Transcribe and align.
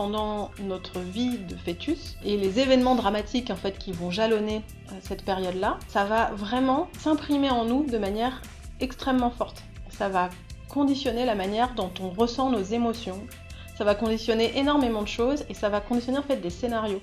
pendant 0.00 0.50
notre 0.60 0.98
vie 0.98 1.36
de 1.36 1.54
fœtus 1.54 2.16
et 2.24 2.38
les 2.38 2.58
événements 2.58 2.94
dramatiques 2.94 3.50
en 3.50 3.54
fait 3.54 3.76
qui 3.76 3.92
vont 3.92 4.10
jalonner 4.10 4.62
euh, 4.90 4.94
cette 5.02 5.26
période-là, 5.26 5.76
ça 5.88 6.04
va 6.04 6.30
vraiment 6.30 6.88
s'imprimer 6.98 7.50
en 7.50 7.66
nous 7.66 7.84
de 7.84 7.98
manière 7.98 8.40
extrêmement 8.80 9.30
forte. 9.30 9.62
Ça 9.90 10.08
va 10.08 10.30
conditionner 10.70 11.26
la 11.26 11.34
manière 11.34 11.74
dont 11.74 11.90
on 12.00 12.08
ressent 12.08 12.48
nos 12.48 12.62
émotions. 12.62 13.20
Ça 13.76 13.84
va 13.84 13.94
conditionner 13.94 14.56
énormément 14.56 15.02
de 15.02 15.08
choses 15.08 15.44
et 15.50 15.54
ça 15.54 15.68
va 15.68 15.82
conditionner 15.82 16.16
en 16.16 16.22
fait 16.22 16.36
des 16.36 16.48
scénarios. 16.48 17.02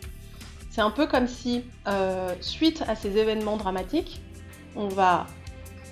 C'est 0.71 0.81
un 0.81 0.89
peu 0.89 1.05
comme 1.05 1.27
si, 1.27 1.65
euh, 1.87 2.33
suite 2.41 2.83
à 2.87 2.95
ces 2.95 3.15
événements 3.15 3.57
dramatiques, 3.57 4.21
on 4.75 4.87
va 4.87 5.27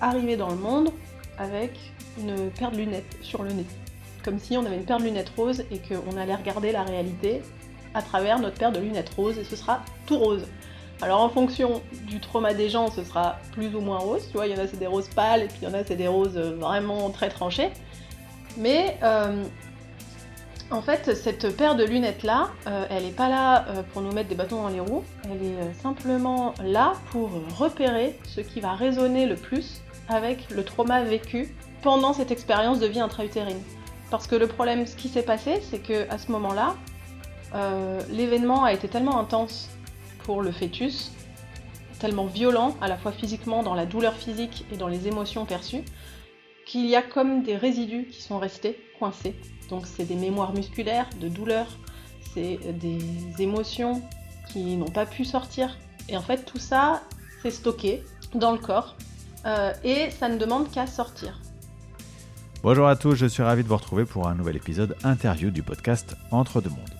arriver 0.00 0.36
dans 0.36 0.50
le 0.50 0.56
monde 0.56 0.90
avec 1.38 1.70
une 2.18 2.50
paire 2.50 2.72
de 2.72 2.78
lunettes 2.78 3.16
sur 3.22 3.44
le 3.44 3.52
nez. 3.52 3.66
Comme 4.26 4.40
si 4.40 4.56
on 4.56 4.66
avait 4.66 4.74
une 4.74 4.84
paire 4.84 4.98
de 4.98 5.04
lunettes 5.04 5.30
roses 5.36 5.62
et 5.70 5.78
qu'on 5.78 6.16
allait 6.16 6.34
regarder 6.34 6.72
la 6.72 6.82
réalité 6.82 7.42
à 7.94 8.02
travers 8.02 8.40
notre 8.40 8.58
paire 8.58 8.72
de 8.72 8.80
lunettes 8.80 9.10
roses 9.16 9.38
et 9.38 9.44
ce 9.44 9.54
sera 9.54 9.82
tout 10.04 10.18
rose. 10.18 10.44
Alors 11.00 11.20
en 11.20 11.28
fonction 11.28 11.80
du 12.08 12.18
trauma 12.18 12.52
des 12.52 12.68
gens, 12.68 12.90
ce 12.90 13.04
sera 13.04 13.38
plus 13.52 13.72
ou 13.76 13.80
moins 13.80 13.98
rose. 13.98 14.26
Tu 14.26 14.36
vois, 14.36 14.48
il 14.48 14.56
y 14.56 14.60
en 14.60 14.64
a 14.64 14.66
c'est 14.66 14.78
des 14.78 14.88
roses 14.88 15.08
pâles 15.10 15.42
et 15.42 15.46
puis 15.46 15.58
il 15.62 15.68
y 15.68 15.70
en 15.70 15.74
a 15.74 15.84
c'est 15.84 15.94
des 15.94 16.08
roses 16.08 16.36
vraiment 16.36 17.08
très 17.10 17.28
tranchées. 17.28 17.70
Mais 18.56 18.98
euh, 19.04 19.44
en 20.72 20.82
fait, 20.82 21.14
cette 21.14 21.56
paire 21.56 21.76
de 21.76 21.84
lunettes 21.84 22.24
là, 22.24 22.48
euh, 22.66 22.84
elle 22.90 23.04
n'est 23.04 23.10
pas 23.10 23.28
là 23.28 23.64
euh, 23.68 23.82
pour 23.92 24.02
nous 24.02 24.10
mettre 24.10 24.28
des 24.28 24.34
bâtons 24.34 24.60
dans 24.60 24.70
les 24.70 24.80
roues. 24.80 25.04
Elle 25.26 25.46
est 25.46 25.74
simplement 25.82 26.52
là 26.64 26.94
pour 27.12 27.30
repérer 27.56 28.18
ce 28.24 28.40
qui 28.40 28.58
va 28.58 28.72
résonner 28.72 29.26
le 29.26 29.36
plus 29.36 29.82
avec 30.08 30.50
le 30.50 30.64
trauma 30.64 31.04
vécu 31.04 31.54
pendant 31.82 32.12
cette 32.12 32.32
expérience 32.32 32.80
de 32.80 32.88
vie 32.88 32.98
intra-utérine. 32.98 33.60
Parce 34.10 34.26
que 34.26 34.36
le 34.36 34.46
problème, 34.46 34.86
ce 34.86 34.96
qui 34.96 35.08
s'est 35.08 35.24
passé, 35.24 35.60
c'est 35.62 35.80
que 35.80 36.08
à 36.10 36.18
ce 36.18 36.30
moment-là, 36.32 36.76
l'événement 38.10 38.64
a 38.64 38.72
été 38.72 38.88
tellement 38.88 39.18
intense 39.18 39.68
pour 40.24 40.42
le 40.42 40.52
fœtus, 40.52 41.12
tellement 41.98 42.26
violent, 42.26 42.76
à 42.80 42.88
la 42.88 42.96
fois 42.96 43.12
physiquement, 43.12 43.62
dans 43.62 43.74
la 43.74 43.86
douleur 43.86 44.14
physique 44.14 44.64
et 44.72 44.76
dans 44.76 44.88
les 44.88 45.08
émotions 45.08 45.46
perçues, 45.46 45.84
qu'il 46.66 46.86
y 46.86 46.96
a 46.96 47.02
comme 47.02 47.42
des 47.42 47.56
résidus 47.56 48.06
qui 48.10 48.22
sont 48.22 48.38
restés 48.38 48.78
coincés. 48.98 49.34
Donc 49.70 49.86
c'est 49.86 50.04
des 50.04 50.16
mémoires 50.16 50.52
musculaires 50.52 51.08
de 51.20 51.28
douleur, 51.28 51.66
c'est 52.34 52.58
des 52.78 52.98
émotions 53.38 54.02
qui 54.48 54.76
n'ont 54.76 54.90
pas 54.90 55.06
pu 55.06 55.24
sortir. 55.24 55.78
Et 56.08 56.16
en 56.16 56.22
fait 56.22 56.44
tout 56.44 56.58
ça, 56.58 57.02
c'est 57.42 57.50
stocké 57.50 58.04
dans 58.34 58.52
le 58.52 58.58
corps 58.58 58.96
euh, 59.46 59.72
et 59.84 60.10
ça 60.10 60.28
ne 60.28 60.36
demande 60.36 60.70
qu'à 60.70 60.86
sortir. 60.86 61.40
Bonjour 62.66 62.88
à 62.88 62.96
tous, 62.96 63.14
je 63.14 63.26
suis 63.26 63.44
ravi 63.44 63.62
de 63.62 63.68
vous 63.68 63.76
retrouver 63.76 64.04
pour 64.04 64.26
un 64.26 64.34
nouvel 64.34 64.56
épisode 64.56 64.96
interview 65.04 65.50
du 65.50 65.62
podcast 65.62 66.16
Entre 66.32 66.60
deux 66.60 66.68
mondes. 66.68 66.96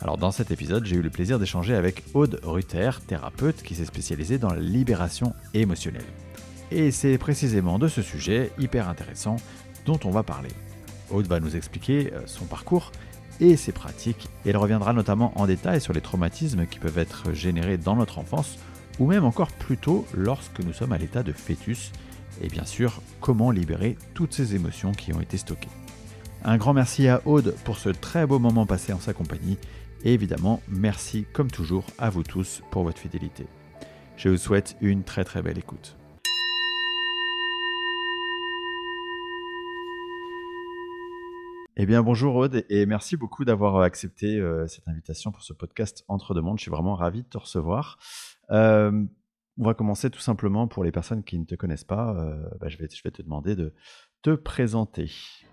Alors 0.00 0.16
dans 0.16 0.30
cet 0.30 0.50
épisode, 0.50 0.86
j'ai 0.86 0.96
eu 0.96 1.02
le 1.02 1.10
plaisir 1.10 1.38
d'échanger 1.38 1.74
avec 1.74 2.02
Aude 2.14 2.40
Ruther, 2.42 3.02
thérapeute 3.06 3.62
qui 3.62 3.74
s'est 3.74 3.84
spécialisée 3.84 4.38
dans 4.38 4.48
la 4.48 4.60
libération 4.60 5.34
émotionnelle. 5.52 6.06
Et 6.70 6.90
c'est 6.90 7.18
précisément 7.18 7.78
de 7.78 7.86
ce 7.86 8.00
sujet 8.00 8.50
hyper 8.58 8.88
intéressant 8.88 9.36
dont 9.84 10.00
on 10.04 10.10
va 10.10 10.22
parler. 10.22 10.48
Aude 11.10 11.26
va 11.26 11.38
nous 11.38 11.54
expliquer 11.54 12.10
euh, 12.14 12.22
son 12.24 12.46
parcours 12.46 12.90
et 13.40 13.58
ses 13.58 13.72
pratiques, 13.72 14.30
et 14.46 14.48
elle 14.48 14.56
reviendra 14.56 14.94
notamment 14.94 15.38
en 15.38 15.46
détail 15.46 15.82
sur 15.82 15.92
les 15.92 16.00
traumatismes 16.00 16.64
qui 16.64 16.78
peuvent 16.78 16.96
être 16.96 17.34
générés 17.34 17.76
dans 17.76 17.96
notre 17.96 18.18
enfance, 18.18 18.56
ou 18.98 19.06
même 19.06 19.26
encore 19.26 19.52
plus 19.52 19.76
tôt 19.76 20.06
lorsque 20.14 20.60
nous 20.60 20.72
sommes 20.72 20.92
à 20.92 20.98
l'état 20.98 21.22
de 21.22 21.32
fœtus, 21.32 21.92
et 22.42 22.48
bien 22.48 22.64
sûr 22.64 23.00
comment 23.20 23.50
libérer 23.50 23.96
toutes 24.14 24.32
ces 24.32 24.54
émotions 24.54 24.92
qui 24.92 25.12
ont 25.12 25.20
été 25.20 25.36
stockées. 25.36 25.68
Un 26.44 26.56
grand 26.56 26.74
merci 26.74 27.08
à 27.08 27.22
Aude 27.26 27.54
pour 27.64 27.78
ce 27.78 27.88
très 27.88 28.26
beau 28.26 28.38
moment 28.38 28.66
passé 28.66 28.92
en 28.92 29.00
sa 29.00 29.14
compagnie, 29.14 29.58
et 30.04 30.12
évidemment, 30.12 30.60
merci 30.68 31.24
comme 31.32 31.50
toujours 31.50 31.86
à 31.98 32.10
vous 32.10 32.22
tous 32.22 32.62
pour 32.70 32.84
votre 32.84 32.98
fidélité. 32.98 33.46
Je 34.16 34.28
vous 34.28 34.36
souhaite 34.36 34.76
une 34.80 35.02
très 35.02 35.24
très 35.24 35.42
belle 35.42 35.58
écoute. 35.58 35.96
Eh 41.76 41.86
bien, 41.86 42.02
bonjour 42.02 42.36
Aude 42.36 42.64
et 42.68 42.86
merci 42.86 43.16
beaucoup 43.16 43.44
d'avoir 43.44 43.80
accepté 43.80 44.38
euh, 44.38 44.68
cette 44.68 44.86
invitation 44.86 45.32
pour 45.32 45.42
ce 45.42 45.52
podcast 45.52 46.04
Entre 46.06 46.32
deux 46.32 46.40
mondes. 46.40 46.58
Je 46.58 46.62
suis 46.62 46.70
vraiment 46.70 46.94
ravi 46.94 47.22
de 47.22 47.28
te 47.28 47.38
recevoir. 47.38 47.98
Euh, 48.50 49.04
on 49.58 49.64
va 49.64 49.74
commencer 49.74 50.10
tout 50.10 50.20
simplement 50.20 50.68
pour 50.68 50.84
les 50.84 50.92
personnes 50.92 51.24
qui 51.24 51.38
ne 51.38 51.44
te 51.44 51.54
connaissent 51.54 51.84
pas. 51.84 52.14
Euh, 52.16 52.36
bah, 52.60 52.68
je, 52.68 52.78
vais, 52.78 52.88
te 52.88 53.22
demander 53.22 53.56
de 53.56 53.74
te 54.22 54.34
présenter. 54.34 55.10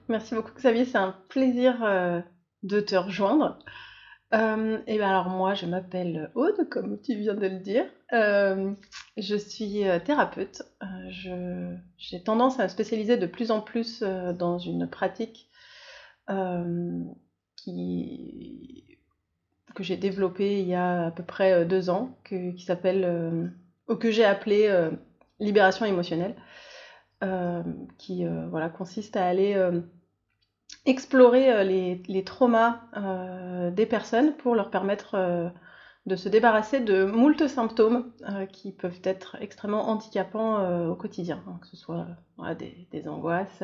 Merci 0.09 0.35
beaucoup 0.35 0.53
Xavier, 0.53 0.85
c'est 0.85 0.97
un 0.97 1.16
plaisir 1.29 1.79
de 2.63 2.79
te 2.79 2.95
rejoindre. 2.95 3.57
Euh, 4.34 4.79
et 4.88 4.97
bien 4.97 5.09
alors 5.09 5.29
moi, 5.29 5.56
je 5.56 5.66
m'appelle 5.66 6.31
Aude, 6.35 6.69
comme 6.69 7.01
tu 7.01 7.16
viens 7.16 7.34
de 7.34 7.47
le 7.47 7.59
dire. 7.59 7.85
Euh, 8.13 8.73
je 9.17 9.35
suis 9.35 9.85
euh, 9.88 10.00
thérapeute. 10.00 10.61
j'ai 11.09 12.23
tendance 12.23 12.59
à 12.59 12.63
me 12.63 12.67
spécialiser 12.69 13.17
de 13.17 13.25
plus 13.25 13.51
en 13.51 13.61
plus 13.61 14.01
dans 14.01 14.57
une 14.57 14.90
pratique 14.90 15.50
que 16.28 17.13
j'ai 19.84 19.97
développée 19.97 20.61
il 20.61 20.67
y 20.67 20.75
a 20.75 21.07
à 21.07 21.11
peu 21.11 21.23
près 21.23 21.66
deux 21.66 21.90
ans, 21.90 22.17
qui 22.23 22.59
s'appelle, 22.59 23.51
ou 23.88 23.96
que 23.96 24.12
j'ai 24.12 24.25
appelé 24.25 24.90
libération 25.40 25.86
émotionnelle, 25.86 26.36
qui 27.97 28.25
voilà, 28.50 28.69
consiste 28.69 29.16
à 29.18 29.25
aller 29.25 29.56
explorer 30.86 31.52
euh, 31.52 31.64
les, 31.64 32.24
traumas 32.24 32.81
euh, 32.97 33.72
des 33.72 33.86
personnes 33.86 34.36
pour 34.38 34.56
leur 34.56 34.70
permettre 34.70 35.16
euh, 35.16 35.50
de 36.08 36.16
se 36.16 36.30
débarrasser 36.30 36.80
de 36.80 37.06
moult 37.06 37.47
symptômes 37.47 38.12
qui 38.52 38.72
peuvent 38.72 39.02
être 39.03 39.38
extrêmement 39.40 39.88
handicapants 39.88 40.88
au 40.88 40.96
quotidien, 40.96 41.44
que 41.62 41.68
ce 41.68 41.78
soit 41.78 42.08
des, 42.58 43.08
angoisses, 43.08 43.62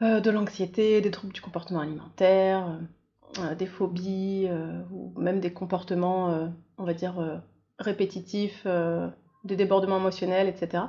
de 0.00 0.30
l'anxiété, 0.30 1.02
des 1.02 1.10
troubles 1.10 1.34
du 1.34 1.42
comportement 1.42 1.80
alimentaire, 1.80 2.80
des 3.58 3.66
phobies 3.66 4.48
ou 4.90 5.12
même 5.20 5.40
des 5.40 5.52
comportements, 5.52 6.50
on 6.78 6.84
va 6.84 6.94
dire, 6.94 7.42
répétitifs, 7.78 8.66
des 9.44 9.56
débordements 9.56 9.98
émotionnels, 9.98 10.48
etc. 10.48 10.84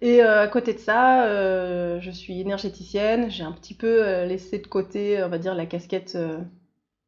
Et 0.00 0.22
euh, 0.22 0.42
à 0.42 0.48
côté 0.48 0.74
de 0.74 0.78
ça, 0.78 1.24
euh, 1.24 2.00
je 2.00 2.10
suis 2.10 2.40
énergéticienne. 2.40 3.30
J'ai 3.30 3.44
un 3.44 3.52
petit 3.52 3.74
peu 3.74 4.06
euh, 4.06 4.26
laissé 4.26 4.58
de 4.58 4.66
côté, 4.66 5.22
on 5.24 5.28
va 5.28 5.38
dire, 5.38 5.54
la 5.54 5.66
casquette 5.66 6.18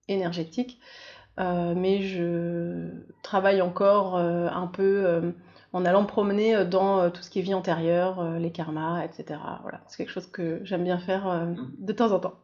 énergétique. 0.09 0.81
mais 1.39 2.03
je 2.03 2.89
travaille 3.23 3.61
encore 3.61 4.17
un 4.17 4.67
peu 4.69 5.35
en 5.73 5.85
allant 5.85 6.03
me 6.03 6.07
promener 6.07 6.65
dans 6.65 7.11
tout 7.11 7.23
ce 7.23 7.29
qui 7.29 7.41
est 7.41 7.43
vie 7.43 7.55
antérieure, 7.55 8.39
les 8.39 8.51
karmas, 8.51 9.05
etc. 9.05 9.41
Voilà, 9.63 9.83
c'est 9.89 9.99
quelque 9.99 10.13
chose 10.13 10.29
que 10.29 10.61
j'aime 10.65 10.85
bien 10.85 10.99
faire 10.99 11.49
de 11.79 11.93
temps 11.93 12.13
en 12.13 12.21
temps. 12.21 12.41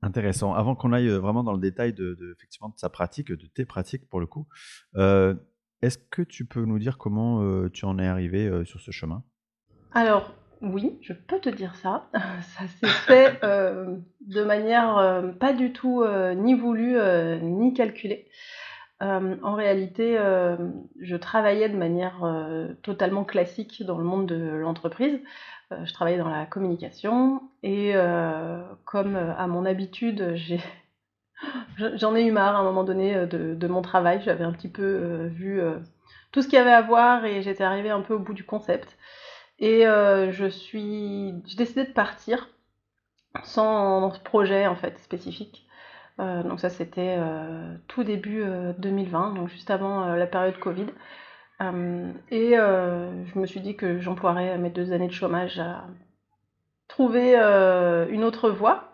Intéressant. 0.00 0.54
Avant 0.54 0.74
qu'on 0.74 0.92
aille 0.92 1.08
vraiment 1.08 1.42
dans 1.42 1.52
le 1.52 1.60
détail 1.60 1.92
de, 1.92 2.16
effectivement, 2.34 2.70
de 2.70 2.78
sa 2.78 2.88
pratique, 2.88 3.32
de 3.32 3.46
tes 3.46 3.66
pratiques 3.66 4.08
pour 4.08 4.20
le 4.20 4.26
coup, 4.26 4.46
est-ce 5.82 5.98
que 5.98 6.22
tu 6.22 6.44
peux 6.44 6.64
nous 6.64 6.78
dire 6.78 6.98
comment 6.98 7.68
tu 7.68 7.84
en 7.84 7.98
es 7.98 8.06
arrivé 8.06 8.64
sur 8.64 8.80
ce 8.80 8.90
chemin? 8.90 9.22
Alors, 9.92 10.34
oui, 10.62 10.98
je 11.02 11.12
peux 11.12 11.38
te 11.38 11.48
dire 11.48 11.74
ça. 11.76 12.08
Ça 12.14 12.66
s'est 12.66 12.86
fait 13.06 13.38
euh, 13.44 13.96
de 14.20 14.42
manière 14.42 14.96
euh, 14.98 15.22
pas 15.28 15.52
du 15.52 15.72
tout 15.72 16.02
euh, 16.02 16.34
ni 16.34 16.54
voulue 16.54 16.96
ni 17.42 17.74
calculée. 17.74 18.28
en 19.00 19.54
réalité, 19.54 20.18
je 21.00 21.16
travaillais 21.16 21.68
de 21.68 21.76
manière 21.76 22.24
totalement 22.82 23.24
classique 23.24 23.82
dans 23.84 23.98
le 23.98 24.04
monde 24.04 24.26
de 24.26 24.36
l'entreprise. 24.36 25.20
je 25.70 25.92
travaillais 25.92 26.18
dans 26.18 26.30
la 26.30 26.46
communication 26.46 27.42
et 27.62 27.92
comme 28.86 29.16
à 29.16 29.46
mon 29.46 29.66
habitude, 29.66 30.32
j'ai 30.36 30.60
J'en 31.96 32.14
ai 32.14 32.24
eu 32.24 32.32
marre 32.32 32.56
à 32.56 32.60
un 32.60 32.64
moment 32.64 32.84
donné 32.84 33.26
de, 33.26 33.54
de 33.54 33.66
mon 33.66 33.82
travail. 33.82 34.22
J'avais 34.24 34.44
un 34.44 34.52
petit 34.52 34.68
peu 34.68 35.26
vu 35.26 35.60
tout 36.32 36.42
ce 36.42 36.48
qu'il 36.48 36.58
y 36.58 36.60
avait 36.60 36.72
à 36.72 36.82
voir 36.82 37.24
et 37.24 37.42
j'étais 37.42 37.64
arrivée 37.64 37.90
un 37.90 38.00
peu 38.00 38.14
au 38.14 38.18
bout 38.18 38.34
du 38.34 38.44
concept. 38.44 38.96
Et 39.58 39.86
euh, 39.86 40.32
je 40.32 40.46
suis, 40.46 41.34
j'ai 41.46 41.56
décidé 41.56 41.84
de 41.84 41.92
partir 41.92 42.50
sans 43.42 44.10
projet 44.24 44.66
en 44.66 44.76
fait 44.76 44.98
spécifique. 44.98 45.66
Euh, 46.18 46.42
donc 46.42 46.60
ça 46.60 46.70
c'était 46.70 47.16
euh, 47.18 47.74
tout 47.88 48.04
début 48.04 48.44
2020, 48.78 49.34
donc 49.34 49.48
juste 49.48 49.70
avant 49.70 50.14
la 50.14 50.26
période 50.26 50.58
Covid. 50.58 50.86
et 51.60 52.50
je 52.50 53.38
me 53.38 53.46
suis 53.46 53.60
dit 53.60 53.76
que 53.76 53.98
j'emploierais 53.98 54.58
mes 54.58 54.70
deux 54.70 54.92
années 54.92 55.08
de 55.08 55.12
chômage 55.12 55.58
à 55.58 55.84
trouver 56.88 57.34
une 58.10 58.24
autre 58.24 58.50
voie. 58.50 58.92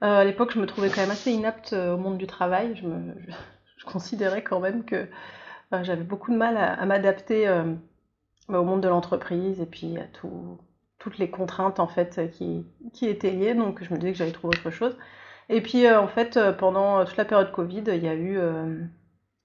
À 0.00 0.24
l'époque, 0.24 0.52
je 0.54 0.60
me 0.60 0.66
trouvais 0.66 0.88
quand 0.88 1.00
même 1.00 1.10
assez 1.10 1.30
inapte 1.30 1.72
au 1.72 1.96
monde 1.96 2.18
du 2.18 2.26
travail. 2.26 2.74
Je, 2.76 3.84
considérais 3.86 4.42
quand 4.42 4.60
même 4.60 4.84
que 4.84 5.08
j'avais 5.82 6.04
beaucoup 6.04 6.30
de 6.32 6.36
mal 6.36 6.56
à, 6.56 6.84
m'adapter 6.86 7.48
au 8.48 8.62
monde 8.62 8.82
de 8.82 8.88
l'entreprise 8.88 9.60
et 9.60 9.66
puis 9.66 9.96
à 9.98 10.04
tout, 10.04 10.58
toutes 10.98 11.18
les 11.18 11.30
contraintes 11.30 11.80
en 11.80 11.86
fait 11.88 12.30
qui, 12.32 12.66
qui, 12.92 13.06
étaient 13.06 13.30
liées. 13.30 13.54
Donc 13.54 13.82
je 13.82 13.92
me 13.92 13.98
disais 13.98 14.12
que 14.12 14.18
j'allais 14.18 14.32
trouver 14.32 14.58
autre 14.58 14.70
chose. 14.70 14.96
Et 15.48 15.60
puis 15.62 15.90
en 15.90 16.08
fait, 16.08 16.38
pendant 16.58 17.04
toute 17.04 17.16
la 17.16 17.24
période 17.24 17.52
Covid, 17.52 17.84
il 17.88 18.04
y 18.04 18.08
a 18.08 18.14
eu 18.14 18.38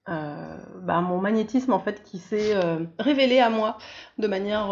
bah, 0.06 1.00
mon 1.00 1.18
magnétisme 1.18 1.72
en 1.72 1.80
fait 1.80 2.02
qui 2.02 2.18
s'est 2.18 2.54
révélé 2.98 3.40
à 3.40 3.50
moi 3.50 3.78
de 4.18 4.26
manière 4.28 4.70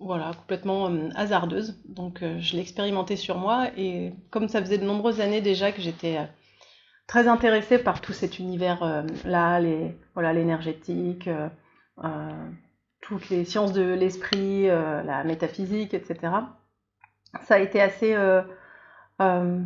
voilà, 0.00 0.32
complètement 0.36 0.90
hasardeuse. 1.14 1.80
Donc 1.88 2.20
je 2.22 2.56
l'ai 2.56 2.62
expérimenté 2.62 3.16
sur 3.16 3.38
moi 3.38 3.68
et 3.76 4.12
comme 4.30 4.48
ça 4.48 4.60
faisait 4.60 4.78
de 4.78 4.84
nombreuses 4.84 5.20
années 5.20 5.40
déjà 5.40 5.72
que 5.72 5.80
j'étais 5.80 6.18
très 7.06 7.28
intéressée 7.28 7.78
par 7.78 8.00
tout 8.00 8.12
cet 8.12 8.38
univers 8.38 9.04
là, 9.24 9.60
les 9.60 9.96
voilà 10.14 10.32
l'énergétique, 10.32 11.28
toutes 13.00 13.28
les 13.28 13.44
sciences 13.44 13.72
de 13.72 13.82
l'esprit, 13.82 14.66
la 14.66 15.22
métaphysique, 15.24 15.94
etc 15.94 16.30
ça 17.46 17.54
a 17.54 17.58
été 17.58 17.80
assez. 17.80 18.14
Euh, 18.14 18.42
euh, 19.20 19.60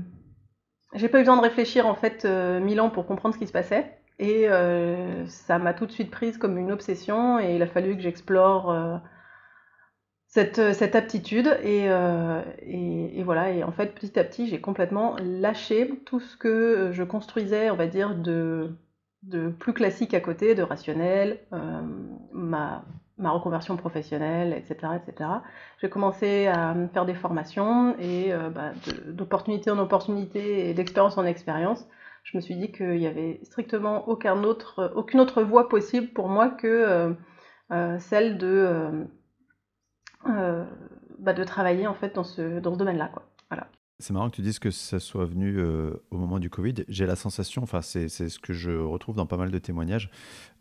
j'ai 0.95 1.09
pas 1.09 1.19
eu 1.19 1.23
besoin 1.23 1.37
de 1.37 1.43
réfléchir 1.43 1.87
en 1.87 1.95
fait 1.95 2.25
euh, 2.25 2.61
mille 2.61 2.81
ans 2.81 2.91
pour 2.91 3.07
comprendre 3.07 3.35
ce 3.35 3.39
qui 3.39 3.47
se 3.47 3.53
passait. 3.53 3.99
Et 4.21 4.47
ça 5.27 5.59
m'a 5.59 5.75
tout 5.75 5.87
de 5.87 5.91
suite 5.91 6.13
prise 6.13 6.39
comme 6.39 6.57
une 6.57 6.71
obsession 6.71 7.41
et 7.41 7.57
il 7.57 7.63
a 7.63 7.67
fallu 7.67 7.97
que 7.97 8.01
j'explore 8.01 9.01
cette, 10.35 10.75
cette, 10.75 10.97
aptitude. 10.97 11.59
Et, 11.63 11.85
et, 11.87 13.23
voilà, 13.23 13.51
et 13.53 13.63
en 13.65 13.73
fait, 13.73 13.95
petit 13.95 14.19
à 14.19 14.25
petit, 14.25 14.49
j'ai 14.49 14.61
complètement 14.61 15.17
lâché 15.23 16.03
tout 16.07 16.21
ce 16.21 16.37
que 16.37 16.91
je 16.93 17.03
construisais, 17.03 17.71
on 17.71 17.77
va 17.77 17.87
dire, 17.87 18.15
de, 18.15 18.77
de 19.23 19.49
plus 19.49 19.73
classique 19.73 20.15
à 20.15 20.21
côté, 20.21 20.55
de 20.55 20.63
rationnel, 20.63 21.39
ma, 22.33 22.85
ma 23.19 23.31
reconversion 23.31 23.77
professionnelle, 23.77 24.53
etc. 24.53 24.93
etc. 24.97 25.31
J'ai 25.81 25.89
commencé 25.89 26.47
à 26.47 26.75
faire 26.93 27.07
des 27.07 27.15
formations 27.15 27.97
et 27.99 28.33
euh, 28.33 28.51
bah, 28.51 28.73
d'opportunité 29.07 29.71
en 29.71 29.79
opportunité 29.79 30.69
et 30.69 30.75
d'expérience 30.75 31.17
en 31.17 31.25
expérience, 31.25 31.87
je 32.25 32.37
me 32.37 32.43
suis 32.43 32.57
dit 32.57 32.73
qu'il 32.73 32.99
n'y 32.99 33.07
avait 33.07 33.39
strictement 33.43 34.09
aucun 34.09 34.43
autre, 34.45 34.93
aucune 34.97 35.21
autre 35.21 35.43
voie 35.43 35.69
possible 35.69 36.09
pour 36.09 36.29
moi 36.29 36.49
que 36.49 36.67
euh, 36.67 37.13
euh, 37.71 37.99
celle 37.99 38.39
de, 38.39 39.07
bah, 40.25 41.33
de 41.33 41.45
travailler 41.45 41.87
en 41.87 41.95
fait 41.95 42.15
dans 42.15 42.25
ce, 42.25 42.61
dans 42.61 42.75
ce 42.75 42.79
domaine-là. 42.79 43.11
C'est 44.01 44.13
marrant 44.13 44.29
que 44.29 44.35
tu 44.35 44.43
dises 44.43 44.59
que 44.59 44.73
ça 44.73 44.99
soit 44.99 45.25
venu 45.25 45.57
euh, 45.57 45.93
au 46.11 46.19
moment 46.19 46.41
du 46.41 46.51
Covid. 46.51 46.75
J'ai 46.89 47.07
la 47.07 47.15
sensation, 47.15 47.63
enfin 47.63 47.81
c'est 47.81 48.09
ce 48.09 48.41
que 48.41 48.53
je 48.53 48.73
retrouve 48.73 49.15
dans 49.15 49.27
pas 49.27 49.37
mal 49.37 49.53
de 49.53 49.59
témoignages, 49.59 50.11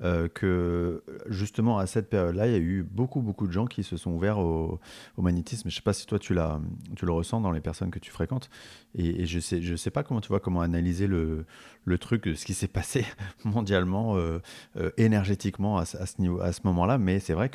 euh, 0.03 0.27
que 0.27 1.03
justement 1.29 1.79
à 1.79 1.87
cette 1.87 2.11
période-là, 2.11 2.45
il 2.45 2.53
y 2.53 2.55
a 2.55 2.59
eu 2.59 2.83
beaucoup 2.83 3.21
beaucoup 3.21 3.47
de 3.47 3.51
gens 3.51 3.65
qui 3.65 3.81
se 3.81 3.97
sont 3.97 4.11
ouverts 4.11 4.37
au, 4.37 4.79
magnétisme. 5.17 5.67
Je 5.69 5.73
ne 5.73 5.77
sais 5.77 5.81
pas 5.81 5.93
si 5.93 6.05
toi 6.05 6.19
tu, 6.19 6.35
tu 6.95 7.05
le 7.07 7.11
ressens 7.11 7.41
dans 7.41 7.51
les 7.51 7.59
personnes 7.59 7.89
que 7.89 7.97
tu 7.97 8.11
fréquentes. 8.11 8.51
Et, 8.93 9.25
je 9.25 9.39
sais, 9.39 9.63
je 9.63 9.75
sais 9.75 9.89
pas 9.89 10.03
comment 10.03 10.21
tu 10.21 10.27
vois 10.27 10.39
comment 10.39 10.61
analyser 10.61 11.07
le, 11.07 11.45
le 11.85 11.97
truc, 11.97 12.29
ce 12.35 12.45
qui 12.45 12.53
s'est 12.53 12.67
passé 12.67 13.03
mondialement, 13.43 14.15
euh, 14.15 14.39
énergétiquement 14.97 15.79
à, 15.79 15.85
ce, 15.85 15.97
à 15.97 16.53
ce 16.53 16.61
moment-là. 16.65 16.99
Mais 16.99 17.19
c'est 17.19 17.33
vrai 17.33 17.49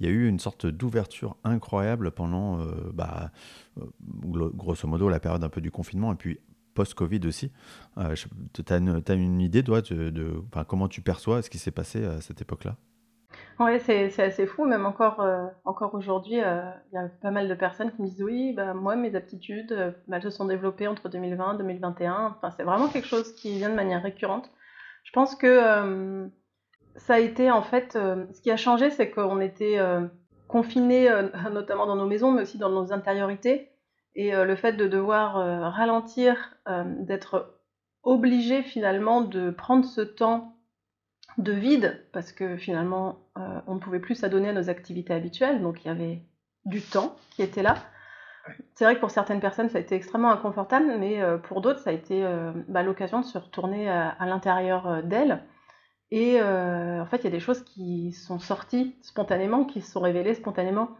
qu'il 0.00 0.06
y 0.06 0.10
a 0.10 0.12
eu 0.12 0.26
une 0.26 0.38
sorte 0.38 0.66
d'ouverture 0.66 1.36
incroyable 1.44 2.10
pendant... 2.10 2.58
Bah, 2.92 3.30
euh, 3.78 3.84
grosso 4.54 4.88
modo 4.88 5.08
la 5.08 5.20
période 5.20 5.44
un 5.44 5.48
peu 5.48 5.60
du 5.60 5.70
confinement 5.70 6.12
et 6.12 6.16
puis 6.16 6.40
post-Covid 6.74 7.20
aussi. 7.26 7.52
Euh, 7.98 8.14
tu 8.52 8.62
as, 8.72 9.14
une 9.14 9.40
idée, 9.40 9.62
toi, 9.62 9.80
de, 9.82 10.34
comment 10.66 10.88
tu 10.88 11.02
perçois 11.02 11.42
ce 11.42 11.50
qui 11.50 11.58
s'est 11.58 11.70
passé 11.70 12.04
à 12.04 12.20
cette 12.20 12.40
époque-là? 12.40 12.76
Oui, 13.60 13.78
c'est 13.80 14.22
assez 14.22 14.46
fou. 14.46 14.64
Même 14.64 14.86
encore, 14.86 15.20
euh, 15.20 15.46
aujourd'hui, 15.92 16.36
il 16.36 16.92
y 16.92 16.96
a 16.96 17.08
pas 17.22 17.30
mal 17.30 17.48
de 17.48 17.54
personnes 17.54 17.92
qui 17.92 18.02
me 18.02 18.08
disent 18.08 18.22
Oui, 18.22 18.52
bah, 18.54 18.74
moi, 18.74 18.96
mes 18.96 19.14
aptitudes, 19.14 19.94
bah, 20.08 20.20
se 20.20 20.30
sont 20.30 20.46
développées 20.46 20.88
entre 20.88 21.08
2020 21.08 21.54
et 21.54 21.58
2021. 21.58 22.36
Enfin, 22.36 22.50
c'est 22.56 22.64
vraiment 22.64 22.88
quelque 22.88 23.06
chose 23.06 23.34
qui 23.34 23.58
vient 23.58 23.70
de 23.70 23.74
manière 23.74 24.02
récurrente. 24.02 24.50
Je 25.04 25.12
pense 25.12 25.34
que 25.36 26.30
ça 26.96 27.14
a 27.14 27.18
été, 27.18 27.50
en 27.50 27.62
fait, 27.62 27.92
ce 27.92 28.40
qui 28.40 28.50
a 28.50 28.56
changé, 28.56 28.90
c'est 28.90 29.10
qu'on 29.10 29.40
était 29.40 29.78
confinés, 30.50 31.08
euh, 31.08 31.28
notamment 31.52 31.86
dans 31.86 31.96
nos 31.96 32.06
maisons, 32.06 32.32
mais 32.32 32.42
aussi 32.42 32.58
dans 32.58 32.70
nos 32.70 32.92
intériorités. 32.92 33.70
Et 34.16 34.34
euh, 34.34 34.44
le 34.44 34.56
fait 34.56 34.72
de 34.72 34.86
devoir 34.86 35.38
euh, 35.38 35.68
ralentir, 35.68 36.56
d'être 36.86 37.56
obligé 38.04 38.62
finalement 38.62 39.22
de 39.22 39.50
prendre 39.50 39.84
ce 39.84 40.00
temps 40.00 40.56
de 41.36 41.52
vide, 41.52 42.06
parce 42.12 42.30
que 42.30 42.56
finalement, 42.56 43.18
on 43.66 43.74
ne 43.74 43.80
pouvait 43.80 43.98
plus 43.98 44.14
s'adonner 44.14 44.50
à 44.50 44.52
nos 44.52 44.70
activités 44.70 45.12
habituelles, 45.12 45.60
donc 45.60 45.84
il 45.84 45.88
y 45.88 45.90
avait 45.90 46.22
du 46.64 46.80
temps 46.80 47.16
qui 47.30 47.42
était 47.42 47.64
là. 47.64 47.74
C'est 48.74 48.84
vrai 48.84 48.94
que 48.94 49.00
pour 49.00 49.10
certaines 49.10 49.40
personnes, 49.40 49.68
ça 49.68 49.78
a 49.78 49.80
été 49.80 49.96
extrêmement 49.96 50.30
inconfortable, 50.30 50.94
mais 50.98 51.20
pour 51.42 51.60
d'autres, 51.60 51.80
ça 51.80 51.90
a 51.90 51.92
été 51.92 52.24
bah, 52.68 52.84
l'occasion 52.84 53.20
de 53.20 53.26
se 53.26 53.38
retourner 53.38 53.88
à 53.90 54.26
l'intérieur 54.26 55.02
d'elles 55.02 55.42
et 56.10 56.40
euh, 56.40 57.00
en 57.00 57.06
fait, 57.06 57.18
il 57.18 57.24
y 57.24 57.28
a 57.28 57.30
des 57.30 57.40
choses 57.40 57.62
qui 57.62 58.12
sont 58.12 58.38
sorties 58.38 58.96
spontanément, 59.02 59.64
qui 59.64 59.80
se 59.80 59.92
sont 59.92 60.00
révélées 60.00 60.34
spontanément. 60.34 60.90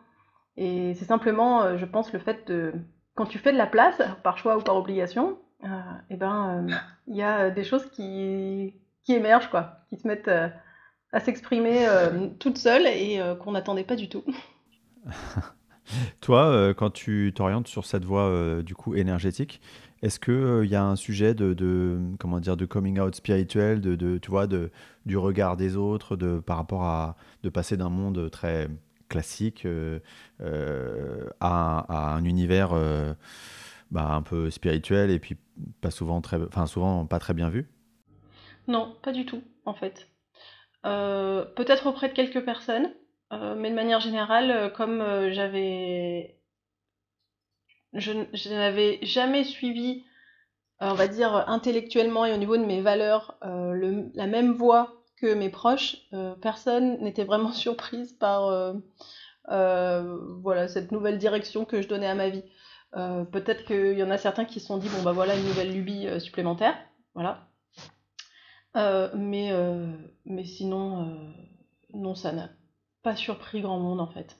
Et 0.56 0.94
c'est 0.94 1.04
simplement, 1.04 1.62
euh, 1.62 1.76
je 1.78 1.86
pense, 1.86 2.12
le 2.12 2.18
fait 2.18 2.46
de. 2.46 2.72
Quand 3.14 3.26
tu 3.26 3.38
fais 3.38 3.52
de 3.52 3.58
la 3.58 3.66
place, 3.66 4.00
par 4.22 4.38
choix 4.38 4.56
ou 4.56 4.60
par 4.60 4.76
obligation, 4.76 5.38
euh, 5.64 5.68
eh 6.10 6.16
ben, 6.16 6.66
il 7.06 7.16
y 7.16 7.22
a 7.22 7.50
des 7.50 7.64
choses 7.64 7.84
qui, 7.90 8.74
qui 9.04 9.12
émergent, 9.12 9.50
quoi, 9.50 9.80
qui 9.88 9.96
se 9.96 10.06
mettent 10.06 10.30
à 11.12 11.20
s'exprimer 11.20 11.86
toutes 12.38 12.56
seules 12.56 12.86
et 12.86 13.20
qu'on 13.42 13.52
n'attendait 13.52 13.84
pas 13.84 13.96
du 13.96 14.08
tout. 14.08 14.24
Toi, 16.20 16.75
quand 16.75 16.90
tu 16.90 17.32
t'orientes 17.34 17.69
sur 17.69 17.84
cette 17.84 18.04
voie 18.04 18.62
du 18.62 18.75
coup 18.75 18.94
énergétique, 18.94 19.60
est-ce 20.02 20.19
euh, 20.31 20.64
il 20.64 20.70
y 20.70 20.76
a 20.76 20.84
un 20.84 20.96
sujet 20.96 21.34
de, 21.34 21.98
comment 22.19 22.40
dire, 22.40 22.56
de 22.56 22.64
coming 22.64 22.98
out 22.98 23.14
spirituel, 23.14 23.81
de, 23.81 24.19
tu 24.19 24.31
vois, 24.31 24.46
de, 24.46 24.70
du 25.04 25.19
regard 25.19 25.56
des 25.56 25.76
autres, 25.76 26.16
de, 26.16 26.38
par 26.38 26.56
rapport 26.56 26.84
à 26.84 27.16
de 27.42 27.50
passer 27.50 27.76
d'un 27.76 27.90
monde 27.90 28.31
très 28.31 28.69
classique 29.08 29.66
euh, 29.66 29.98
euh, 30.40 31.28
à, 31.40 32.14
un 32.14 32.25
univers 32.25 32.70
bah, 33.90 34.06
un 34.12 34.22
peu 34.22 34.50
spirituel 34.50 35.10
et 35.10 35.19
puis 35.19 35.36
pas 35.81 35.90
souvent 35.90 36.20
très, 36.20 36.38
enfin 36.43 36.66
souvent 36.66 37.04
pas 37.06 37.19
très 37.19 37.34
bien 37.34 37.50
vu? 37.50 37.69
Non, 38.69 38.96
pas 39.02 39.12
du 39.12 39.26
tout 39.26 39.43
en 39.66 39.74
fait. 39.74 40.08
Peut-être 40.82 41.86
auprès 41.86 42.08
de 42.08 42.15
quelques 42.15 42.43
personnes, 42.43 42.91
mais 43.31 43.70
de 43.70 43.75
manière 43.75 44.01
générale, 44.01 44.72
comme 44.75 45.31
j'avais 45.31 46.41
je, 47.93 48.55
n'avais 48.55 48.99
jamais 49.03 49.44
suivi, 49.44 50.05
euh, 50.82 50.91
on 50.91 50.94
va 50.94 51.08
dire, 51.08 51.49
intellectuellement 51.49 52.25
et 52.25 52.32
au 52.32 52.37
niveau 52.37 52.56
de 52.56 52.65
mes 52.65 52.81
valeurs, 52.81 53.37
euh, 53.44 54.08
la 54.15 54.27
même 54.27 54.53
voie 54.53 55.03
que 55.17 55.34
mes 55.34 55.51
proches. 55.51 55.96
Euh, 56.13 56.34
personne 56.37 57.01
n'était 57.03 57.25
vraiment 57.25 57.53
surprise 57.53 58.13
par 58.13 58.75
voilà, 59.49 60.69
cette 60.69 60.93
nouvelle 60.93 61.19
direction 61.19 61.65
que 61.65 61.82
je 61.82 61.89
donnais 61.89 62.06
à 62.06 62.15
ma 62.15 62.29
vie. 62.29 62.44
Peut-être 62.93 63.65
qu'il 63.65 63.99
y 63.99 64.03
en 64.03 64.10
a 64.10 64.19
certains 64.19 64.44
qui 64.44 64.60
se 64.60 64.67
sont 64.67 64.79
dit, 64.79 64.89
bon 64.89 65.03
bah 65.03 65.13
voilà 65.13 65.37
une 65.37 65.44
nouvelle 65.44 65.72
lubie 65.72 66.08
supplémentaire. 66.20 66.77
Voilà. 67.15 67.49
mais, 69.15 69.53
mais 70.25 70.44
sinon, 70.44 71.34
non, 71.93 72.15
ça 72.15 72.32
n'a 72.32 72.49
pas 73.02 73.16
surpris 73.16 73.60
grand 73.60 73.78
monde 73.78 74.00
en 74.00 74.06
fait. 74.06 74.36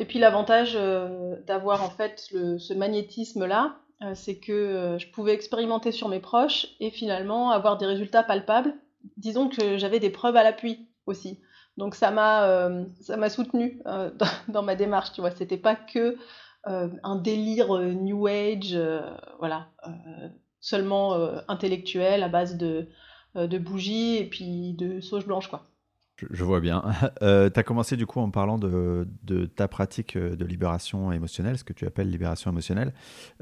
Et 0.00 0.06
puis 0.06 0.18
l'avantage 0.18 0.72
euh, 0.76 1.36
d'avoir 1.46 1.82
en 1.82 1.90
fait 1.90 2.18
ce 2.18 2.72
magnétisme-là, 2.72 3.76
euh, 4.02 4.12
c'est 4.14 4.38
que 4.38 4.52
euh, 4.52 4.98
je 4.98 5.06
pouvais 5.08 5.34
expérimenter 5.34 5.92
sur 5.92 6.08
mes 6.08 6.20
proches 6.20 6.68
et 6.80 6.90
finalement 6.90 7.50
avoir 7.50 7.76
des 7.76 7.84
résultats 7.84 8.22
palpables. 8.22 8.74
Disons 9.18 9.50
que 9.50 9.76
j'avais 9.76 10.00
des 10.00 10.08
preuves 10.08 10.36
à 10.36 10.42
l'appui 10.42 10.88
aussi. 11.04 11.40
Donc 11.76 11.94
ça 11.94 12.10
m'a 12.10 12.70
ça 13.00 13.28
soutenu 13.28 13.82
dans, 14.48 14.62
ma 14.62 14.74
démarche, 14.74 15.12
tu 15.12 15.20
vois. 15.20 15.30
C'était 15.30 15.56
pas 15.56 15.76
que 15.76 16.16
un 16.64 17.16
délire 17.16 17.78
New 17.78 18.26
Age, 18.26 18.78
voilà, 19.38 19.68
seulement 20.60 21.14
intellectuel 21.48 22.22
à 22.22 22.28
base 22.28 22.58
de, 22.58 22.88
de 23.34 23.58
bougies 23.58 24.16
et 24.16 24.28
puis 24.28 24.74
de 24.74 25.00
sauge 25.00 25.24
blanche, 25.24 25.48
quoi. 25.48 25.69
Je, 26.30 26.44
vois 26.44 26.60
bien. 26.60 26.82
Euh, 27.22 27.50
tu 27.50 27.60
as 27.60 27.62
commencé 27.62 27.96
du 27.96 28.06
coup 28.06 28.20
en 28.20 28.30
parlant 28.30 28.58
de, 28.58 29.06
ta 29.56 29.68
pratique 29.68 30.16
euh, 30.16 30.36
de 30.36 30.44
libération 30.44 31.12
émotionnelle, 31.12 31.58
ce 31.58 31.64
que 31.64 31.72
tu 31.72 31.86
appelles 31.86 32.08
libération 32.08 32.50
émotionnelle. 32.50 32.92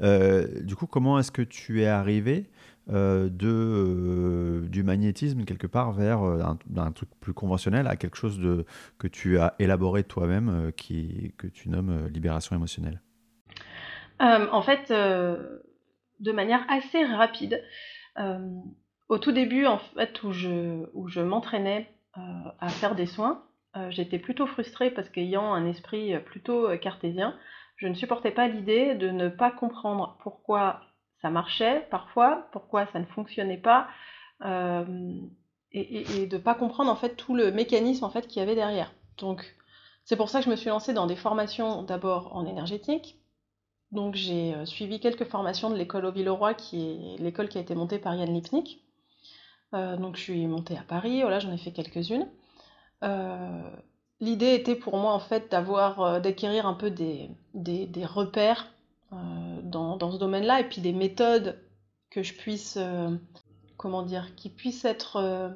Euh, 0.01 0.47
du 0.61 0.75
coup, 0.75 0.85
comment 0.85 1.17
est-ce 1.19 1.31
que 1.31 1.41
tu 1.41 1.81
es 1.81 1.87
arrivé 1.87 2.49
de, 2.87 4.65
du 4.67 4.83
magnétisme 4.83 5.45
quelque 5.45 5.67
part 5.67 5.91
vers 5.91 6.21
un, 6.23 6.91
truc 6.91 7.09
plus 7.19 7.33
conventionnel 7.33 7.85
à 7.85 7.95
quelque 7.95 8.17
chose 8.17 8.65
que 8.97 9.07
tu 9.07 9.37
as 9.37 9.53
élaboré 9.59 10.03
toi-même 10.03 10.71
que 10.75 11.47
tu 11.47 11.69
nommes 11.69 12.07
libération 12.07 12.55
émotionnelle? 12.55 13.01
En 14.19 14.61
fait, 14.63 14.89
de 14.89 16.31
manière 16.31 16.65
assez 16.67 17.03
rapide. 17.03 17.61
au 19.07 19.17
tout 19.19 19.31
début, 19.31 19.67
en 19.67 19.77
fait, 19.77 20.23
où 20.23 20.31
je, 20.31 21.21
m'entraînais 21.21 21.87
euh, 21.87 21.98
à 22.13 22.69
faire 22.69 22.95
des 22.95 23.05
soins, 23.05 23.43
euh, 23.77 23.91
j'étais 23.91 24.19
plutôt 24.19 24.47
frustrée 24.47 24.89
parce 24.91 25.09
qu'ayant 25.09 25.53
un 25.53 25.65
esprit 25.65 26.17
plutôt 26.19 26.69
cartésien, 26.79 27.35
je 27.75 27.87
ne 27.87 27.93
supportais 27.93 28.31
pas 28.31 28.47
l'idée 28.47 28.95
de 28.95 29.09
ne 29.09 29.29
pas 29.29 29.51
comprendre 29.51 30.17
pourquoi 30.21 30.81
ça 31.21 31.29
marchait 31.29 31.87
parfois, 31.91 32.47
pourquoi 32.51 32.87
ça 32.87 32.99
ne 32.99 33.05
fonctionnait 33.05 33.57
pas, 33.57 33.87
et, 34.41 36.25
de 36.27 36.37
ne 36.37 36.41
pas 36.41 36.55
comprendre 36.55 36.91
en 36.91 36.95
fait 36.95 37.15
tout 37.15 37.35
le 37.35 37.51
mécanisme 37.51 38.03
en 38.03 38.09
fait 38.09 38.27
qu'il 38.27 38.39
y 38.39 38.43
avait 38.43 38.55
derrière. 38.55 38.91
Donc 39.17 39.55
c'est 40.03 40.17
pour 40.17 40.29
ça 40.29 40.39
que 40.39 40.45
je 40.45 40.49
me 40.49 40.55
suis 40.55 40.69
lancée 40.69 40.93
dans 40.93 41.07
des 41.07 41.15
formations 41.15 41.83
d'abord 41.83 42.35
en 42.35 42.45
énergétique. 42.45 43.17
Donc 43.91 44.15
j'ai 44.15 44.55
suivi 44.65 44.99
quelques 44.99 45.25
formations 45.25 45.69
de 45.69 45.75
l'école 45.75 46.05
au 46.05 46.11
Villeroy, 46.11 46.53
qui 46.53 47.15
est 47.17 47.21
l'école 47.21 47.49
qui 47.49 47.57
a 47.57 47.61
été 47.61 47.75
montée 47.75 47.99
par 47.99 48.15
Yann 48.15 48.33
Lipnik. 48.33 48.83
Donc 49.73 50.15
je 50.15 50.21
suis 50.21 50.47
montée 50.47 50.77
à 50.77 50.83
Paris, 50.83 51.21
voilà, 51.21 51.39
j'en 51.39 51.51
ai 51.51 51.57
fait 51.57 51.71
quelques-unes. 51.71 52.27
L'idée 54.19 54.53
était 54.53 54.75
pour 54.75 54.97
moi 54.97 55.13
en 55.13 55.19
fait 55.19 55.51
d'avoir, 55.51 56.21
d'acquérir 56.21 56.65
un 56.65 56.73
peu 56.73 56.89
des, 56.89 57.29
repères 58.05 58.73
dans, 59.11 60.11
ce 60.11 60.17
domaine-là 60.17 60.59
et 60.61 60.69
puis 60.69 60.81
des 60.81 60.93
méthodes 60.93 61.59
que 62.09 62.23
je 62.23 62.33
puisse 62.33 62.77
comment 63.79 64.03
dire, 64.03 64.35
qui 64.35 64.49
puisse 64.49 64.83
être 64.83 65.15
euh, 65.15 65.49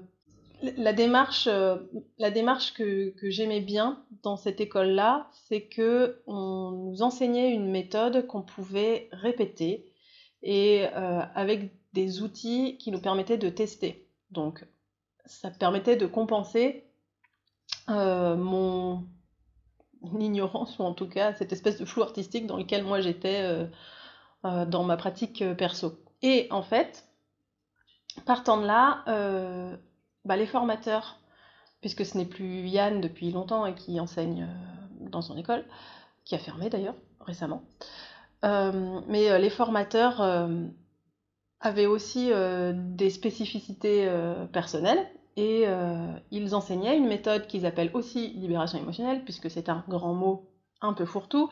la 0.77 0.93
démarche, 0.93 1.47
euh, 1.47 1.75
la 2.17 2.31
démarche 2.31 2.73
que, 2.73 3.13
j'aimais 3.21 3.59
bien 3.59 4.01
dans 4.23 4.37
cette 4.37 4.61
école-là, 4.61 5.29
c'est 5.49 5.63
que 5.63 6.21
on 6.25 6.71
nous 6.71 7.01
enseignait 7.01 7.51
une 7.51 7.69
méthode 7.69 8.25
qu'on 8.25 8.41
pouvait 8.41 9.09
répéter 9.11 9.91
et 10.41 10.85
euh, 10.95 11.19
avec 11.35 11.73
des 11.91 12.21
outils 12.21 12.77
qui 12.77 12.91
nous 12.91 13.01
permettaient 13.01 13.37
de 13.37 13.49
tester. 13.49 14.02
Donc, 14.33 14.65
ça 15.25 15.49
permettait 15.51 15.95
de 15.95 16.05
compenser 16.05 16.85
mon 17.87 19.05
ignorance 20.19 20.77
ou 20.79 20.83
en 20.83 20.93
tout 20.93 21.07
cas 21.07 21.33
cette 21.33 21.53
espèce 21.53 21.79
de 21.79 21.85
flou 21.85 22.01
artistique 22.01 22.47
dans 22.47 22.57
lequel 22.57 22.83
moi 22.83 22.99
j'étais 22.99 23.67
dans 24.43 24.83
ma 24.83 24.97
pratique 24.97 25.43
perso. 25.55 25.97
Et 26.21 26.47
en 26.51 26.63
fait, 26.63 27.05
Partant 28.25 28.57
de 28.57 28.65
là, 28.65 29.03
euh, 29.07 29.75
bah, 30.23 30.37
les 30.37 30.45
formateurs, 30.45 31.19
puisque 31.81 32.05
ce 32.05 32.17
n'est 32.17 32.25
plus 32.25 32.67
Yann 32.67 33.01
depuis 33.01 33.31
longtemps 33.31 33.65
et 33.65 33.73
qui 33.73 33.99
enseigne 33.99 34.43
euh, 34.43 35.09
dans 35.09 35.21
son 35.21 35.37
école, 35.37 35.65
qui 36.23 36.35
a 36.35 36.39
fermé 36.39 36.69
d'ailleurs 36.69 36.95
récemment, 37.19 37.63
euh, 38.45 39.01
mais 39.07 39.39
les 39.39 39.49
formateurs 39.49 40.21
avaient 41.63 41.87
aussi 41.87 42.31
des 42.73 43.09
spécificités 43.09 44.07
personnelles 44.51 45.03
et 45.37 45.65
ils 46.29 46.53
enseignaient 46.53 46.97
une 46.97 47.07
méthode 47.07 47.47
qu'ils 47.47 47.65
appellent 47.65 47.91
aussi 47.93 48.29
libération 48.29 48.77
émotionnelle, 48.77 49.23
puisque 49.23 49.49
c'est 49.49 49.69
un 49.69 49.83
grand 49.87 50.13
mot 50.13 50.49
un 50.81 50.93
peu 50.93 51.05
fourre-tout, 51.05 51.49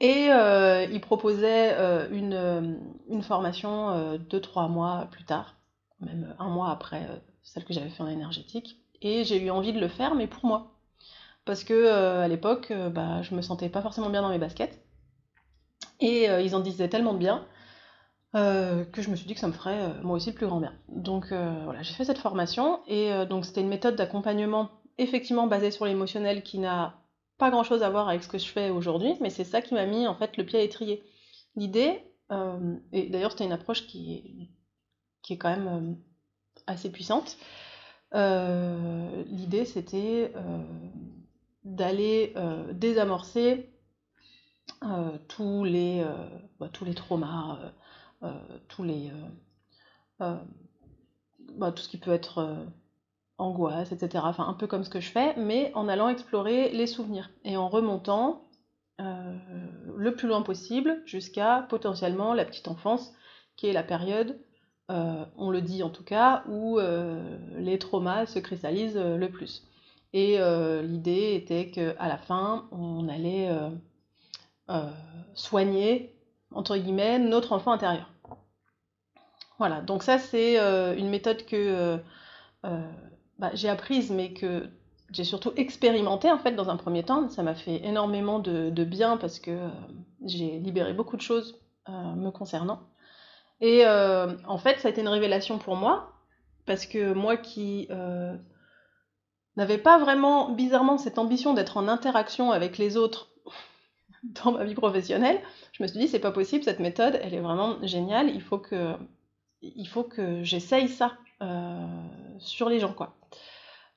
et 0.00 0.26
ils 0.26 1.00
proposaient 1.00 1.74
une, 2.12 2.78
une 3.08 3.22
formation 3.22 4.18
de 4.18 4.38
trois 4.38 4.68
mois 4.68 5.08
plus 5.10 5.24
tard 5.24 5.56
même 6.04 6.34
un 6.38 6.48
mois 6.48 6.70
après 6.70 7.06
euh, 7.08 7.16
celle 7.42 7.64
que 7.64 7.72
j'avais 7.72 7.90
fait 7.90 8.02
en 8.02 8.08
énergétique. 8.08 8.76
Et 9.00 9.24
j'ai 9.24 9.42
eu 9.42 9.50
envie 9.50 9.72
de 9.72 9.80
le 9.80 9.88
faire, 9.88 10.14
mais 10.14 10.26
pour 10.26 10.44
moi. 10.44 10.72
Parce 11.44 11.64
que 11.64 11.74
euh, 11.74 12.22
à 12.22 12.28
l'époque, 12.28 12.70
euh, 12.70 12.88
bah, 12.88 13.22
je 13.22 13.34
me 13.34 13.42
sentais 13.42 13.68
pas 13.68 13.82
forcément 13.82 14.10
bien 14.10 14.22
dans 14.22 14.28
mes 14.28 14.38
baskets. 14.38 14.84
Et 16.00 16.24
ils 16.24 16.56
en 16.56 16.60
disaient 16.60 16.88
tellement 16.88 17.14
de 17.14 17.20
bien 18.32 18.84
que 18.92 19.02
je 19.02 19.10
me 19.10 19.16
suis 19.16 19.26
dit 19.26 19.34
que 19.34 19.40
ça 19.40 19.48
me 19.48 19.52
ferait 19.52 19.94
moi 20.02 20.16
aussi 20.16 20.30
le 20.30 20.34
plus 20.34 20.46
grand 20.46 20.60
bien. 20.60 20.74
Donc 20.88 21.26
voilà, 21.28 21.82
j'ai 21.82 21.94
fait 21.94 22.04
cette 22.04 22.18
formation 22.18 22.80
et 22.86 23.10
donc 23.26 23.44
c'était 23.44 23.60
une 23.60 23.68
méthode 23.68 23.96
d'accompagnement 23.96 24.70
effectivement 24.98 25.46
basée 25.46 25.70
sur 25.70 25.86
l'émotionnel 25.86 26.42
qui 26.42 26.58
n'a 26.58 26.98
pas 27.38 27.50
grand 27.50 27.64
chose 27.64 27.82
à 27.82 27.90
voir 27.90 28.08
avec 28.08 28.22
ce 28.22 28.28
que 28.28 28.38
je 28.38 28.46
fais 28.46 28.70
aujourd'hui, 28.70 29.14
mais 29.20 29.30
c'est 29.30 29.44
ça 29.44 29.62
qui 29.62 29.74
m'a 29.74 29.86
mis 29.86 30.06
en 30.06 30.14
fait 30.14 30.36
le 30.36 30.44
pied 30.44 30.58
à 30.58 30.62
l'étrier. 30.62 31.02
L'idée, 31.56 32.00
et 32.92 33.08
d'ailleurs 33.10 33.32
c'était 33.32 33.44
une 33.44 33.52
approche 33.52 33.86
qui 33.86 34.14
est 34.14 34.48
qui 35.22 35.32
est 35.32 35.38
quand 35.38 35.50
même 35.50 35.68
euh, 35.68 35.94
assez 36.66 36.90
puissante. 36.90 37.38
Euh, 38.14 39.24
l'idée, 39.28 39.64
c'était 39.64 40.32
euh, 40.36 40.62
d'aller 41.64 42.34
désamorcer 42.72 43.70
tous, 45.28 45.64
les, 45.64 46.04
bah, 46.58 46.68
tous 46.72 46.84
les 46.84 46.94
traumas, 46.94 47.72
tous 48.68 48.82
les, 48.82 49.10
bah, 50.18 51.72
tout 51.72 51.82
ce 51.82 51.88
qui 51.88 51.98
peut 51.98 52.12
être 52.12 52.66
angoisse, 53.38 53.92
etc. 53.92 54.24
Enfin, 54.26 54.46
un 54.46 54.54
peu 54.54 54.66
comme 54.66 54.84
ce 54.84 54.90
que 54.90 55.00
je 55.00 55.10
fais, 55.10 55.34
mais 55.36 55.72
en 55.74 55.88
allant 55.88 56.08
explorer 56.08 56.70
les 56.70 56.86
souvenirs 56.86 57.30
et 57.44 57.56
en 57.56 57.68
remontant 57.68 58.48
le 58.98 60.14
plus 60.14 60.28
loin 60.28 60.42
possible 60.42 61.02
jusqu'à 61.06 61.66
potentiellement 61.68 62.34
la 62.34 62.44
petite 62.44 62.68
enfance, 62.68 63.12
qui 63.56 63.66
est 63.66 63.72
la 63.72 63.82
période 63.82 64.38
euh, 64.92 65.24
on 65.36 65.50
le 65.50 65.62
dit 65.62 65.82
en 65.82 65.90
tout 65.90 66.04
cas, 66.04 66.44
où 66.48 66.78
euh, 66.78 67.38
les 67.56 67.78
traumas 67.78 68.26
se 68.26 68.38
cristallisent 68.38 68.96
euh, 68.96 69.16
le 69.16 69.30
plus. 69.30 69.66
Et 70.12 70.38
l'idée 70.82 71.34
était 71.34 71.70
qu'à 71.70 72.06
la 72.06 72.18
fin, 72.18 72.68
on 72.70 73.08
allait 73.08 73.48
soigner, 75.32 76.11
entre 76.54 76.76
guillemets, 76.76 77.18
notre 77.18 77.52
enfant 77.52 77.72
intérieur. 77.72 78.08
Voilà, 79.58 79.80
donc 79.80 80.02
ça 80.02 80.18
c'est 80.18 80.58
une 80.98 81.08
méthode 81.08 81.44
que 81.46 81.98
bah, 82.62 83.50
j'ai 83.54 83.68
apprise, 83.68 84.10
mais 84.10 84.32
que 84.32 84.68
j'ai 85.10 85.24
surtout 85.24 85.52
expérimenté 85.56 86.30
en 86.30 86.38
fait 86.38 86.52
dans 86.52 86.68
un 86.68 86.76
premier 86.76 87.04
temps. 87.04 87.28
Ça 87.28 87.42
m'a 87.42 87.54
fait 87.54 87.84
énormément 87.84 88.38
de, 88.38 88.84
bien 88.84 89.16
parce 89.16 89.38
que 89.38 89.68
j'ai 90.24 90.58
libéré 90.58 90.94
beaucoup 90.94 91.16
de 91.16 91.22
choses 91.22 91.60
me 91.88 92.30
concernant. 92.30 92.80
Et 93.62 93.86
euh, 93.86 94.26
en 94.48 94.58
fait, 94.58 94.80
ça 94.80 94.88
a 94.88 94.90
été 94.90 95.00
une 95.00 95.08
révélation 95.08 95.56
pour 95.56 95.76
moi, 95.76 96.12
parce 96.66 96.84
que 96.84 97.12
moi 97.12 97.36
qui 97.36 97.86
euh, 97.90 98.36
n'avais 99.56 99.78
pas 99.78 99.98
vraiment, 99.98 100.50
bizarrement, 100.50 100.98
cette 100.98 101.16
ambition 101.16 101.54
d'être 101.54 101.76
en 101.76 101.86
interaction 101.86 102.50
avec 102.50 102.76
les 102.76 102.96
autres 102.96 103.28
dans 104.44 104.52
ma 104.52 104.64
vie 104.64 104.74
professionnelle, 104.74 105.40
je 105.72 105.82
me 105.82 105.88
suis 105.88 105.98
dit, 105.98 106.08
c'est 106.08 106.18
pas 106.18 106.32
possible, 106.32 106.64
cette 106.64 106.80
méthode, 106.80 107.18
elle 107.22 107.34
est 107.34 107.40
vraiment 107.40 107.76
géniale, 107.82 108.30
il 108.30 108.42
faut 108.42 108.58
que, 108.58 108.94
il 109.62 109.86
faut 109.86 110.04
que 110.04 110.42
j'essaye 110.42 110.88
ça 110.88 111.16
euh, 111.42 111.86
sur 112.38 112.68
les 112.68 112.80
gens, 112.80 112.92
quoi. 112.92 113.16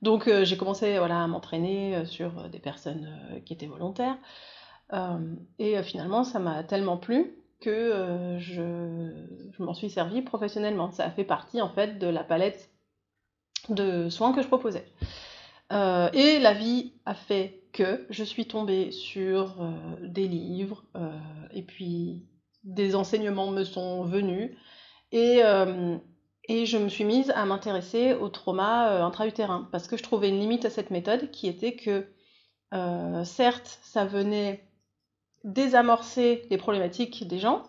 Donc 0.01 0.29
j'ai 0.43 0.57
commencé 0.57 0.97
voilà, 0.97 1.23
à 1.23 1.27
m'entraîner 1.27 2.05
sur 2.05 2.49
des 2.49 2.59
personnes 2.59 3.41
qui 3.45 3.53
étaient 3.53 3.65
volontaires, 3.65 4.17
et 5.57 5.81
finalement, 5.81 6.23
ça 6.23 6.37
m'a 6.37 6.63
tellement 6.63 6.97
plu 6.97 7.33
que 7.59 7.69
euh, 7.69 8.39
je, 8.39 9.63
m'en 9.63 9.73
suis 9.73 9.89
servi 9.89 10.21
professionnellement. 10.21 10.91
Ça 10.91 11.05
a 11.05 11.09
fait 11.09 11.23
partie 11.23 11.61
en 11.61 11.69
fait 11.69 11.97
de 11.97 12.07
la 12.07 12.23
palette 12.23 12.69
de 13.69 14.09
soins 14.09 14.33
que 14.33 14.41
je 14.41 14.47
proposais. 14.47 14.85
Euh, 15.71 16.09
et 16.13 16.39
la 16.39 16.53
vie 16.53 16.93
a 17.05 17.15
fait 17.15 17.63
que 17.75 18.05
je 18.09 18.23
suis 18.23 18.47
tombée 18.47 18.91
sur 18.91 19.61
euh, 19.61 19.71
des 20.01 20.27
livres 20.27 20.85
et 21.53 21.61
puis 21.61 22.25
des 22.63 22.95
enseignements 22.95 23.51
me 23.51 23.63
sont 23.63 24.03
venus 24.03 24.57
et, 25.11 25.41
et 26.47 26.65
je 26.65 26.77
me 26.77 26.89
suis 26.89 27.03
mise 27.03 27.31
à 27.31 27.45
m'intéresser 27.45 28.13
au 28.13 28.29
trauma 28.29 29.03
intra-utérin 29.05 29.69
parce 29.71 29.87
que 29.87 29.97
je 29.97 30.03
trouvais 30.03 30.29
une 30.29 30.39
limite 30.39 30.65
à 30.65 30.69
cette 30.71 30.89
méthode 30.89 31.29
qui 31.29 31.47
était 31.47 31.75
que 31.75 32.07
certes 33.23 33.79
ça 33.83 34.05
venait 34.05 34.65
désamorcer 35.45 36.47
les 36.49 36.57
problématiques 36.57 37.27
des 37.27 37.39
gens, 37.39 37.63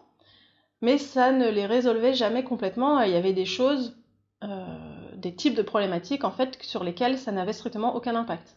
mais 0.80 0.98
ça 0.98 1.30
ne 1.30 1.48
les 1.48 1.66
résolvait 1.66 2.14
jamais 2.14 2.42
complètement. 2.42 3.00
Il 3.02 3.12
y 3.12 3.16
avait 3.16 3.34
des 3.34 3.44
choses, 3.44 3.96
euh, 4.42 5.14
des 5.14 5.34
types 5.34 5.54
de 5.54 5.62
problématiques 5.62 6.24
en 6.24 6.30
fait 6.30 6.58
sur 6.62 6.82
lesquelles 6.82 7.18
ça 7.18 7.32
n'avait 7.32 7.52
strictement 7.52 7.94
aucun 7.94 8.16
impact. 8.16 8.56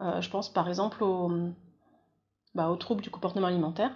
Euh, 0.00 0.20
je 0.20 0.28
pense 0.30 0.52
par 0.52 0.68
exemple 0.68 1.04
bah, 2.54 2.70
aux, 2.70 2.76
troubles 2.76 3.02
du 3.02 3.10
comportement 3.10 3.46
alimentaire. 3.46 3.92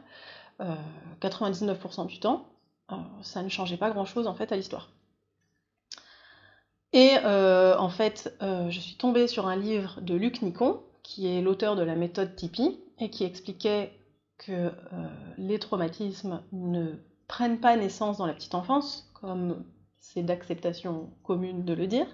99% 1.20 2.02
euh, 2.02 2.04
du 2.04 2.20
temps, 2.20 2.46
ça 3.22 3.42
ne 3.42 3.48
changeait 3.48 3.78
pas 3.78 3.90
grand-chose 3.90 4.26
en 4.26 4.34
fait 4.34 4.52
à 4.52 4.56
l'histoire. 4.56 4.90
Et 6.92 7.16
en 7.24 7.88
fait, 7.88 8.36
je 8.40 8.78
suis 8.78 8.96
tombée 8.96 9.28
sur 9.28 9.46
un 9.46 9.56
livre 9.56 10.00
de 10.00 10.14
Luc 10.14 10.42
Nicon, 10.42 10.82
qui 11.02 11.28
est 11.28 11.40
l'auteur 11.40 11.76
de 11.76 11.82
la 11.82 11.94
méthode 11.94 12.34
Tipeee, 12.34 12.80
et 12.98 13.10
qui 13.10 13.24
expliquait 13.24 13.92
que 14.40 14.52
euh, 14.52 14.72
les 15.38 15.58
traumatismes 15.58 16.42
ne 16.52 16.94
prennent 17.28 17.60
pas 17.60 17.76
naissance 17.76 18.18
dans 18.18 18.26
la 18.26 18.32
petite 18.32 18.54
enfance, 18.54 19.10
comme 19.14 19.64
c'est 19.98 20.22
d'acceptation 20.22 21.10
commune 21.22 21.64
de 21.64 21.74
le 21.74 21.86
dire, 21.86 22.06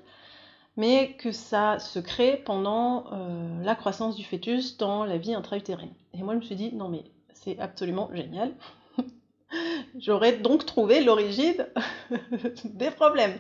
mais 0.77 1.13
que 1.19 1.33
ça 1.33 1.79
se 1.79 1.99
crée 1.99 2.43
pendant 2.45 3.07
euh, 3.13 3.63
la 3.63 3.75
croissance 3.75 4.15
du 4.17 4.25
fœtus 4.25 4.77
dans 4.77 5.05
la 5.05 5.17
vie 5.17 5.35
intra-utérine. 5.35 5.93
Et 6.13 6.23
moi 6.23 6.35
je 6.35 6.39
me 6.39 6.45
suis 6.45 6.57
dit, 6.57 6.75
non 6.75 6.89
mais 6.89 7.05
c'est 7.33 7.59
absolument 7.59 8.11
génial. 8.13 8.53
J'aurais 9.99 10.37
donc 10.37 10.67
trouvé 10.67 11.03
l'origine 11.03 11.67
des 12.65 12.91
problèmes. 12.91 13.39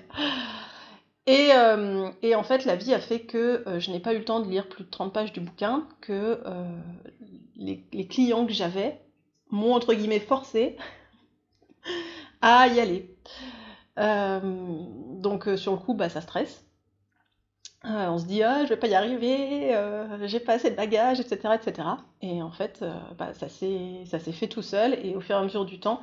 Et, 1.29 1.51
euh, 1.55 2.09
et, 2.23 2.37
en 2.37 2.45
fait, 2.45 2.65
la 2.65 2.77
vie 2.77 2.95
a 2.95 3.01
fait 3.01 3.23
que 3.23 3.65
je 3.81 3.91
n'ai 3.91 3.99
pas 3.99 4.15
eu 4.15 4.19
le 4.19 4.25
temps 4.25 4.39
de 4.39 4.49
lire 4.49 4.69
plus 4.69 4.85
de 4.85 4.91
30 4.91 5.13
pages 5.13 5.33
du 5.33 5.41
bouquin, 5.41 5.89
que 6.01 6.41
les, 7.57 8.07
clients 8.07 8.47
que 8.47 8.53
j'avais 8.53 9.01
m'ont 9.51 9.75
entre 9.75 9.93
guillemets 9.93 10.21
forcé 10.21 10.77
à 12.43 12.69
y 12.69 12.79
aller. 12.79 13.13
donc 13.97 15.49
sur 15.57 15.73
le 15.73 15.79
coup, 15.79 15.95
bah, 15.95 16.09
ça 16.09 16.21
stresse. 16.21 16.66
On 17.89 18.19
se 18.19 18.27
dit 18.27 18.43
ah 18.43 18.65
je 18.65 18.69
vais 18.71 18.77
pas 18.77 18.89
y 18.89 18.95
arriver, 18.95 19.77
j'ai 20.25 20.41
pas 20.41 20.55
assez 20.55 20.71
de 20.71 20.77
bagages, 20.77 21.21
etc., 21.21 21.55
etc. 21.55 21.89
Et 22.23 22.43
en 22.43 22.51
fait, 22.51 22.85
bah, 23.19 23.33
ça 23.35 23.49
s'est 23.49 24.33
fait 24.33 24.49
tout 24.49 24.63
seul. 24.63 24.95
Et 25.05 25.15
au 25.15 25.21
fur 25.21 25.37
et 25.37 25.39
à 25.39 25.43
mesure 25.43 25.65
du 25.65 25.79
temps, 25.79 26.01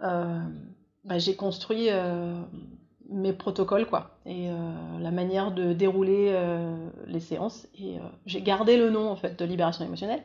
bah, 0.00 1.18
j'ai 1.18 1.36
construit 1.36 1.88
mes 3.10 3.32
protocoles 3.32 3.86
quoi 3.86 4.18
et 4.24 4.48
euh, 4.48 4.54
la 5.00 5.10
manière 5.10 5.52
de 5.52 5.72
dérouler 5.72 6.30
euh, 6.30 6.88
les 7.06 7.20
séances 7.20 7.66
et 7.74 7.98
euh, 7.98 8.02
j'ai 8.24 8.40
gardé 8.40 8.76
le 8.76 8.90
nom 8.90 9.10
en 9.10 9.16
fait 9.16 9.38
de 9.38 9.44
libération 9.44 9.84
émotionnelle 9.84 10.22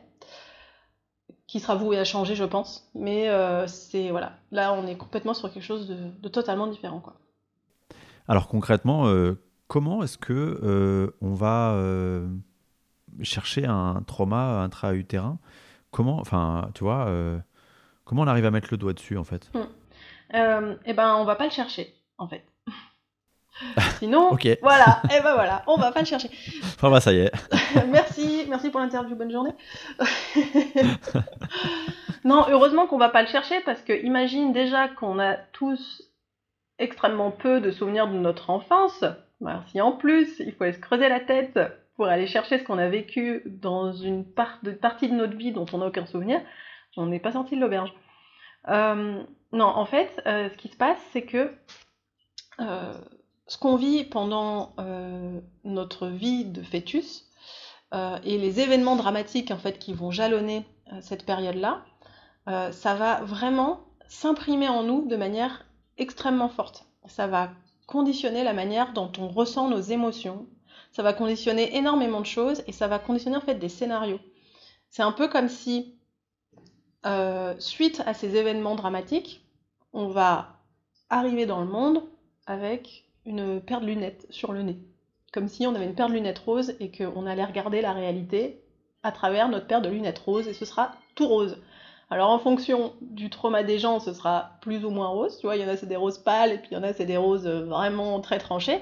qui 1.46 1.60
sera 1.60 1.74
voué 1.74 1.98
à 1.98 2.04
changer 2.04 2.34
je 2.34 2.44
pense 2.44 2.88
mais 2.94 3.28
c'est 3.66 4.10
voilà 4.10 4.32
là 4.50 4.72
on 4.72 4.86
est 4.86 4.96
complètement 4.96 5.34
sur 5.34 5.52
quelque 5.52 5.62
chose 5.62 5.88
de, 5.88 6.28
totalement 6.28 6.66
différent 6.66 7.00
quoi 7.00 7.14
alors 8.28 8.48
concrètement 8.48 9.04
comment 9.68 10.02
est-ce 10.02 10.18
que 10.18 11.12
on 11.20 11.34
va 11.34 11.78
chercher 13.22 13.66
un 13.66 14.02
trauma 14.06 14.62
intra-utérin? 14.62 15.38
Comment 15.90 16.18
enfin 16.18 16.70
tu 16.74 16.84
vois 16.84 17.10
comment 18.04 18.22
on 18.22 18.26
arrive 18.26 18.46
à 18.46 18.50
mettre 18.50 18.68
le 18.70 18.76
doigt 18.76 18.92
dessus 18.92 19.16
en 19.16 19.24
fait? 19.24 19.50
Hum. 19.54 20.76
eh 20.84 20.92
ben 20.92 21.16
on 21.16 21.24
va 21.24 21.36
pas 21.36 21.44
le 21.44 21.50
chercher 21.50 21.94
en 22.18 22.28
fait 22.28 22.44
Sinon, 23.98 24.36
voilà, 24.60 25.00
et 25.04 25.14
eh 25.18 25.22
ben 25.22 25.34
voilà, 25.34 25.62
on 25.66 25.76
va 25.76 25.92
pas 25.92 26.00
le 26.00 26.06
chercher. 26.06 26.30
Enfin 26.62 26.90
bah 26.90 27.00
ça 27.00 27.12
y 27.12 27.18
est. 27.18 27.32
merci, 27.88 28.44
merci 28.48 28.70
pour 28.70 28.80
l'interview, 28.80 29.16
bonne 29.16 29.30
journée. 29.30 29.54
non, 32.24 32.44
heureusement 32.50 32.86
qu'on 32.86 32.98
va 32.98 33.08
pas 33.08 33.22
le 33.22 33.28
chercher 33.28 33.60
parce 33.60 33.80
que 33.80 33.92
imagine 34.04 34.52
déjà 34.52 34.88
qu'on 34.88 35.18
a 35.18 35.36
tous 35.52 36.02
extrêmement 36.78 37.30
peu 37.30 37.60
de 37.60 37.70
souvenirs 37.70 38.08
de 38.08 38.18
notre 38.18 38.50
enfance. 38.50 39.04
Bah, 39.40 39.64
si 39.68 39.80
en 39.80 39.92
plus 39.92 40.40
il 40.40 40.52
faut 40.52 40.64
aller 40.64 40.72
se 40.72 40.78
creuser 40.78 41.08
la 41.08 41.20
tête 41.20 41.58
pour 41.96 42.06
aller 42.06 42.26
chercher 42.26 42.58
ce 42.58 42.64
qu'on 42.64 42.78
a 42.78 42.88
vécu 42.88 43.42
dans 43.46 43.92
une 43.92 44.24
partie 44.24 45.08
de 45.08 45.14
notre 45.14 45.36
vie 45.36 45.52
dont 45.52 45.66
on 45.72 45.78
n'a 45.78 45.86
aucun 45.86 46.06
souvenir, 46.06 46.40
on 46.96 47.06
n'est 47.06 47.20
pas 47.20 47.32
sorti 47.32 47.56
de 47.56 47.60
l'auberge. 47.60 47.92
Euh, 48.68 49.22
non, 49.52 49.66
en 49.66 49.84
fait, 49.84 50.20
euh, 50.26 50.48
ce 50.50 50.56
qui 50.56 50.68
se 50.68 50.76
passe, 50.76 50.98
c'est 51.12 51.22
que 51.22 51.52
euh, 52.60 52.94
ce 53.46 53.58
qu'on 53.58 53.76
vit 53.76 54.04
pendant 54.04 54.74
notre 55.64 56.08
vie 56.08 56.44
de 56.44 56.62
fœtus 56.62 57.30
et 57.92 58.38
les 58.38 58.60
événements 58.60 58.96
dramatiques 58.96 59.50
en 59.50 59.58
fait 59.58 59.78
qui 59.78 59.94
vont 59.94 60.10
jalonner 60.10 60.66
cette 61.00 61.24
période-là, 61.24 61.84
ça 62.72 62.94
va 62.94 63.20
vraiment 63.22 63.84
s'imprimer 64.08 64.68
en 64.68 64.82
nous 64.82 65.06
de 65.06 65.16
manière 65.16 65.64
extrêmement 65.96 66.48
forte. 66.48 66.86
Ça 67.06 67.28
va 67.28 67.50
conditionner 67.86 68.44
la 68.44 68.52
manière 68.52 68.92
dont 68.92 69.10
on 69.18 69.28
ressent 69.28 69.68
nos 69.68 69.80
émotions. 69.80 70.46
Ça 70.92 71.02
va 71.02 71.12
conditionner 71.12 71.76
énormément 71.76 72.20
de 72.20 72.26
choses 72.26 72.62
et 72.66 72.72
ça 72.72 72.88
va 72.88 72.98
conditionner 72.98 73.36
en 73.36 73.40
fait 73.40 73.56
des 73.56 73.68
scénarios. 73.68 74.20
C'est 74.88 75.02
un 75.02 75.12
peu 75.12 75.28
comme 75.28 75.48
si, 75.48 75.94
suite 77.58 78.02
à 78.06 78.14
ces 78.14 78.36
événements 78.36 78.74
dramatiques, 78.74 79.44
on 79.92 80.08
va 80.08 80.56
arriver 81.10 81.46
dans 81.46 81.60
le 81.60 81.66
monde 81.66 82.02
avec 82.46 83.04
une 83.24 83.60
paire 83.60 83.80
de 83.80 83.86
lunettes 83.86 84.26
sur 84.30 84.52
le 84.52 84.62
nez. 84.62 84.78
Comme 85.32 85.48
si 85.48 85.66
on 85.66 85.74
avait 85.74 85.84
une 85.84 85.94
paire 85.94 86.08
de 86.08 86.14
lunettes 86.14 86.38
roses 86.38 86.74
et 86.80 86.90
qu'on 86.90 87.26
allait 87.26 87.44
regarder 87.44 87.80
la 87.80 87.92
réalité 87.92 88.62
à 89.02 89.12
travers 89.12 89.48
notre 89.48 89.66
paire 89.66 89.82
de 89.82 89.88
lunettes 89.88 90.18
roses 90.18 90.48
et 90.48 90.54
ce 90.54 90.64
sera 90.64 90.92
tout 91.14 91.28
rose. 91.28 91.60
Alors 92.08 92.30
en 92.30 92.38
fonction 92.38 92.94
du 93.00 93.30
trauma 93.30 93.62
des 93.62 93.78
gens, 93.78 93.98
ce 94.00 94.12
sera 94.12 94.52
plus 94.60 94.84
ou 94.84 94.90
moins 94.90 95.08
rose. 95.08 95.38
Tu 95.38 95.46
vois, 95.46 95.56
il 95.56 95.62
y 95.62 95.64
en 95.64 95.68
a 95.68 95.76
c'est 95.76 95.86
des 95.86 95.96
roses 95.96 96.18
pâles 96.18 96.52
et 96.52 96.58
puis 96.58 96.68
il 96.70 96.74
y 96.74 96.76
en 96.76 96.82
a 96.82 96.92
c'est 96.92 97.06
des 97.06 97.16
roses 97.16 97.46
vraiment 97.46 98.20
très 98.20 98.38
tranchées. 98.38 98.80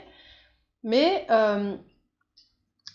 Mais 0.82 1.26
euh, 1.30 1.76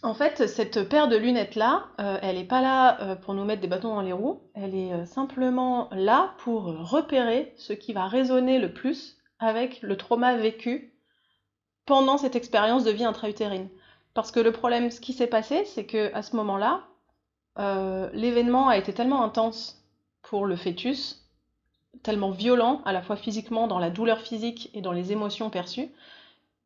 en 0.04 0.14
fait, 0.14 0.48
cette 0.48 0.88
paire 0.88 1.08
de 1.08 1.18
lunettes 1.18 1.56
là, 1.56 1.88
euh, 2.00 2.20
elle 2.22 2.36
n'est 2.36 2.46
pas 2.46 2.62
là 2.62 3.02
euh, 3.02 3.16
pour 3.16 3.34
nous 3.34 3.44
mettre 3.44 3.62
des 3.62 3.68
bâtons 3.68 3.96
dans 3.96 4.02
les 4.02 4.14
roues. 4.14 4.44
Elle 4.54 4.76
est 4.76 5.06
simplement 5.06 5.90
là 5.92 6.36
pour 6.40 6.66
repérer 6.66 7.54
ce 7.58 7.74
qui 7.74 7.94
va 7.94 8.06
résonner 8.06 8.60
le 8.60 8.72
plus 8.74 9.18
avec 9.40 9.82
le 9.82 9.98
trauma 9.98 10.36
vécu 10.36 10.94
pendant 11.86 12.18
cette 12.20 12.36
expérience 12.36 12.84
de 12.84 12.92
vie 12.92 13.04
intra-utérine. 13.04 13.70
Parce 14.14 14.32
que 14.32 14.40
le 14.40 14.52
problème, 14.52 14.92
ce 14.92 15.02
qui 15.02 15.14
s'est 15.14 15.28
passé, 15.28 15.66
c'est 15.66 15.86
que 15.86 16.14
à 16.14 16.22
ce 16.22 16.36
moment-là, 16.36 16.84
euh, 17.58 18.10
l'événement 18.14 18.68
a 18.68 18.78
été 18.78 18.94
tellement 18.94 19.24
intense 19.24 19.79
pour 20.22 20.46
le 20.46 20.56
fœtus, 20.56 21.26
tellement 22.04 22.32
violent, 22.32 22.82
à 22.86 22.94
la 22.94 23.02
fois 23.02 23.16
physiquement, 23.16 23.68
dans 23.68 23.80
la 23.80 23.90
douleur 23.90 24.22
physique 24.22 24.70
et 24.74 24.82
dans 24.82 24.92
les 24.92 25.12
émotions 25.12 25.50
perçues, 25.50 25.90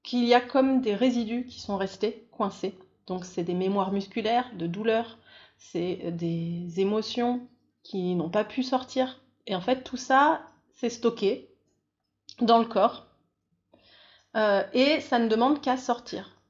qu'il 0.04 0.26
y 0.26 0.34
a 0.34 0.42
comme 0.42 0.82
des 0.82 0.96
résidus 0.96 1.46
qui 1.46 1.62
sont 1.62 1.78
restés 1.78 2.28
coincés. 2.32 2.78
Donc 3.08 3.26
c'est 3.26 3.44
des 3.44 3.54
mémoires 3.54 3.92
musculaires 3.92 4.52
de 4.56 4.68
douleur, 4.68 5.18
c'est 5.58 6.12
des 6.12 6.80
émotions 6.80 7.48
qui 7.84 8.16
n'ont 8.16 8.30
pas 8.30 8.44
pu 8.44 8.64
sortir. 8.64 9.22
Et 9.48 9.56
en 9.56 9.62
fait, 9.62 9.84
tout 9.84 9.98
ça, 9.98 10.42
s'est 10.74 10.90
stocké 10.90 11.50
dans 12.42 12.60
le 12.60 12.66
corps 12.66 13.08
euh, 14.36 14.64
et 14.74 15.00
ça 15.00 15.20
ne 15.20 15.28
demande 15.28 15.62
qu'à 15.62 15.78
sortir. 15.78 16.42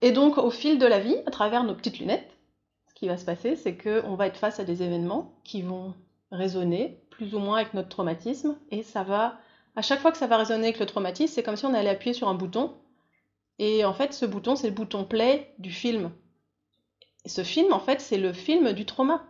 Et 0.00 0.10
donc 0.10 0.38
au 0.38 0.50
fil 0.50 0.78
de 0.78 0.86
la 0.86 0.98
vie, 0.98 1.16
à 1.26 1.30
travers 1.30 1.64
nos 1.64 1.74
petites 1.74 1.98
lunettes, 1.98 2.31
qui 3.02 3.08
va 3.08 3.16
se 3.16 3.24
passer, 3.24 3.56
c'est 3.56 3.76
qu'on 3.76 4.14
va 4.14 4.28
être 4.28 4.36
face 4.36 4.60
à 4.60 4.64
des 4.64 4.84
événements 4.84 5.34
qui 5.42 5.60
vont 5.60 5.92
résonner 6.30 7.00
plus 7.10 7.34
ou 7.34 7.40
moins 7.40 7.56
avec 7.56 7.74
notre 7.74 7.88
traumatisme, 7.88 8.56
et 8.70 8.84
ça 8.84 9.02
va, 9.02 9.40
à 9.74 9.82
chaque 9.82 9.98
fois 9.98 10.12
que 10.12 10.18
ça 10.18 10.28
va 10.28 10.36
résonner 10.36 10.68
avec 10.68 10.78
le 10.78 10.86
traumatisme, 10.86 11.34
c'est 11.34 11.42
comme 11.42 11.56
si 11.56 11.66
on 11.66 11.74
allait 11.74 11.90
appuyer 11.90 12.14
sur 12.14 12.28
un 12.28 12.34
bouton, 12.34 12.76
et 13.58 13.84
en 13.84 13.92
fait 13.92 14.12
ce 14.12 14.24
bouton 14.24 14.54
c'est 14.54 14.68
le 14.68 14.74
bouton 14.74 15.02
play 15.04 15.52
du 15.58 15.72
film. 15.72 16.12
Ce 17.26 17.42
film, 17.42 17.72
en 17.72 17.80
fait, 17.80 18.00
c'est 18.00 18.18
le 18.18 18.32
film 18.32 18.72
du 18.72 18.86
trauma. 18.86 19.24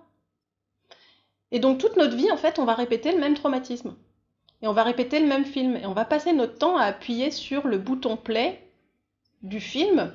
Et 1.51 1.59
donc 1.59 1.79
toute 1.79 1.97
notre 1.97 2.15
vie, 2.15 2.31
en 2.31 2.37
fait, 2.37 2.59
on 2.59 2.67
va 2.67 2.75
répéter 2.75 3.11
le 3.11 3.21
même 3.21 3.35
traumatisme 3.35 3.97
et 4.61 4.69
on 4.69 4.75
va 4.75 4.83
répéter 4.83 5.19
le 5.19 5.27
même 5.27 5.47
film. 5.47 5.77
Et 5.77 5.87
on 5.87 5.95
va 5.95 6.05
passer 6.05 6.35
notre 6.35 6.59
temps 6.59 6.77
à 6.77 6.85
appuyer 6.85 7.31
sur 7.31 7.67
le 7.67 7.79
bouton 7.79 8.19
play 8.19 8.71
du 9.43 9.61
film 9.61 10.13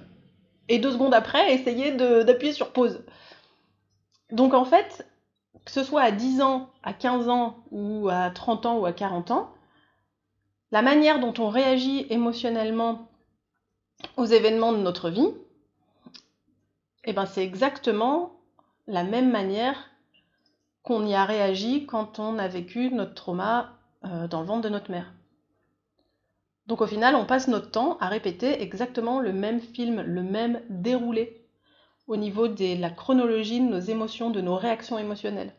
et 0.70 0.78
deux 0.78 0.92
secondes 0.92 1.16
après 1.16 1.54
essayer 1.54 1.92
d'appuyer 1.92 2.54
sur 2.54 2.72
pause. 2.72 3.04
Donc 4.32 4.54
en 4.54 4.66
fait, 4.66 5.08
que 5.66 5.72
ce 5.72 5.84
soit 5.84 6.02
à 6.02 6.12
10 6.12 6.42
ans, 6.42 6.70
à 6.84 6.94
15 6.94 7.30
ans 7.30 7.64
ou 7.72 8.10
à 8.10 8.30
30 8.30 8.66
ans 8.66 8.78
ou 8.80 8.86
à 8.86 8.94
40 8.94 9.32
ans, 9.32 9.54
la 10.72 10.82
manière 10.82 11.20
dont 11.20 11.34
on 11.40 11.50
réagit 11.50 12.06
émotionnellement 12.10 13.10
aux 14.18 14.26
événements 14.26 14.74
de 14.74 14.78
notre 14.78 15.10
vie, 15.10 15.34
eh 17.06 17.14
ben 17.14 17.26
c'est 17.26 17.44
exactement 17.44 18.34
la 18.86 19.04
même 19.04 19.32
manière 19.32 19.90
qu'on 20.84 21.06
y 21.06 21.16
a 21.16 21.26
réagi 21.26 21.86
quand 21.86 22.20
on 22.20 22.38
a 22.38 22.48
vécu 22.48 22.92
notre 22.92 23.14
trauma 23.14 23.78
euh, 24.06 24.28
dans 24.28 24.42
le 24.42 24.48
ventre 24.48 24.62
de 24.62 24.70
notre 24.70 24.92
mère. 24.92 25.14
Donc 26.68 26.82
au 26.82 26.88
final, 26.88 27.16
on 27.16 27.26
passe 27.26 27.48
notre 27.48 27.72
temps 27.72 27.98
à 28.00 28.10
répéter 28.10 28.62
exactement 28.62 29.20
le 29.20 29.32
même 29.32 29.62
film, 29.62 30.02
le 30.02 30.22
même 30.22 30.62
déroulé 30.70 31.47
au 32.08 32.18
niveau 32.18 32.48
de 32.48 32.80
la 32.80 32.90
chronologie 32.90 33.60
de 33.60 33.66
nos 33.66 33.80
émotions, 33.80 34.30
de 34.30 34.42
nos 34.42 34.56
réactions 34.56 34.98
émotionnelles. 34.98 35.54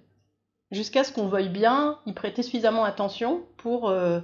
Jusqu'à 0.71 1.05
ce 1.05 1.13
qu'on 1.13 1.29
veuille 1.29 1.49
bien 1.49 1.99
y 2.07 2.13
prêter 2.13 2.43
suffisamment 2.43 2.85
attention 2.85 3.43
pour, 3.57 3.89
euh, 3.89 4.21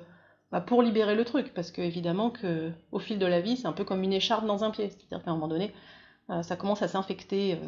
bah, 0.53 0.61
pour 0.61 0.83
libérer 0.83 1.15
le 1.15 1.25
truc. 1.25 1.55
Parce 1.55 1.71
que 1.71 1.81
évidemment 1.81 2.31
que 2.31 2.71
au 2.93 2.99
fil 2.99 3.19
de 3.19 3.27
la 3.27 3.41
vie, 3.41 3.57
c'est 3.57 3.67
un 3.67 3.73
peu 3.73 3.85
comme 3.85 4.03
une 4.03 4.13
écharpe 4.13 4.47
dans 4.47 4.65
un 4.65 4.71
pied. 4.71 4.91
C'est-à-dire 4.91 5.25
qu'à 5.25 5.31
un 5.31 5.35
moment 5.35 5.49
donné, 5.49 5.73
euh, 6.31 6.43
ça 6.43 6.57
commence 6.57 6.83
à 6.83 6.89
s'infecter 6.89 7.59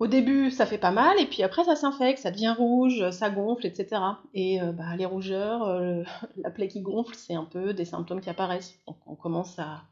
au 0.00 0.06
début, 0.06 0.50
ça 0.50 0.66
fait 0.66 0.78
pas 0.78 0.90
mal, 0.90 1.18
et 1.20 1.26
puis 1.26 1.42
après, 1.42 1.64
ça 1.64 1.76
s'infecte, 1.76 2.18
ça 2.18 2.30
devient 2.30 2.54
rouge, 2.56 3.10
ça 3.10 3.30
gonfle, 3.30 3.66
etc. 3.66 4.02
Et 4.34 4.60
euh, 4.60 4.72
bah, 4.72 4.96
les 4.96 5.06
rougeurs, 5.06 5.64
euh, 5.64 6.02
la 6.36 6.50
plaie 6.50 6.68
qui 6.68 6.80
gonfle, 6.80 7.14
c'est 7.14 7.34
un 7.34 7.44
peu 7.44 7.72
des 7.74 7.84
symptômes 7.84 8.20
qui 8.20 8.30
apparaissent. 8.30 8.74
Donc 8.86 8.96
on 9.06 9.14
commence 9.14 9.58
à 9.58 9.82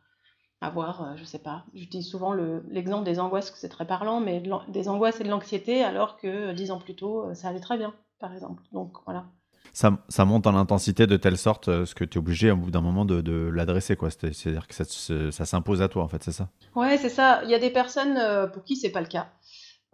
avoir, 0.63 1.03
euh, 1.03 1.17
je 1.17 1.25
sais 1.25 1.39
pas, 1.39 1.65
j'utilise 1.75 2.09
souvent 2.09 2.33
l'exemple 2.33 3.05
des 3.05 3.21
angoisses, 3.21 3.51
que 3.51 3.59
c'est 3.59 3.69
très 3.69 3.87
parlant, 3.87 4.21
mais 4.21 4.43
des 4.69 4.89
angoisses 4.89 5.21
et 5.21 5.25
de 5.25 5.29
l'anxiété, 5.29 5.83
alors 5.83 6.17
que 6.17 6.53
dix 6.53 6.71
ans 6.71 6.79
plus 6.79 6.95
tôt, 6.95 7.35
ça 7.35 7.49
allait 7.49 7.61
très 7.61 7.77
bien, 7.77 7.95
par 8.19 8.33
exemple. 8.33 8.63
Donc 8.73 8.93
voilà. 9.05 9.27
Ça, 9.75 9.99
ça, 10.09 10.27
monte 10.27 10.47
en 10.47 10.55
intensité 10.55 11.07
de 11.07 11.17
telle 11.17 11.39
sorte 11.39 11.85
ce 11.87 11.95
que 11.95 12.05
tu 12.05 12.19
es 12.19 12.21
obligé 12.21 12.51
au 12.51 12.57
bout 12.57 12.71
d'un 12.71 12.83
moment 12.83 13.07
de, 13.07 13.23
de 13.23 13.49
l'adresser 13.49 13.97
quoi 13.97 14.11
c'est-à-dire 14.11 14.69
que 14.69 14.75
ça, 14.75 14.85
ça 14.85 15.47
s'impose 15.47 15.81
à 15.81 15.89
toi 15.89 16.03
en 16.03 16.09
fait 16.09 16.23
c'est 16.23 16.33
ça? 16.33 16.51
Ouais 16.75 16.99
c'est 16.99 17.09
ça 17.09 17.43
il 17.45 17.49
y 17.49 17.55
a 17.55 17.59
des 17.59 17.71
personnes 17.71 18.19
pour 18.53 18.65
qui 18.65 18.77
c'est 18.77 18.91
pas 18.91 19.01
le 19.01 19.07
cas 19.07 19.29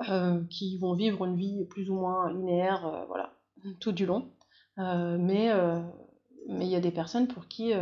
euh, 0.09 0.45
qui 0.49 0.79
vont 0.79 0.95
vivre 0.95 1.25
une 1.25 1.35
vie 1.35 1.65
plus 1.65 1.91
ou 1.91 1.95
moins 1.95 2.33
linéaire, 2.33 2.87
euh, 2.87 3.05
voilà, 3.07 3.33
tout 3.81 3.91
du 3.91 4.07
long. 4.07 4.31
Euh, 4.79 5.17
mais 5.19 5.53
mais 6.49 6.67
il 6.67 6.71
y 6.71 6.77
a 6.77 6.81
des 6.81 6.93
personnes 6.93 7.27
pour 7.27 7.49
qui, 7.49 7.73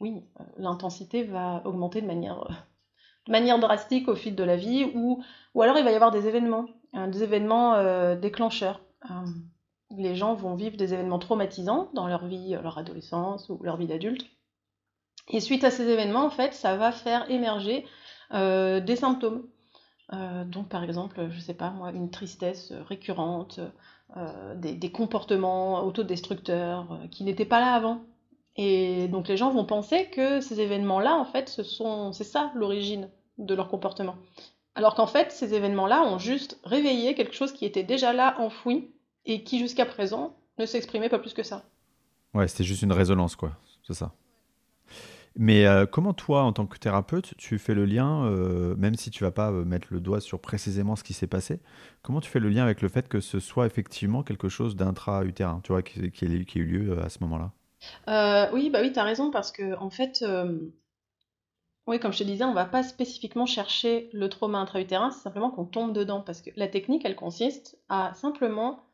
oui, 0.00 0.22
l'intensité 0.58 1.22
va 1.24 1.62
augmenter 1.64 2.00
de 2.00 2.06
manière, 2.06 2.48
de 3.26 3.32
manière 3.32 3.58
drastique 3.58 4.08
au 4.08 4.14
fil 4.14 4.34
de 4.34 4.44
la 4.44 4.56
vie, 4.56 4.90
ou, 4.94 5.22
alors 5.60 5.78
il 5.78 5.84
va 5.84 5.92
y 5.92 5.94
avoir 5.94 6.10
des 6.10 6.26
événements, 6.28 6.66
des 6.92 7.22
événements 7.22 8.14
déclencheurs. 8.16 8.80
les 9.90 10.14
gens 10.14 10.34
vont 10.34 10.54
vivre 10.54 10.76
des 10.76 10.94
événements 10.94 11.18
traumatisants 11.18 11.90
dans 11.94 12.06
leur 12.06 12.26
vie, 12.26 12.50
leur 12.62 12.78
adolescence 12.78 13.48
ou 13.48 13.58
leur 13.62 13.76
vie 13.76 13.86
d'adulte. 13.86 14.26
Et 15.28 15.40
suite 15.40 15.64
à 15.64 15.70
ces 15.70 15.88
événements, 15.88 16.24
en 16.24 16.30
fait, 16.30 16.54
ça 16.54 16.76
va 16.76 16.92
faire 16.92 17.28
émerger 17.30 17.84
euh, 18.32 18.80
des 18.80 18.96
symptômes. 18.96 19.44
Euh, 20.12 20.44
donc, 20.44 20.68
par 20.68 20.84
exemple, 20.84 21.28
je 21.30 21.40
sais 21.40 21.54
pas 21.54 21.70
moi, 21.70 21.90
une 21.90 22.10
tristesse 22.10 22.72
récurrente, 22.72 23.60
euh, 24.16 24.54
des, 24.54 24.92
comportements 24.92 25.84
autodestructeurs 25.84 27.00
qui 27.10 27.24
n'étaient 27.24 27.44
pas 27.44 27.60
là 27.60 27.74
avant. 27.74 28.02
Et 28.56 29.08
donc, 29.08 29.28
les 29.28 29.36
gens 29.36 29.50
vont 29.50 29.64
penser 29.64 30.08
que 30.10 30.40
ces 30.40 30.60
événements-là, 30.60 31.14
en 31.14 31.24
fait, 31.24 31.48
ce 31.48 31.62
sont, 31.62 32.12
c'est 32.12 32.24
ça 32.24 32.52
l'origine 32.54 33.10
de 33.38 33.54
leur 33.54 33.68
comportement. 33.68 34.16
Alors 34.74 34.94
qu'en 34.94 35.06
fait, 35.06 35.32
ces 35.32 35.54
événements-là 35.54 36.02
ont 36.02 36.18
juste 36.18 36.58
réveillé 36.64 37.14
quelque 37.14 37.34
chose 37.34 37.52
qui 37.52 37.64
était 37.64 37.82
déjà 37.82 38.12
là, 38.12 38.34
enfoui, 38.38 38.90
et 39.26 39.42
qui 39.42 39.58
jusqu'à 39.58 39.84
présent 39.84 40.36
ne 40.58 40.66
s'exprimait 40.66 41.08
pas 41.08 41.18
plus 41.18 41.34
que 41.34 41.42
ça. 41.42 41.64
Ouais, 42.34 42.48
c'était 42.48 42.64
juste 42.64 42.82
une 42.82 42.92
résonance, 42.92 43.36
quoi. 43.36 43.52
C'est 43.86 43.94
ça. 43.94 44.12
Mais 45.38 45.66
euh, 45.66 45.84
comment 45.84 46.14
toi, 46.14 46.42
en 46.44 46.52
tant 46.52 46.66
que 46.66 46.78
thérapeute, 46.78 47.34
tu 47.36 47.58
fais 47.58 47.74
le 47.74 47.84
lien, 47.84 48.24
euh, 48.24 48.74
même 48.76 48.94
si 48.94 49.10
tu 49.10 49.22
vas 49.22 49.30
pas 49.30 49.50
euh, 49.50 49.64
mettre 49.64 49.88
le 49.90 50.00
doigt 50.00 50.20
sur 50.20 50.40
précisément 50.40 50.96
ce 50.96 51.04
qui 51.04 51.12
s'est 51.12 51.26
passé, 51.26 51.60
comment 52.02 52.22
tu 52.22 52.30
fais 52.30 52.40
le 52.40 52.48
lien 52.48 52.62
avec 52.62 52.80
le 52.80 52.88
fait 52.88 53.06
que 53.06 53.20
ce 53.20 53.38
soit 53.38 53.66
effectivement 53.66 54.22
quelque 54.22 54.48
chose 54.48 54.76
d'intra-utérin, 54.76 55.60
tu 55.62 55.72
vois, 55.72 55.82
qui, 55.82 56.10
qui, 56.10 56.24
a 56.24 56.28
eu 56.28 56.64
lieu 56.64 56.98
à 57.02 57.10
ce 57.10 57.18
moment-là? 57.20 57.52
Oui, 58.06 58.70
bah 58.70 58.80
oui, 58.82 58.92
tu 58.92 58.98
as 58.98 59.04
raison, 59.04 59.30
parce 59.30 59.52
que 59.52 59.76
en 59.78 59.90
fait, 59.90 60.24
oui, 61.86 62.00
comme 62.00 62.12
je 62.12 62.18
te 62.18 62.24
disais, 62.24 62.44
on 62.44 62.52
va 62.52 62.64
pas 62.64 62.82
spécifiquement 62.82 63.46
chercher 63.46 64.10
le 64.12 64.28
trauma 64.28 64.58
intra-utérin, 64.58 65.10
c'est 65.10 65.22
simplement 65.22 65.50
qu'on 65.50 65.64
tombe 65.64 65.92
dedans, 65.92 66.20
parce 66.20 66.42
que 66.42 66.50
la 66.56 66.68
technique, 66.68 67.04
elle 67.04 67.16
consiste 67.16 67.78
à 67.88 68.12
simplement 68.14 68.86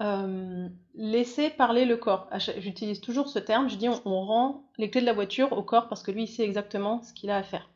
euh, 0.00 0.68
laisser 0.94 1.50
parler 1.50 1.84
le 1.84 1.96
corps. 1.96 2.30
J'utilise 2.58 3.00
toujours 3.00 3.28
ce 3.28 3.40
terme, 3.40 3.68
je 3.68 3.74
dis 3.74 3.88
on, 3.88 4.24
rend 4.24 4.70
les 4.78 4.90
clés 4.90 5.00
de 5.00 5.06
la 5.06 5.12
voiture 5.12 5.52
au 5.52 5.62
corps 5.62 5.88
parce 5.88 6.04
que 6.04 6.12
lui 6.12 6.22
il 6.22 6.28
sait 6.28 6.44
exactement 6.44 7.02
ce 7.02 7.12
qu'il 7.12 7.30
a 7.30 7.36
à 7.36 7.42
faire. 7.42 7.68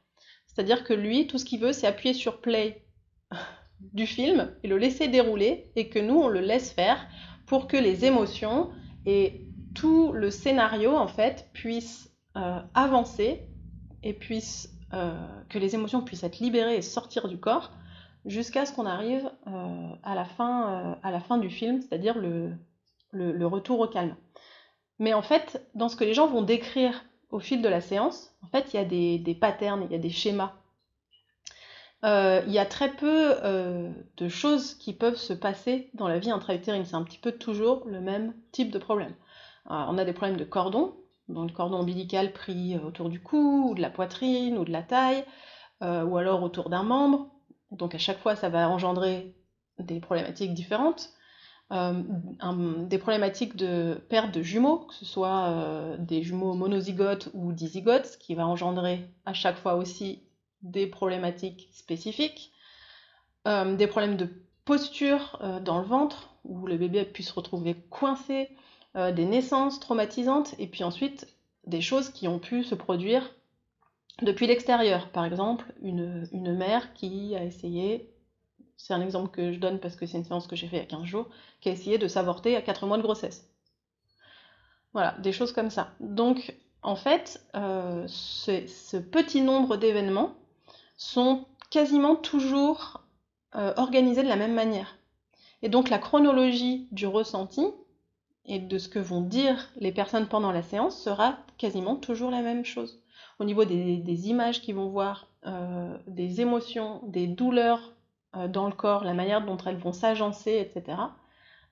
C'est-à-dire 0.47 0.85
que 0.85 0.92
lui, 0.92 1.27
tout 1.27 1.38
ce 1.38 1.45
qu'il 1.45 1.59
veut, 1.59 1.73
c'est 1.73 1.87
appuyer 1.87 2.14
sur 2.14 2.40
play 2.40 2.87
du 3.81 4.07
film 4.07 4.55
et 4.62 4.68
le 4.68 4.79
laisser 4.79 5.09
dérouler 5.09 5.73
et 5.75 5.88
que 5.88 5.99
nous 5.99 6.14
on 6.14 6.29
le 6.29 6.40
laisse 6.40 6.73
faire 6.73 7.09
pour 7.47 7.66
que 7.66 7.77
les 7.77 8.05
émotions 8.05 8.71
et 9.05 9.49
tout 9.75 10.13
le 10.13 10.31
scénario 10.31 10.97
en 10.97 11.07
fait 11.07 11.49
puissent 11.53 12.13
euh, 12.37 12.61
avancer 12.75 13.43
et 14.03 14.15
puissent, 14.15 14.73
euh, 14.95 15.13
que 15.51 15.59
les 15.59 15.75
émotions 15.75 16.01
puissent 16.01 16.25
être 16.25 16.39
libérées 16.39 16.77
et 16.77 16.83
sortir 16.83 17.29
du 17.29 17.39
corps 17.39 17.73
jusqu'à 18.25 18.65
ce 18.65 18.73
qu'on 18.73 18.87
arrive 18.87 19.31
euh, 19.49 19.89
à, 20.03 20.15
la 20.15 20.25
fin, 20.25 21.39
du 21.39 21.51
film, 21.51 21.83
c'est-à-dire 21.83 22.17
le, 22.19 22.57
retour 23.47 23.81
au 23.81 23.87
calme. 23.87 24.17
Mais 24.99 25.13
en 25.13 25.21
fait, 25.21 25.63
dans 25.75 25.91
ce 25.91 25.97
que 25.97 26.05
les 26.05 26.15
gens 26.15 26.27
vont 26.27 26.41
décrire 26.41 27.05
au 27.31 27.39
fil 27.39 27.61
de 27.61 27.69
la 27.69 27.83
séance, 27.83 28.35
en 28.43 28.47
fait, 28.47 28.73
il 28.73 28.77
y 28.77 28.81
a 28.81 28.85
des, 28.85 29.19
des 29.19 29.35
patterns, 29.35 29.83
il 29.85 29.93
y 29.93 29.97
a 29.97 29.99
des 29.99 30.11
schémas. 30.11 30.55
Il 32.05 32.51
y 32.51 32.59
a 32.59 32.67
très 32.67 32.93
peu 32.93 33.37
de 34.17 34.29
choses 34.29 34.75
qui 34.75 34.93
peuvent 34.93 35.17
se 35.17 35.33
passer 35.33 35.91
dans 35.95 36.09
la 36.09 36.19
vie 36.19 36.31
intra-utérine. 36.31 36.85
C'est 36.85 36.97
un 36.97 37.05
petit 37.05 37.19
peu 37.19 37.33
toujours 37.33 37.87
le 37.87 38.01
même 38.01 38.35
type 38.53 38.71
de 38.71 38.79
problème. 38.79 39.15
On 39.66 39.98
a 39.98 40.05
des 40.05 40.12
problèmes 40.12 40.38
de 40.38 40.44
cordon, 40.44 40.94
donc 41.29 41.51
le 41.51 41.57
cordon 41.57 41.79
ombilical 41.79 42.33
pris 42.33 42.77
autour 42.79 43.09
du 43.09 43.20
cou, 43.20 43.70
ou 43.70 43.75
de 43.75 43.81
la 43.81 43.90
poitrine, 43.90 44.59
ou 44.59 44.64
de 44.64 44.72
la 44.72 44.83
taille, 44.83 45.25
ou 45.81 46.16
alors 46.16 46.42
autour 46.42 46.68
d'un 46.68 46.83
membre. 46.83 47.31
Donc 47.70 47.94
à 47.94 47.98
chaque 47.98 48.18
fois, 48.18 48.37
ça 48.37 48.48
va 48.48 48.68
engendrer 48.68 49.35
des 49.79 50.01
problématiques 50.01 50.55
différentes. 50.55 51.12
Euh, 51.72 52.03
des 52.85 52.98
problématiques 52.98 53.57
de 53.57 53.98
perte 54.11 54.35
de 54.35 54.42
jumeaux, 54.42 54.81
que 54.81 54.94
ce 54.94 55.07
soit 55.07 55.48
euh, 55.48 55.96
des 55.96 56.22
jumeaux 56.22 56.53
monozygotes 56.53 57.31
ou 57.33 57.53
dizygotes, 57.53 58.07
ce 58.07 58.18
qui 58.18 58.35
va 58.35 58.46
engendrer 58.46 59.09
à 59.25 59.33
chaque 59.33 59.57
fois 59.57 59.77
aussi 59.77 60.22
des 60.61 60.87
problématiques 60.87 61.70
spécifiques. 61.72 62.53
Euh, 63.48 63.75
des 63.75 63.87
problèmes 63.87 64.16
de 64.18 64.29
posture 64.64 65.40
dans 65.64 65.81
le 65.81 65.87
ventre, 65.87 66.37
où 66.44 66.66
le 66.66 66.77
bébé 66.77 67.05
puisse 67.05 67.29
se 67.29 67.35
retrouver 67.35 67.75
coincé, 67.90 68.51
des 68.94 69.24
naissances 69.24 69.81
traumatisantes, 69.81 70.55
et 70.59 70.66
puis 70.66 70.85
ensuite 70.85 71.26
des 71.66 71.81
choses 71.81 72.11
qui 72.11 72.28
ont 72.28 72.38
pu 72.38 72.64
se 72.64 72.74
produire 72.74 73.31
depuis 74.20 74.46
l'extérieur. 74.46 75.09
Par 75.11 75.24
exemple, 75.24 75.72
une, 75.83 76.28
mère 76.33 76.92
qui 76.94 77.35
a 77.35 77.44
essayé, 77.44 78.12
c'est 78.76 78.94
un 78.94 79.00
exemple 79.00 79.31
que 79.31 79.52
je 79.52 79.59
donne 79.59 79.78
parce 79.78 79.96
que 79.96 80.07
c'est 80.07 80.18
une 80.18 80.24
séance 80.24 80.46
que 80.46 80.57
j'ai 80.57 80.68
fait 80.68 80.76
il 80.76 80.81
y 80.81 80.83
a 80.83 80.87
15 80.87 81.05
jours, 81.05 81.28
qui 81.61 81.68
a 81.68 81.72
essayé 81.72 81.98
de 81.98 82.09
s'avorter 82.09 82.57
à 82.57 82.62
4 82.62 82.87
mois 82.87 82.98
de 82.98 83.02
grossesse. 83.02 83.48
Voilà, 84.92 85.12
des 85.20 85.33
choses 85.33 85.52
comme 85.52 85.70
ça. 85.70 85.92
Donc, 86.00 86.55
en 86.83 86.96
fait, 86.96 87.42
euh, 87.55 88.05
ce, 88.09 88.98
petit 88.98 89.40
nombre 89.40 89.76
d'événements 89.76 90.35
sont 90.96 91.46
quasiment 91.70 92.16
toujours 92.16 93.02
euh, 93.55 93.72
organisés 93.76 94.22
de 94.22 94.28
la 94.28 94.37
même 94.37 94.55
manière. 94.55 94.96
Et 95.62 95.68
donc, 95.68 95.88
la 95.88 95.98
chronologie 95.98 96.88
du 96.90 97.07
ressenti 97.07 97.66
et 98.46 98.59
de 98.59 98.78
ce 98.78 98.88
que 98.88 98.98
vont 98.98 99.20
dire 99.20 99.68
les 99.76 99.92
personnes 99.92 100.26
pendant 100.26 100.52
la 100.52 100.62
séance 100.62 101.00
sera 101.00 101.38
quasiment 101.59 101.96
toujours 101.96 102.31
la 102.31 102.42
même 102.42 102.64
chose 102.64 103.02
au 103.42 103.44
niveau 103.44 103.64
des, 103.64 104.28
images 104.28 104.62
qu'ils 104.62 104.76
vont 104.76 104.88
voir, 104.88 105.26
euh, 105.46 105.98
des 106.07 106.40
émotions, 106.40 107.00
des 107.07 107.26
douleurs 107.26 107.92
euh, 108.37 108.46
dans 108.46 108.66
le 108.66 108.72
corps, 108.72 109.05
la 109.05 109.14
manière 109.14 109.44
dont 109.44 109.57
elles 109.66 109.76
vont 109.76 109.92
s'agencer, 109.92 110.52
etc. 110.52 110.98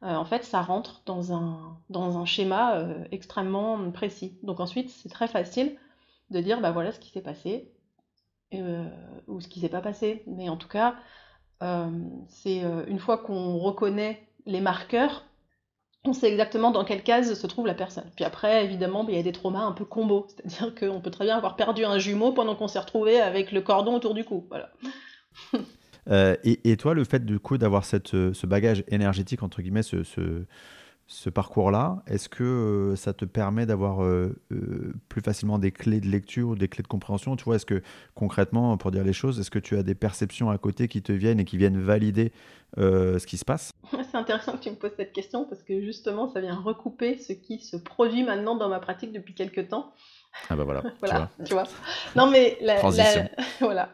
Euh, 0.02 0.14
en 0.14 0.24
fait, 0.24 0.44
ça 0.44 0.62
rentre 0.62 1.02
dans 1.06 1.32
un, 1.32 1.78
dans 1.88 2.18
un 2.18 2.24
schéma 2.24 2.84
extrêmement 3.12 3.90
précis. 3.92 4.38
Donc 4.42 4.60
ensuite, 4.60 4.90
c'est 4.90 5.08
très 5.10 5.28
facile 5.28 5.76
de 6.30 6.40
dire, 6.40 6.60
bah 6.60 6.72
voilà 6.72 6.92
ce 6.92 6.98
qui 6.98 7.10
s'est 7.10 7.22
passé, 7.22 7.72
ou 8.52 9.40
ce 9.40 9.46
qui 9.46 9.60
s'est 9.60 9.68
pas 9.68 9.80
passé. 9.80 10.24
Mais 10.26 10.48
en 10.48 10.56
tout 10.56 10.68
cas, 10.68 10.96
c'est 12.28 12.62
une 12.88 12.98
fois 12.98 13.18
qu'on 13.18 13.58
reconnaît 13.58 14.26
les 14.46 14.60
marqueurs, 14.60 15.24
on 16.04 16.12
sait 16.12 16.30
exactement 16.30 16.70
dans 16.70 16.84
quelle 16.84 17.02
case 17.02 17.34
se 17.34 17.46
trouve 17.46 17.66
la 17.66 17.74
personne. 17.74 18.10
Puis 18.16 18.24
après, 18.24 18.64
évidemment, 18.64 19.04
il 19.08 19.14
y 19.14 19.18
a 19.18 19.22
des 19.22 19.32
traumas 19.32 19.64
un 19.64 19.72
peu 19.72 19.84
combo, 19.84 20.26
c'est-à-dire 20.46 20.74
qu'on 20.74 21.00
peut 21.00 21.10
très 21.10 21.24
bien 21.24 21.36
avoir 21.36 21.56
perdu 21.56 21.84
un 21.84 21.98
jumeau 21.98 22.32
pendant 22.32 22.54
qu'on 22.54 22.68
s'est 22.68 22.78
retrouvé 22.78 23.20
avec 23.20 23.52
le 23.52 23.60
cordon 23.60 23.94
autour 23.94 24.14
du 24.14 24.24
cou. 24.24 24.46
Voilà. 24.48 24.70
Euh, 26.08 26.34
et, 26.42 26.76
toi, 26.78 26.94
le 26.94 27.04
fait 27.04 27.24
du 27.24 27.38
coup 27.38 27.58
d'avoir 27.58 27.84
ce 27.84 28.46
bagage 28.46 28.82
énergétique, 28.88 29.42
entre 29.42 29.60
guillemets, 29.60 29.82
ce 29.82 30.46
parcours-là, 31.28 32.02
est-ce 32.06 32.28
que 32.28 32.44
euh, 32.44 32.96
ça 32.96 33.12
te 33.12 33.24
permet 33.24 33.66
d'avoir 33.66 34.04
euh, 34.04 34.38
euh, 34.52 34.92
plus 35.08 35.20
facilement 35.20 35.58
des 35.58 35.72
clés 35.72 36.00
de 36.00 36.06
lecture 36.06 36.50
ou 36.50 36.54
des 36.54 36.68
clés 36.68 36.82
de 36.82 36.88
compréhension? 36.88 37.34
Tu 37.34 37.44
vois, 37.44 37.56
est-ce 37.56 37.66
que 37.66 37.82
concrètement, 38.14 38.76
pour 38.76 38.92
dire 38.92 39.02
les 39.02 39.12
choses, 39.12 39.40
est-ce 39.40 39.50
que 39.50 39.58
tu 39.58 39.76
as 39.76 39.82
des 39.82 39.96
perceptions 39.96 40.50
à 40.50 40.58
côté 40.58 40.86
qui 40.86 41.02
te 41.02 41.10
viennent 41.10 41.40
et 41.40 41.44
qui 41.44 41.56
viennent 41.56 41.80
valider 41.80 42.32
ce 42.76 43.26
qui 43.26 43.38
se 43.38 43.44
passe? 43.44 43.72
C'est 43.90 44.16
intéressant 44.16 44.52
que 44.52 44.62
tu 44.62 44.70
me 44.70 44.76
poses 44.76 44.92
cette 44.96 45.12
question 45.12 45.44
parce 45.44 45.64
que 45.64 45.80
justement, 45.80 46.28
ça 46.28 46.40
vient 46.40 46.54
recouper 46.54 47.18
ce 47.18 47.32
qui 47.32 47.58
se 47.58 47.76
produit 47.76 48.22
maintenant 48.22 48.54
dans 48.54 48.68
ma 48.68 48.78
pratique 48.78 49.12
depuis 49.12 49.34
quelques 49.34 49.68
temps. 49.68 49.92
Ah 50.48 50.54
bah 50.54 50.62
voilà. 50.62 50.84
voilà, 51.00 51.28
tu 51.44 51.54
vois. 51.54 51.64
Non 52.14 52.30
mais 52.30 52.56
la, 52.60 52.80
voilà. 53.60 53.92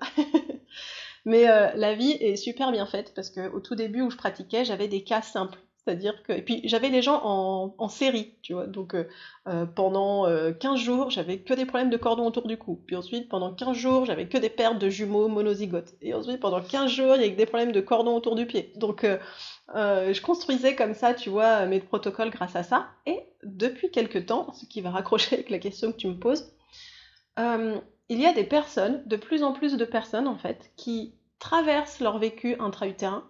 mais 1.25 1.45
la 1.45 1.95
vie 1.95 2.13
est 2.13 2.37
super 2.37 2.73
bien 2.73 2.85
faite 2.85 3.13
parce 3.17 3.31
que 3.31 3.51
au 3.53 3.61
tout 3.61 3.75
début 3.75 4.03
où 4.03 4.11
je 4.11 4.19
pratiquais, 4.19 4.67
j'avais 4.67 4.89
des 4.89 5.03
cas 5.03 5.23
simples 5.23 5.59
c'est-à-dire 5.87 6.23
que. 6.25 6.33
Et 6.33 6.43
puis 6.43 6.63
j'avais 6.65 6.89
les 6.89 7.01
gens 7.01 7.21
en, 7.25 7.89
série, 7.89 8.35
tu 8.43 8.55
vois. 8.55 8.67
Donc 8.67 8.95
euh, 8.95 9.05
euh, 9.47 9.67
pendant 9.67 10.25
15 10.25 10.73
euh, 10.73 10.77
jours, 10.77 11.11
j'avais 11.11 11.39
que 11.39 11.55
des 11.55 11.65
problèmes 11.65 11.91
de 11.91 11.97
cordon 11.97 12.27
autour 12.27 12.49
du 12.49 12.57
cou. 12.57 12.83
Puis 12.87 12.97
ensuite, 12.97 13.29
pendant 13.29 13.55
15 13.55 13.77
jours, 13.77 14.05
j'avais 14.05 14.27
que 14.27 14.37
des 14.37 14.51
pertes 14.51 14.79
de 14.79 14.89
jumeaux 14.89 15.29
monozygotes. 15.29 15.95
Et 16.03 16.13
ensuite, 16.13 16.41
pendant 16.41 16.61
15 16.61 16.91
jours, 16.91 17.15
il 17.15 17.23
y 17.23 17.25
avait 17.27 17.37
des 17.37 17.47
problèmes 17.47 17.71
de 17.71 17.81
cordon 17.81 18.17
autour 18.17 18.35
du 18.35 18.47
pied. 18.47 18.73
Donc 18.77 19.07
je 19.75 20.21
construisais 20.23 20.75
comme 20.75 20.95
ça, 20.95 21.15
tu 21.15 21.31
vois, 21.31 21.67
mes 21.67 21.79
protocoles 21.79 22.31
grâce 22.31 22.57
à 22.57 22.65
ça. 22.65 22.89
Et 23.07 23.21
depuis 23.45 23.91
quelques 23.93 24.27
temps, 24.27 24.53
ce 24.55 24.67
qui 24.67 24.81
va 24.81 24.91
raccrocher 24.91 25.37
avec 25.37 25.51
la 25.51 25.61
question 25.61 25.93
que 25.93 25.99
tu 25.99 26.09
me 26.09 26.19
poses, 26.19 26.53
il 27.39 28.21
y 28.21 28.27
a 28.27 28.33
des 28.33 28.45
personnes, 28.45 29.05
de 29.07 29.17
plus 29.17 29.45
en 29.45 29.53
plus 29.53 29.77
de 29.77 29.85
personnes 29.85 30.27
en 30.27 30.37
fait, 30.37 30.73
qui 30.77 31.15
traversent 31.39 32.01
leur 32.01 32.19
vécu 32.19 32.57
intra-utérin 32.59 33.25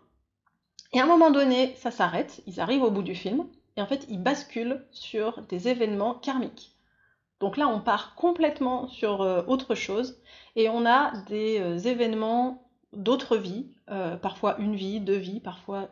et 0.97 0.99
à 0.99 1.03
un 1.03 1.07
moment 1.07 1.31
donné, 1.31 1.75
ça 1.77 1.91
s'arrête, 1.91 2.41
ils 2.47 2.59
arrivent 2.59 2.83
au 2.83 2.91
bout 2.91 3.03
du 3.03 3.15
film, 3.15 3.45
et 3.77 3.83
en 3.83 3.87
fait, 3.87 4.07
ils 4.09 4.23
basculent 4.23 4.83
sur 4.93 5.43
des 5.43 5.69
événements 5.69 6.15
karmiques. 6.15 6.75
Donc 7.39 7.59
là, 7.59 7.69
on 7.69 7.81
part 7.81 8.15
complètement 8.15 8.89
sur 8.89 9.21
euh, 9.21 9.43
autre 9.47 9.75
chose, 9.75 10.19
et 10.55 10.71
on 10.71 10.87
a 10.87 11.13
des 11.29 11.61
euh, 11.61 11.77
événements 11.77 12.67
d'autres 12.95 13.37
vies, 13.37 13.67
euh, 13.91 14.17
parfois 14.17 14.57
une 14.59 14.75
vie, 14.75 15.01
deux 15.01 15.19
vies, 15.19 15.41
parfois 15.41 15.91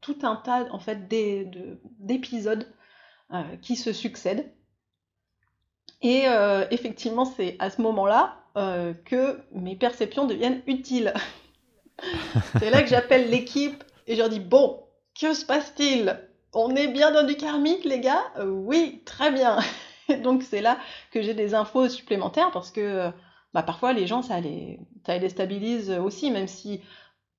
tout 0.00 0.18
un 0.22 0.36
tas 0.36 0.68
en 0.70 0.78
fait 0.78 1.08
d'épisodes 1.08 2.68
qui 3.62 3.74
se 3.74 3.92
succèdent. 3.92 4.48
Et 6.02 6.26
effectivement, 6.70 7.24
c'est 7.24 7.56
à 7.58 7.68
ce 7.68 7.82
moment-là 7.82 8.36
que 9.04 9.40
mes 9.50 9.74
perceptions 9.74 10.24
deviennent 10.24 10.62
utiles. 10.68 11.12
c'est 12.60 12.70
là 12.70 12.82
que 12.82 12.88
j'appelle 12.88 13.28
l'équipe 13.28 13.82
et 14.06 14.14
je 14.14 14.20
leur 14.20 14.28
dis, 14.28 14.40
bon, 14.40 14.84
que 15.18 15.34
se 15.34 15.44
passe-t-il? 15.44 16.20
On 16.52 16.74
est 16.76 16.88
bien 16.88 17.10
dans 17.10 17.26
du 17.26 17.36
karmique, 17.36 17.84
les 17.84 18.00
gars? 18.00 18.22
Oui, 18.44 19.02
très 19.04 19.32
bien. 19.32 19.58
Donc 20.22 20.42
c'est 20.42 20.60
là 20.60 20.78
que 21.10 21.22
j'ai 21.22 21.34
des 21.34 21.54
infos 21.54 21.88
supplémentaires 21.88 22.50
parce 22.52 22.70
que 22.70 23.10
bah, 23.52 23.62
parfois 23.62 23.92
les 23.92 24.06
gens, 24.06 24.22
ça 24.22 24.40
les, 24.40 24.78
ça 25.06 25.14
les 25.14 25.20
déstabilise 25.20 25.90
aussi, 25.90 26.30
même 26.30 26.48
si 26.48 26.80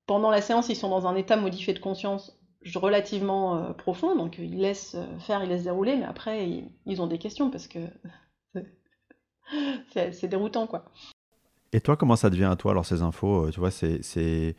pendant 0.05 0.31
la 0.31 0.41
séance, 0.41 0.69
ils 0.69 0.75
sont 0.75 0.89
dans 0.89 1.07
un 1.07 1.15
état 1.15 1.35
modifié 1.35 1.73
de 1.73 1.79
conscience 1.79 2.37
relativement 2.73 3.57
euh, 3.57 3.73
profond, 3.73 4.15
donc 4.15 4.37
ils 4.39 4.57
laissent 4.57 4.95
euh, 4.95 5.19
faire, 5.19 5.43
ils 5.43 5.49
laissent 5.49 5.63
dérouler, 5.63 5.97
mais 5.97 6.05
après, 6.05 6.49
ils, 6.85 7.01
ont 7.01 7.07
des 7.07 7.19
questions 7.19 7.51
parce 7.51 7.67
que 7.67 7.79
c'est 9.93 10.27
déroutant, 10.27 10.65
quoi. 10.65 10.85
Et 11.73 11.81
toi, 11.81 11.97
comment 11.97 12.15
ça 12.15 12.29
devient 12.29 12.45
à 12.45 12.55
toi, 12.55 12.71
alors, 12.71 12.85
ces 12.85 13.01
infos? 13.01 13.47
Euh, 13.47 13.51
Tu 13.51 13.59
vois, 13.59 13.71
c'est 13.71 14.55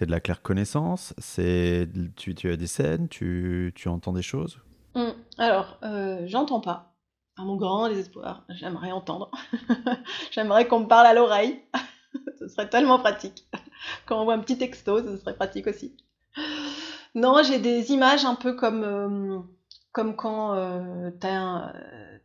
de 0.00 0.10
la 0.10 0.20
claire 0.20 0.42
connaissance 0.42 1.14
C'est 1.18 1.88
tu, 2.16 2.34
tu 2.34 2.50
as 2.50 2.56
des 2.56 2.66
scènes 2.66 3.08
tu, 3.08 3.72
tu 3.74 3.88
entends 3.88 4.12
des 4.12 4.22
choses? 4.22 4.58
Mmh. 4.94 5.10
Alors, 5.38 5.78
j'entends 6.26 6.60
pas. 6.60 6.94
À 7.36 7.42
mon 7.42 7.56
grand 7.56 7.88
désespoir, 7.88 8.44
j'aimerais 8.48 8.92
entendre. 8.92 9.30
j'aimerais 10.30 10.68
qu'on 10.68 10.80
me 10.80 10.86
parle 10.86 11.06
à 11.06 11.14
l'oreille. 11.14 11.60
ce 12.38 12.48
serait 12.48 12.68
tellement 12.68 12.98
pratique. 12.98 13.46
Quand 14.06 14.20
on 14.20 14.24
voit 14.24 14.34
un 14.34 14.38
petit 14.38 14.58
texto, 14.58 15.02
ce 15.02 15.16
serait 15.16 15.34
pratique 15.34 15.66
aussi. 15.66 15.96
Non, 17.14 17.42
j'ai 17.42 17.58
des 17.58 17.92
images 17.92 18.24
un 18.24 18.34
peu 18.34 18.54
comme, 18.54 18.82
euh, 18.82 19.38
comme 19.92 20.16
quand 20.16 20.54
euh, 20.54 21.10
tu 21.20 21.26
as, 21.26 21.72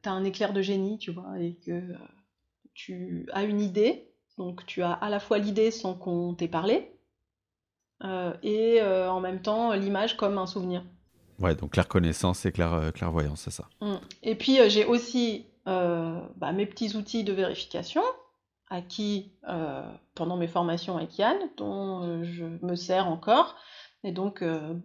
un 0.05 0.23
éclair 0.23 0.53
de 0.53 0.61
génie, 0.61 0.97
tu 0.97 1.11
vois, 1.11 1.39
et 1.39 1.55
que 1.55 1.71
euh, 1.71 1.97
tu 2.73 3.27
as 3.33 3.43
une 3.43 3.61
idée. 3.61 4.11
Donc 4.37 4.65
tu 4.65 4.81
as 4.81 4.93
à 4.93 5.09
la 5.09 5.19
fois 5.19 5.37
l'idée 5.37 5.69
sans 5.69 5.93
qu'on 5.93 6.33
t'ait 6.33 6.47
parlé, 6.47 6.97
et 8.43 8.81
en 8.81 9.19
même 9.19 9.41
temps 9.41 9.73
l'image 9.73 10.17
comme 10.17 10.37
un 10.37 10.45
souvenir. 10.45 10.83
Ouais, 11.39 11.55
donc 11.55 11.71
claire 11.71 11.87
connaissance 11.87 12.45
et 12.45 12.51
claire, 12.51 12.91
clairvoyance, 12.93 13.41
c'est 13.41 13.51
ça. 13.51 13.65
Mmh. 13.81 13.95
Et 14.23 14.35
puis 14.35 14.57
j'ai 14.69 14.85
aussi 14.85 15.45
bah, 15.65 16.51
mes 16.53 16.65
petits 16.65 16.95
outils 16.95 17.23
de 17.23 17.33
vérification 17.33 18.01
acquis 18.69 19.31
pendant 20.15 20.37
mes 20.37 20.47
formations 20.47 20.97
avec 20.97 21.17
Yann, 21.17 21.37
dont 21.57 22.23
je 22.23 22.45
me 22.61 22.75
sers 22.75 23.07
encore. 23.07 23.55
Et 24.03 24.11
donc, 24.11 24.41
euh, 24.41 24.75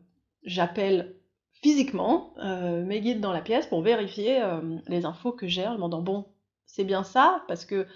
j'appelle 0.43 1.17
physiquement 1.63 2.35
euh, 2.39 2.85
mes 2.85 3.01
guides 3.01 3.21
dans 3.21 3.33
la 3.33 3.41
pièce 3.41 3.67
pour 3.67 3.83
vérifier 3.83 4.43
euh, 4.43 4.79
les 4.87 5.05
infos 5.05 5.33
que 5.33 5.47
j'ai 5.47 5.67
en 5.67 5.75
demandant 5.75 6.03
bon, 6.03 6.27
c'est 6.67 6.85
bien 6.85 7.05
ça, 7.05 7.45
parce 7.49 7.65
que 7.65 7.87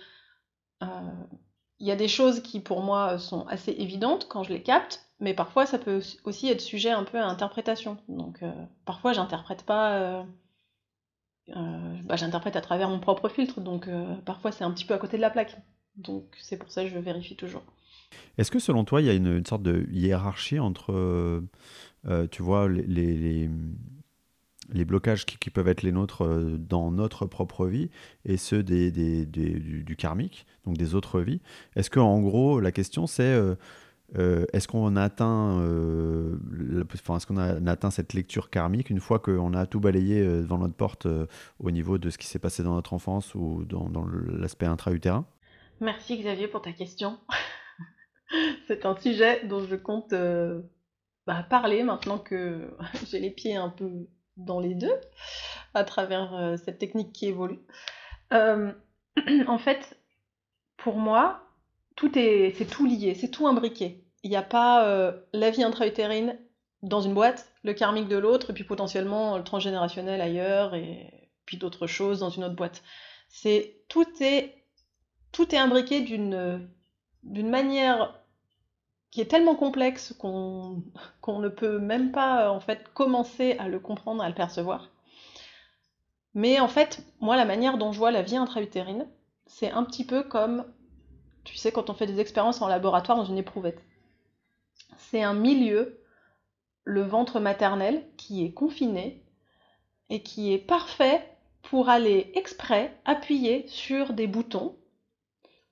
il 1.80 1.86
y 1.86 1.90
a 1.90 1.96
des 1.96 2.06
choses 2.06 2.40
qui 2.40 2.60
pour 2.60 2.82
moi 2.82 3.18
sont 3.18 3.46
assez 3.48 3.72
évidentes 3.72 4.28
quand 4.28 4.44
je 4.44 4.52
les 4.52 4.62
capte, 4.62 5.07
mais 5.20 5.34
parfois 5.34 5.66
ça 5.66 5.78
peut 5.78 6.00
aussi 6.24 6.48
être 6.48 6.60
sujet 6.60 6.90
un 6.90 7.04
peu 7.04 7.18
à 7.18 7.26
interprétation. 7.26 7.98
Donc 8.08 8.40
parfois 8.84 9.12
j'interprète 9.12 9.64
pas, 9.64 10.24
bah, 11.48 12.16
j'interprète 12.16 12.56
à 12.56 12.60
travers 12.60 12.88
mon 12.88 13.00
propre 13.00 13.28
filtre, 13.28 13.60
donc 13.60 13.88
parfois 14.24 14.52
c'est 14.52 14.64
un 14.64 14.70
petit 14.70 14.84
peu 14.84 14.94
à 14.94 14.98
côté 14.98 15.16
de 15.16 15.22
la 15.22 15.30
plaque. 15.30 15.56
Donc 15.96 16.24
c'est 16.40 16.56
pour 16.56 16.70
ça 16.70 16.84
que 16.84 16.90
je 16.90 16.98
vérifie 16.98 17.36
toujours. 17.36 17.64
Est-ce 18.38 18.50
que 18.50 18.58
selon 18.58 18.84
toi, 18.84 19.00
il 19.00 19.06
y 19.06 19.10
a 19.10 19.14
une, 19.14 19.44
sorte 19.44 19.62
de 19.62 19.86
hiérarchie 19.90 20.58
entre, 20.58 20.92
euh, 20.92 21.40
euh, 22.06 22.26
tu 22.30 22.42
vois, 22.42 22.68
les, 22.68 23.48
les, 24.72 24.84
blocages 24.84 25.26
qui, 25.26 25.50
peuvent 25.50 25.68
être 25.68 25.82
les 25.82 25.92
nôtres 25.92 26.24
euh, 26.24 26.56
dans 26.56 26.90
notre 26.90 27.26
propre 27.26 27.66
vie 27.66 27.90
et 28.24 28.36
ceux 28.36 28.62
des, 28.62 28.90
du, 29.26 29.96
karmique, 29.96 30.46
donc 30.64 30.76
des 30.76 30.94
autres 30.94 31.20
vies? 31.20 31.40
Est-ce 31.74 31.90
qu'en 31.90 32.20
gros, 32.20 32.60
la 32.60 32.72
question 32.72 33.06
c'est... 33.06 33.38
est-ce 34.14 34.66
qu'on 34.68 34.96
atteint, 34.96 35.60
est-ce 36.94 37.26
qu'on 37.26 37.36
a, 37.36 37.70
atteint 37.70 37.90
cette 37.90 38.14
lecture 38.14 38.50
karmique 38.50 38.90
une 38.90 39.00
fois 39.00 39.18
qu'on 39.18 39.52
a 39.54 39.66
tout 39.66 39.80
balayé 39.80 40.22
devant 40.22 40.58
notre 40.58 40.74
porte 40.74 41.06
au 41.58 41.70
niveau 41.70 41.98
de 41.98 42.10
ce 42.10 42.18
qui 42.18 42.26
s'est 42.26 42.38
passé 42.38 42.62
dans 42.62 42.74
notre 42.74 42.94
enfance 42.94 43.34
ou 43.34 43.64
dans, 43.64 44.06
l'aspect 44.06 44.66
intra-utérin? 44.66 45.26
Merci 45.80 46.18
Xavier 46.18 46.48
pour 46.48 46.62
ta 46.62 46.72
question. 46.72 47.18
c'est 48.66 48.86
un 48.86 48.96
sujet 48.96 49.44
dont 49.46 49.64
je 49.64 49.76
compte 49.76 50.12
euh, 50.12 50.62
bah, 51.26 51.44
parler 51.48 51.82
maintenant 51.82 52.18
que 52.18 52.70
j'ai 53.06 53.20
les 53.20 53.30
pieds 53.30 53.56
un 53.56 53.70
peu 53.70 54.08
dans 54.36 54.60
les 54.60 54.74
deux, 54.74 54.94
à 55.74 55.84
travers 55.84 56.34
euh, 56.34 56.56
cette 56.56 56.78
technique 56.78 57.12
qui 57.12 57.26
évolue. 57.26 57.60
Euh, 58.32 58.72
en 59.46 59.58
fait, 59.58 59.98
pour 60.76 60.96
moi, 60.96 61.47
tout 61.98 62.16
est, 62.16 62.54
c'est 62.56 62.64
tout 62.64 62.86
lié, 62.86 63.14
c'est 63.14 63.28
tout 63.28 63.48
imbriqué. 63.48 64.04
Il 64.22 64.30
n'y 64.30 64.36
a 64.36 64.42
pas 64.42 65.12
la 65.32 65.50
vie 65.50 65.64
intra-utérine 65.64 66.38
dans 66.82 67.00
une 67.00 67.12
boîte, 67.12 67.50
le 67.64 67.74
karmique 67.74 68.06
de 68.06 68.16
l'autre, 68.16 68.50
et 68.50 68.52
puis 68.52 68.62
potentiellement 68.62 69.36
le 69.36 69.42
transgénérationnel 69.42 70.20
ailleurs, 70.20 70.76
et 70.76 71.28
puis 71.44 71.56
d'autres 71.56 71.88
choses 71.88 72.20
dans 72.20 72.30
une 72.30 72.44
autre 72.44 72.54
boîte. 72.54 72.84
C'est 73.28 73.82
tout 73.88 74.06
est 74.20 74.62
tout 75.32 75.52
est 75.52 75.58
imbriqué 75.58 76.00
d'une 76.00 76.68
d'une 77.24 77.50
manière 77.50 78.14
qui 79.10 79.20
est 79.20 79.26
tellement 79.26 79.56
complexe 79.56 80.14
qu'on 80.18 80.84
ne 81.26 81.48
peut 81.48 81.80
même 81.80 82.12
pas 82.12 82.52
en 82.52 82.60
fait 82.60 82.86
commencer 82.94 83.56
à 83.58 83.66
le 83.66 83.80
comprendre, 83.80 84.22
à 84.22 84.28
le 84.28 84.36
percevoir. 84.36 84.88
Mais 86.34 86.60
en 86.60 86.68
fait, 86.68 87.02
moi, 87.20 87.36
la 87.36 87.44
manière 87.44 87.78
dont 87.78 87.90
je 87.90 87.98
vois 87.98 88.12
la 88.12 88.22
vie 88.22 88.36
intra-utérine, 88.36 89.08
c'est 89.46 89.72
un 89.72 89.82
petit 89.82 90.04
peu 90.04 90.22
comme, 90.22 90.64
tu 91.48 91.56
sais, 91.56 91.72
quand 91.72 91.88
on 91.88 91.94
fait 91.94 92.06
des 92.06 92.20
expériences 92.20 92.60
en 92.60 92.68
laboratoire 92.68 93.16
dans 93.16 93.24
une 93.24 93.38
éprouvette. 93.38 93.82
C'est 94.98 95.22
un 95.22 95.32
milieu, 95.32 95.98
le 96.84 97.00
ventre 97.00 97.40
maternel, 97.40 98.04
qui 98.18 98.44
est 98.44 98.52
confiné 98.52 99.24
et 100.10 100.22
qui 100.22 100.52
est 100.52 100.58
parfait 100.58 101.26
pour 101.62 101.88
aller 101.88 102.30
exprès 102.34 102.94
appuyer 103.06 103.66
sur 103.66 104.12
des 104.12 104.26
boutons 104.26 104.76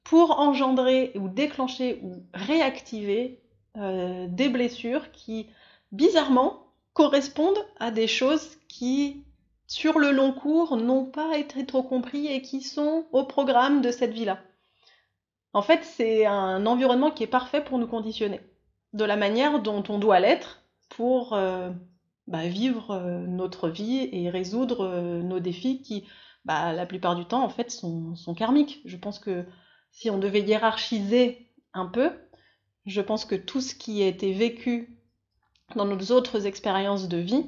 pour 0.03 0.39
engendrer 0.39 1.13
ou 1.17 1.29
déclencher 1.29 2.01
ou 2.03 2.23
réactiver 2.33 3.43
euh, 3.77 4.27
des 4.31 4.49
blessures 4.49 5.13
qui, 5.13 5.49
bizarrement, 5.93 6.69
correspondent 6.95 7.67
à 7.81 7.91
des 7.91 8.07
choses 8.07 8.57
qui, 8.69 9.25
sur 9.67 9.99
le 9.99 10.11
long 10.11 10.33
cours, 10.33 10.79
n'ont 10.79 11.05
pas 11.05 11.37
été 11.37 11.67
trop 11.67 11.83
compris 11.83 12.29
et 12.29 12.41
qui 12.41 12.63
sont 12.63 13.05
au 13.13 13.25
programme 13.25 13.83
de 13.83 13.91
cette 13.91 14.13
vie-là. 14.13 14.39
En 15.57 15.63
fait, 15.63 15.85
c'est 15.85 16.27
un 16.27 16.67
environnement 16.67 17.11
qui 17.11 17.23
est 17.23 17.27
parfait 17.27 17.65
pour 17.65 17.79
nous 17.79 17.87
conditionner, 17.87 18.43
de 18.93 19.05
la 19.05 19.17
manière 19.17 19.63
dont 19.63 19.83
on 19.89 19.99
doit 19.99 20.21
l'être 20.21 20.61
pour 20.91 21.33
euh, 21.33 21.71
bah, 22.27 22.47
vivre 22.47 22.91
euh, 22.91 23.27
notre 23.27 23.71
vie 23.71 24.11
et 24.13 24.29
résoudre 24.29 25.23
nos 25.23 25.41
défis 25.41 25.81
qui, 25.81 26.05
bah, 26.45 26.75
la 26.75 26.85
plupart 26.85 27.17
du 27.17 27.25
temps, 27.25 27.43
en 27.43 27.49
fait, 27.49 27.71
sont, 27.71 28.35
karmiques. 28.37 28.83
Je 28.85 28.99
pense 28.99 29.19
que 29.19 29.47
si 29.93 30.11
on 30.11 30.19
devait 30.19 30.43
hiérarchiser 30.43 31.49
un 31.73 31.87
peu, 31.87 32.11
je 32.85 33.01
pense 33.01 33.25
que 33.25 33.35
tout 33.35 33.63
ce 33.63 33.75
qui 33.75 34.03
a 34.03 34.09
été 34.09 34.35
vécu 34.35 35.01
dans 35.75 35.87
nos 35.87 36.13
autres 36.13 36.45
expériences 36.45 37.09
de 37.09 37.17
vie, 37.17 37.47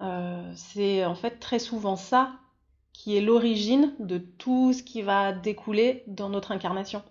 euh, 0.00 0.52
c'est 0.54 1.04
en 1.04 1.16
fait 1.16 1.40
très 1.40 1.58
souvent 1.58 1.96
ça 1.96 2.34
qui 2.92 3.16
est 3.16 3.20
l'origine 3.20 3.96
de 3.98 4.18
tout 4.18 4.72
ce 4.72 4.84
qui 4.84 5.02
va 5.02 5.32
découler 5.32 6.04
dans 6.06 6.28
notre 6.28 6.52
incarnation. 6.52 7.02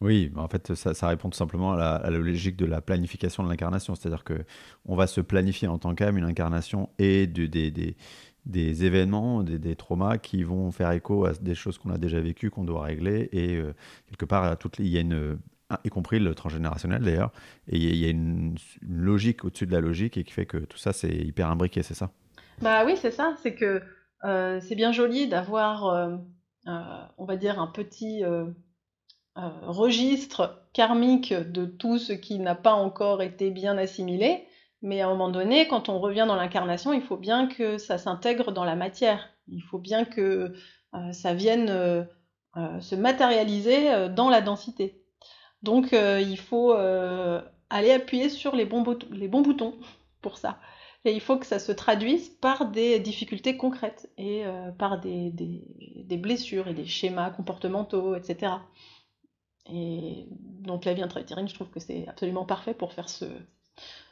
Oui, 0.00 0.30
en 0.36 0.46
fait, 0.46 0.74
ça, 0.74 1.08
répond 1.08 1.28
tout 1.28 1.36
simplement 1.36 1.72
à 1.72 2.08
la, 2.08 2.10
logique 2.10 2.56
de 2.56 2.66
la 2.66 2.80
planification 2.80 3.42
de 3.42 3.48
l'incarnation. 3.48 3.96
C'est-à-dire 3.96 4.22
que 4.22 4.44
on 4.86 4.94
va 4.94 5.08
se 5.08 5.20
planifier 5.20 5.66
en 5.66 5.78
tant 5.78 5.94
qu'âme 5.96 6.18
une 6.18 6.24
incarnation 6.24 6.88
et 6.98 7.26
des, 7.26 7.48
des 8.48 8.84
événements, 8.84 9.42
des, 9.42 9.76
traumas 9.76 10.18
qui 10.18 10.42
vont 10.42 10.72
faire 10.72 10.90
écho 10.92 11.26
à 11.26 11.32
des 11.34 11.54
choses 11.54 11.78
qu'on 11.78 11.90
a 11.90 11.98
déjà 11.98 12.20
vécues, 12.20 12.50
qu'on 12.50 12.64
doit 12.64 12.82
régler, 12.82 13.28
et 13.32 13.56
euh, 13.56 13.74
quelque 14.08 14.24
part, 14.24 14.44
à 14.44 14.56
toutes 14.56 14.78
il 14.78 14.88
y 14.88 14.96
a 14.96 15.00
une, 15.00 15.38
y 15.84 15.88
compris 15.90 16.18
le 16.18 16.34
transgénérationnel 16.34 17.02
d'ailleurs, 17.02 17.30
et 17.66 17.76
il 17.76 17.96
y 17.96 18.06
a 18.06 18.10
une, 18.10 18.56
logique 18.82 19.44
au-dessus 19.44 19.66
de 19.66 19.72
la 19.72 19.80
logique 19.80 20.16
et 20.16 20.24
qui 20.24 20.32
fait 20.32 20.46
que 20.46 20.56
tout 20.56 20.78
ça 20.78 20.92
c'est 20.92 21.14
hyper 21.14 21.50
imbriqué, 21.50 21.82
c'est 21.82 21.94
ça? 21.94 22.10
Bah 22.62 22.84
oui, 22.86 22.96
c'est 22.96 23.10
ça, 23.10 23.34
c'est 23.42 23.54
que 23.54 23.82
euh, 24.24 24.60
c'est 24.62 24.74
bien 24.74 24.92
joli 24.92 25.28
d'avoir, 25.28 25.86
euh, 25.86 26.16
on 27.18 27.24
va 27.24 27.36
dire, 27.36 27.60
un 27.60 27.68
petit 27.68 28.22
registre 29.62 30.64
karmique 30.72 31.32
de 31.32 31.64
tout 31.64 31.98
ce 31.98 32.12
qui 32.12 32.38
n'a 32.38 32.54
pas 32.54 32.72
encore 32.72 33.22
été 33.22 33.50
bien 33.50 33.78
assimilé, 33.78 34.46
mais 34.82 35.00
à 35.00 35.06
un 35.06 35.10
moment 35.10 35.28
donné, 35.28 35.66
quand 35.66 35.88
on 35.88 35.98
revient 35.98 36.24
dans 36.28 36.36
l'incarnation, 36.36 36.92
il 36.92 37.02
faut 37.02 37.16
bien 37.16 37.48
que 37.48 37.78
ça 37.78 37.98
s'intègre 37.98 38.52
dans 38.52 38.64
la 38.64 38.76
matière. 38.76 39.28
Il 39.48 39.62
faut 39.62 39.78
bien 39.78 40.04
que 40.04 40.54
euh, 40.94 41.12
ça 41.12 41.34
vienne 41.34 41.68
euh, 41.70 42.04
euh, 42.56 42.80
se 42.80 42.94
matérialiser 42.94 44.08
dans 44.10 44.28
la 44.28 44.40
densité. 44.40 45.02
Donc 45.62 45.90
il 45.92 46.38
faut 46.38 46.72
aller 46.72 47.90
appuyer 47.90 48.28
sur 48.28 48.54
les 48.54 48.64
bons, 48.64 48.82
boutons 48.82 49.74
pour 50.22 50.38
ça. 50.38 50.60
Et 51.04 51.12
il 51.12 51.20
faut 51.20 51.36
que 51.36 51.46
ça 51.46 51.58
se 51.58 51.72
traduise 51.72 52.28
par 52.28 52.66
des 52.70 53.00
difficultés 53.00 53.56
concrètes 53.56 54.08
et 54.18 54.44
par 54.78 55.00
des, 55.00 55.32
blessures 56.16 56.68
et 56.68 56.74
des 56.74 56.86
schémas 56.86 57.30
comportementaux, 57.30 58.14
etc. 58.14 58.52
Et 59.72 60.26
donc 60.60 60.84
la 60.84 60.94
vie 60.94 61.02
intra-utérine, 61.02 61.48
je 61.48 61.54
trouve 61.54 61.68
que 61.68 61.80
c'est 61.80 62.06
absolument 62.08 62.44
parfait 62.44 62.74
pour 62.74 62.92
faire 62.92 63.08
ce, 63.08 63.26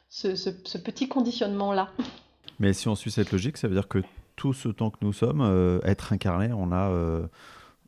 ce, 0.09 0.77
petit 0.77 1.07
conditionnement-là. 1.07 1.91
Mais 2.59 2.73
si 2.73 2.87
on 2.87 2.95
suit 2.95 3.11
cette 3.11 3.31
logique, 3.31 3.57
ça 3.57 3.67
veut 3.67 3.75
dire 3.75 3.87
que 3.87 3.99
tout 4.35 4.53
ce 4.53 4.69
temps 4.69 4.89
que 4.89 4.97
nous 5.01 5.13
sommes, 5.13 5.41
euh, 5.41 5.79
être 5.83 6.13
incarné, 6.13 6.51
on 6.53 6.71
a, 6.71 6.89
euh, 6.89 7.27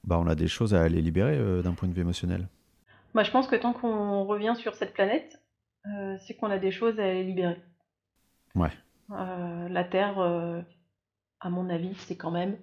bah, 0.04 0.20
on 0.20 0.28
a 0.28 0.36
des 0.36 0.48
choses 0.48 0.74
à 0.74 0.82
aller 0.82 1.02
libérer 1.02 1.38
euh, 1.38 1.62
d'un 1.62 1.74
point 1.74 1.88
de 1.88 1.94
vue 1.94 2.02
émotionnel. 2.02 2.48
Bah, 3.14 3.24
je 3.24 3.32
pense 3.32 3.48
que 3.48 3.56
tant 3.56 3.74
qu'on 3.74 4.26
revient 4.26 4.56
sur 4.58 4.76
cette 4.76 4.94
planète, 4.94 5.42
c'est 6.20 6.36
qu'on 6.36 6.52
a 6.52 6.60
des 6.60 6.72
choses 6.72 7.00
à 7.00 7.04
aller 7.04 7.24
libérer. 7.24 7.60
Ouais. 8.54 8.70
la 9.10 9.84
Terre, 9.84 10.20
à 11.40 11.50
mon 11.50 11.68
avis, 11.70 11.96
c'est 11.96 12.16
quand 12.16 12.30
même 12.30 12.58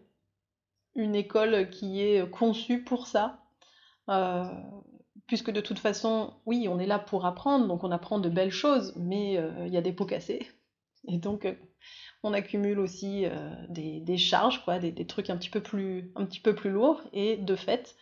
une 0.94 1.16
école 1.16 1.68
qui 1.70 2.02
est 2.02 2.30
conçue 2.30 2.84
pour 2.84 3.08
ça. 3.08 3.40
Puisque 5.26 5.50
de 5.50 5.60
toute 5.60 5.78
façon, 5.78 6.34
oui, 6.46 6.68
on 6.68 6.78
est 6.78 6.86
là 6.86 6.98
pour 6.98 7.26
apprendre, 7.26 7.66
donc 7.66 7.84
on 7.84 7.90
apprend 7.90 8.18
de 8.18 8.28
belles 8.28 8.50
choses, 8.50 8.94
mais 8.96 9.34
il 9.66 9.72
y 9.72 9.76
a 9.76 9.82
des 9.82 9.92
pots 9.92 10.06
cassés. 10.06 10.46
Et 11.08 11.18
donc, 11.18 11.46
on 12.22 12.32
accumule 12.32 12.78
aussi 12.78 13.24
euh, 13.24 13.50
des, 13.68 14.18
charges, 14.18 14.64
quoi, 14.64 14.78
des, 14.78 15.06
trucs 15.06 15.30
un 15.30 15.36
petit, 15.36 15.50
peu 15.50 15.60
plus, 15.60 16.10
un 16.16 16.24
petit 16.24 16.40
peu 16.40 16.54
plus 16.54 16.70
lourds. 16.70 17.00
Et 17.12 17.36
de 17.36 17.54
fait, 17.56 17.96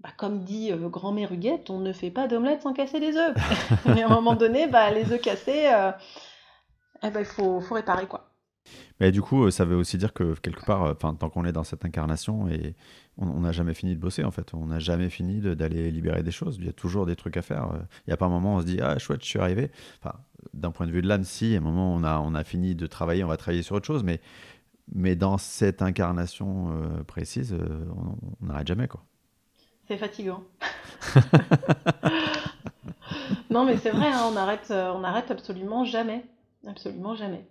bah, 0.00 0.10
comme 0.16 0.44
dit 0.44 0.72
euh, 0.72 0.88
grand-mère 0.88 1.32
Huguette, 1.32 1.70
on 1.70 1.78
ne 1.78 1.92
fait 1.92 2.10
pas 2.10 2.28
d'omelette 2.28 2.62
sans 2.62 2.72
casser 2.72 3.00
des 3.00 3.16
œufs. 3.16 3.34
et 3.96 4.02
à 4.02 4.06
un 4.06 4.14
moment 4.14 4.34
donné, 4.34 4.66
bah, 4.66 4.90
les 4.90 5.12
œufs 5.12 5.20
cassés, 5.20 5.68
euh, 5.72 5.92
eh 7.02 7.10
ben, 7.10 7.20
il 7.20 7.26
faut, 7.26 7.60
faut 7.60 7.74
réparer. 7.74 8.06
quoi. 8.06 8.29
Mais 9.00 9.12
du 9.12 9.22
coup, 9.22 9.50
ça 9.50 9.64
veut 9.64 9.76
aussi 9.76 9.96
dire 9.96 10.12
que 10.12 10.34
quelque 10.40 10.64
part, 10.64 10.82
enfin, 10.82 11.14
tant 11.14 11.30
qu'on 11.30 11.44
est 11.44 11.52
dans 11.52 11.64
cette 11.64 11.84
incarnation, 11.84 12.48
et 12.48 12.74
on 13.16 13.40
n'a 13.40 13.52
jamais 13.52 13.74
fini 13.74 13.94
de 13.94 14.00
bosser 14.00 14.24
en 14.24 14.30
fait, 14.30 14.54
on 14.54 14.66
n'a 14.66 14.78
jamais 14.78 15.10
fini 15.10 15.40
d'aller 15.40 15.90
libérer 15.90 16.22
des 16.22 16.30
choses. 16.30 16.56
Il 16.58 16.66
y 16.66 16.68
a 16.68 16.72
toujours 16.72 17.06
des 17.06 17.16
trucs 17.16 17.36
à 17.36 17.42
faire. 17.42 17.68
Il 18.06 18.10
n'y 18.10 18.12
a 18.12 18.16
pas 18.16 18.26
un 18.26 18.30
moment 18.30 18.54
où 18.54 18.58
on 18.58 18.60
se 18.60 18.66
dit 18.66 18.80
ah 18.80 18.98
chouette, 18.98 19.22
je 19.22 19.28
suis 19.28 19.38
arrivé. 19.38 19.70
Enfin, 20.02 20.16
d'un 20.54 20.70
point 20.70 20.86
de 20.86 20.92
vue 20.92 21.02
de 21.02 21.08
l'âne, 21.08 21.24
si, 21.24 21.54
à 21.54 21.58
un 21.58 21.62
moment 21.62 21.94
on 21.94 22.04
a 22.04 22.18
on 22.18 22.34
a 22.34 22.44
fini 22.44 22.74
de 22.74 22.86
travailler, 22.86 23.24
on 23.24 23.28
va 23.28 23.36
travailler 23.36 23.62
sur 23.62 23.76
autre 23.76 23.86
chose, 23.86 24.04
mais 24.04 24.20
mais 24.92 25.16
dans 25.16 25.38
cette 25.38 25.82
incarnation 25.82 26.72
euh, 26.72 27.02
précise, 27.04 27.52
euh, 27.52 27.86
on 28.42 28.46
n'arrête 28.46 28.66
jamais 28.66 28.88
quoi. 28.88 29.04
C'est 29.86 29.98
fatigant. 29.98 30.42
non 33.50 33.64
mais 33.64 33.76
c'est 33.76 33.90
vrai, 33.90 34.06
hein, 34.06 34.28
on 34.32 34.36
arrête, 34.36 34.68
euh, 34.70 34.92
on 34.94 35.04
arrête 35.04 35.30
absolument 35.30 35.84
jamais, 35.84 36.24
absolument 36.66 37.14
jamais. 37.14 37.44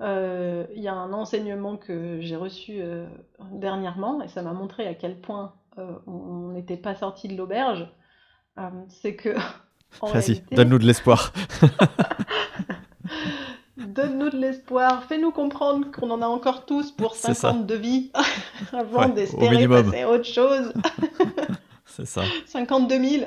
Euh, 0.00 0.64
il 0.74 0.82
y 0.82 0.88
a 0.88 0.94
un 0.94 1.12
enseignement 1.12 1.76
que 1.76 2.20
j'ai 2.20 2.36
reçu 2.36 2.78
euh, 2.80 3.06
dernièrement, 3.50 4.22
et 4.22 4.28
ça 4.28 4.42
m'a 4.42 4.52
montré 4.52 4.86
à 4.86 4.94
quel 4.94 5.20
point 5.20 5.54
euh, 5.78 5.92
on 6.06 6.52
n'était 6.52 6.76
pas 6.76 6.94
sorti 6.94 7.26
de 7.28 7.36
l'auberge. 7.36 7.88
c'est 8.88 9.16
que. 9.16 9.30
Vas-y, 10.02 10.42
donne-nous 10.52 10.78
de 10.78 10.86
l'espoir. 10.86 11.32
donne-nous 13.76 14.30
de 14.30 14.36
l'espoir, 14.36 15.02
fais-nous 15.04 15.32
comprendre 15.32 15.90
qu'on 15.90 16.10
en 16.10 16.22
a 16.22 16.26
encore 16.26 16.66
tous 16.66 16.92
pour 16.92 17.16
50 17.16 17.66
de 17.66 17.74
vie 17.74 18.12
avant 18.72 19.08
d'espérer 19.08 19.66
passer 19.66 20.02
à 20.02 20.10
autre 20.10 20.26
chose. 20.26 20.72
c'est 21.86 22.06
ça. 22.06 22.22
52 22.46 23.02
000. 23.02 23.24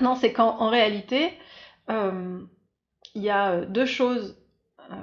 non, 0.00 0.14
c'est 0.14 0.32
qu'en 0.32 0.68
réalité, 0.68 1.32
il 3.14 3.22
y 3.22 3.30
a 3.30 3.52
euh, 3.52 3.66
deux 3.66 3.86
choses 3.86 4.36
euh, 4.90 4.94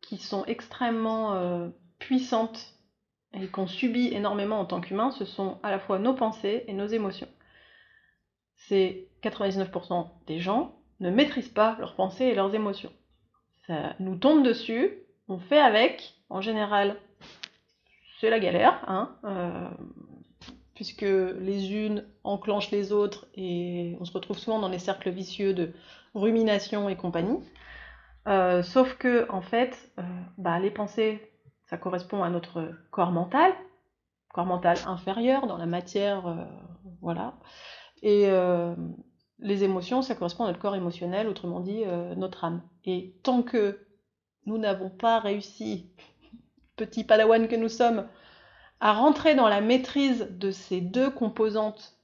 qui 0.00 0.18
sont 0.18 0.44
extrêmement 0.46 1.34
euh, 1.34 1.68
puissantes 1.98 2.74
et 3.32 3.48
qu'on 3.48 3.66
subit 3.66 4.08
énormément 4.08 4.60
en 4.60 4.64
tant 4.64 4.80
qu'humain, 4.80 5.10
ce 5.10 5.24
sont 5.24 5.58
à 5.62 5.70
la 5.70 5.78
fois 5.78 5.98
nos 5.98 6.14
pensées 6.14 6.64
et 6.68 6.72
nos 6.72 6.86
émotions. 6.86 7.28
C'est 8.56 9.08
99% 9.22 10.08
des 10.26 10.38
gens 10.38 10.76
ne 11.00 11.10
maîtrisent 11.10 11.48
pas 11.48 11.76
leurs 11.80 11.96
pensées 11.96 12.26
et 12.26 12.34
leurs 12.34 12.54
émotions. 12.54 12.92
Ça 13.66 13.96
nous 13.98 14.16
tombe 14.16 14.44
dessus, 14.44 14.92
on 15.28 15.38
fait 15.38 15.58
avec, 15.58 16.14
en 16.28 16.40
général, 16.40 16.96
c'est 18.20 18.30
la 18.30 18.38
galère, 18.38 18.84
hein, 18.86 19.16
puisque 20.74 21.02
les 21.02 21.72
unes 21.72 22.04
enclenchent 22.24 22.70
les 22.70 22.92
autres 22.92 23.26
et 23.34 23.96
on 24.00 24.04
se 24.04 24.12
retrouve 24.12 24.38
souvent 24.38 24.58
dans 24.58 24.68
les 24.68 24.78
cercles 24.78 25.10
vicieux 25.10 25.54
de 25.54 25.72
rumination 26.14 26.88
et 26.88 26.96
compagnie. 26.96 27.38
Euh, 28.26 28.62
sauf 28.62 28.94
que, 28.96 29.30
en 29.30 29.42
fait, 29.42 29.90
euh, 29.98 30.02
bah, 30.38 30.58
les 30.58 30.70
pensées, 30.70 31.30
ça 31.66 31.76
correspond 31.76 32.22
à 32.22 32.30
notre 32.30 32.72
corps 32.90 33.12
mental, 33.12 33.52
corps 34.32 34.46
mental 34.46 34.78
inférieur 34.86 35.46
dans 35.46 35.58
la 35.58 35.66
matière, 35.66 36.26
euh, 36.26 36.44
voilà. 37.00 37.34
Et 38.02 38.28
les 39.38 39.64
émotions, 39.64 40.02
ça 40.02 40.14
correspond 40.14 40.44
à 40.44 40.48
notre 40.48 40.58
corps 40.58 40.74
émotionnel, 40.74 41.26
autrement 41.26 41.60
dit, 41.60 41.82
notre 42.18 42.44
âme. 42.44 42.62
Et 42.84 43.16
tant 43.22 43.42
que 43.42 43.86
nous 44.44 44.58
n'avons 44.58 44.90
pas 44.90 45.20
réussi, 45.20 45.90
petit 46.76 47.02
padawan 47.02 47.48
que 47.48 47.56
nous 47.56 47.70
sommes, 47.70 48.06
à 48.80 48.92
rentrer 48.92 49.34
dans 49.34 49.48
la 49.48 49.60
maîtrise 49.60 50.28
de 50.30 50.50
ces 50.50 50.80
deux 50.80 51.10
composantes 51.10 51.96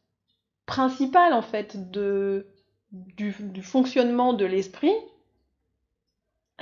principales, 0.66 1.32
en 1.32 1.42
fait, 1.42 1.90
de 1.90 2.46
du, 2.92 3.62
fonctionnement 3.62 4.32
de 4.32 4.44
l'esprit, 4.44 4.92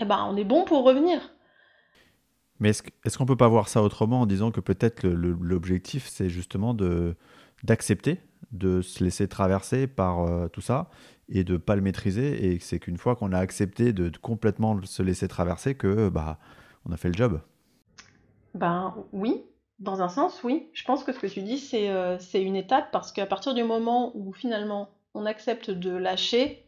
eh 0.01 0.05
ben, 0.05 0.27
on 0.31 0.37
est 0.37 0.45
bon 0.45 0.65
pour 0.65 0.85
revenir. 0.85 1.21
Mais 2.61 2.71
est-ce, 2.71 2.83
est-ce 3.05 3.17
qu'on 3.17 3.27
peut 3.27 3.37
pas 3.37 3.49
voir 3.49 3.69
ça 3.69 3.83
autrement 3.83 4.23
en 4.23 4.27
disant 4.27 4.51
que 4.51 4.61
peut-être 4.61 5.07
l'objectif, 5.07 6.09
c'est 6.09 6.29
justement 6.29 6.75
de, 6.75 7.17
d'accepter, 7.63 8.21
de 8.53 8.83
se 8.83 9.03
laisser 9.03 9.29
traverser 9.29 9.87
par 9.87 10.21
euh, 10.21 10.49
tout 10.49 10.61
ça 10.61 10.91
et 11.29 11.45
de 11.45 11.57
pas 11.57 11.77
le 11.77 11.83
maîtriser 11.83 12.53
et 12.53 12.59
c'est 12.59 12.79
qu'une 12.79 12.97
fois 12.97 13.15
qu'on 13.15 13.33
a 13.33 13.39
accepté 13.39 13.93
de, 13.93 14.11
complètement 14.19 14.81
se 14.83 15.03
laisser 15.03 15.29
traverser 15.29 15.75
que 15.75 16.09
bah 16.09 16.39
on 16.85 16.93
a 16.93 16.97
fait 16.97 17.09
le 17.09 17.15
job? 17.15 17.41
Ben 18.55 18.95
oui, 19.13 19.45
dans 19.79 20.03
un 20.03 20.09
sens 20.09 20.43
oui. 20.43 20.69
Je 20.73 20.85
pense 20.85 21.05
que 21.05 21.13
ce 21.13 21.19
que 21.19 21.27
tu 21.27 21.43
dis 21.43 21.59
c'est, 21.59 21.91
euh, 21.91 22.19
c'est 22.19 22.43
une 22.43 22.57
étape 22.57 22.91
parce 22.91 23.13
qu'à 23.13 23.27
partir 23.27 23.55
du 23.55 23.65
moment 23.65 24.13
où 24.15 24.33
finalement 24.33 24.91
on 25.15 25.27
accepte 25.27 25.71
de 25.71 25.91
lâcher, 25.91 26.65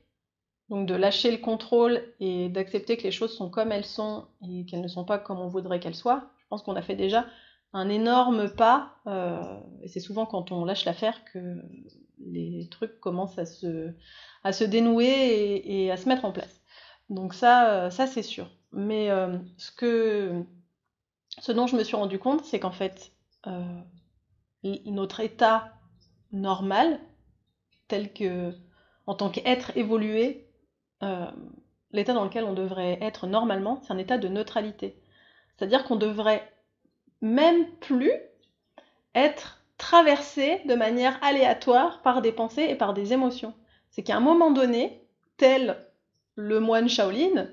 donc 0.69 0.87
de 0.87 0.95
lâcher 0.95 1.31
le 1.31 1.39
contrôle 1.39 2.03
et 2.21 2.49
d'accepter 2.49 2.97
que 2.97 3.03
les 3.03 3.11
choses 3.11 3.37
sont 3.37 3.51
comme 3.51 3.73
elles 3.73 3.85
sont 3.85 4.27
et 4.49 4.65
qu'elles 4.65 4.81
ne 4.81 4.89
sont 4.89 5.05
pas 5.05 5.19
comme 5.19 5.41
on 5.41 5.49
voudrait 5.49 5.81
qu'elles 5.81 5.95
soient, 5.95 6.31
je 6.39 6.47
pense 6.49 6.63
qu'on 6.63 6.77
a 6.77 6.83
fait 6.83 6.97
déjà 6.97 7.27
un 7.73 7.89
énorme 7.89 8.51
pas, 8.51 8.97
euh, 9.07 9.61
et 9.83 9.89
c'est 9.89 10.01
souvent 10.01 10.27
quand 10.27 10.51
on 10.51 10.65
lâche 10.65 10.85
l'affaire 10.85 11.25
que 11.33 11.63
les 12.19 12.69
trucs 12.71 12.99
commencent 13.01 13.39
à 13.39 13.47
se, 13.47 14.65
dénouer 14.65 15.63
et, 15.65 15.91
à 15.91 15.97
se 15.97 16.09
mettre 16.09 16.25
en 16.25 16.33
place. 16.33 16.61
Donc 17.09 17.33
ça, 17.33 17.71
euh, 17.71 17.91
ça 17.91 18.07
c'est 18.07 18.23
sûr. 18.23 18.51
Mais 18.73 19.09
ce, 19.57 19.73
que, 19.73 20.45
ce 21.41 21.53
dont 21.53 21.67
je 21.67 21.77
me 21.77 21.83
suis 21.83 21.97
rendu 21.97 22.19
compte, 22.19 22.45
c'est 22.45 22.61
qu'en 22.61 22.71
fait, 22.71 23.13
notre 24.63 25.21
état 25.21 25.73
normal, 26.33 27.01
tel 27.89 28.13
que, 28.13 28.55
en 29.07 29.15
tant 29.15 29.31
qu'être 29.31 29.77
évolué, 29.77 30.47
euh, 31.03 31.27
l'état 31.93 32.13
dans 32.13 32.25
lequel 32.25 32.45
on 32.45 32.53
devrait 32.53 32.99
être 33.01 33.27
normalement, 33.27 33.81
c'est 33.83 33.93
un 33.93 33.99
état 33.99 34.19
de 34.19 34.29
neutralité. 34.29 35.01
C'est-à-dire 35.57 35.85
qu'on 35.85 35.97
devrait 35.97 36.49
même 37.21 37.71
plus 37.81 38.13
être 39.15 39.61
traversé 39.79 40.61
de 40.67 40.75
manière 40.75 41.19
aléatoire 41.23 42.03
par 42.03 42.23
des 42.23 42.33
pensées 42.33 42.67
et 42.69 42.77
par 42.77 42.95
des 42.95 43.13
émotions. 43.13 43.55
C'est 43.91 44.03
qu'à 44.03 44.17
un 44.17 44.21
moment 44.21 44.51
donné, 44.51 45.03
tel 45.37 45.85
le 46.37 46.61
moine 46.61 46.89
Shaolin, 46.89 47.49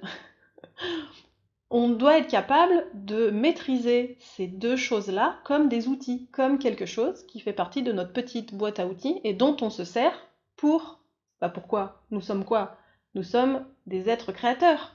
on 1.69 1.89
doit 1.89 2.19
être 2.19 2.29
capable 2.29 2.85
de 2.93 3.29
maîtriser 3.29 4.17
ces 4.19 4.47
deux 4.47 4.77
choses-là 4.77 5.39
comme 5.43 5.67
des 5.67 5.87
outils, 5.87 6.27
comme 6.31 6.59
quelque 6.59 6.85
chose 6.85 7.25
qui 7.27 7.39
fait 7.39 7.53
partie 7.53 7.83
de 7.83 7.91
notre 7.91 8.13
petite 8.13 8.53
boîte 8.53 8.79
à 8.79 8.87
outils 8.87 9.19
et 9.23 9.33
dont 9.33 9.57
on 9.61 9.69
se 9.69 9.83
sert 9.83 10.13
pour... 10.55 10.99
Bah 11.41 11.49
pourquoi? 11.49 12.01
Nous 12.09 12.21
sommes 12.21 12.45
quoi? 12.45 12.77
Nous 13.15 13.23
sommes 13.23 13.65
des 13.85 14.09
êtres 14.09 14.31
créateurs. 14.31 14.93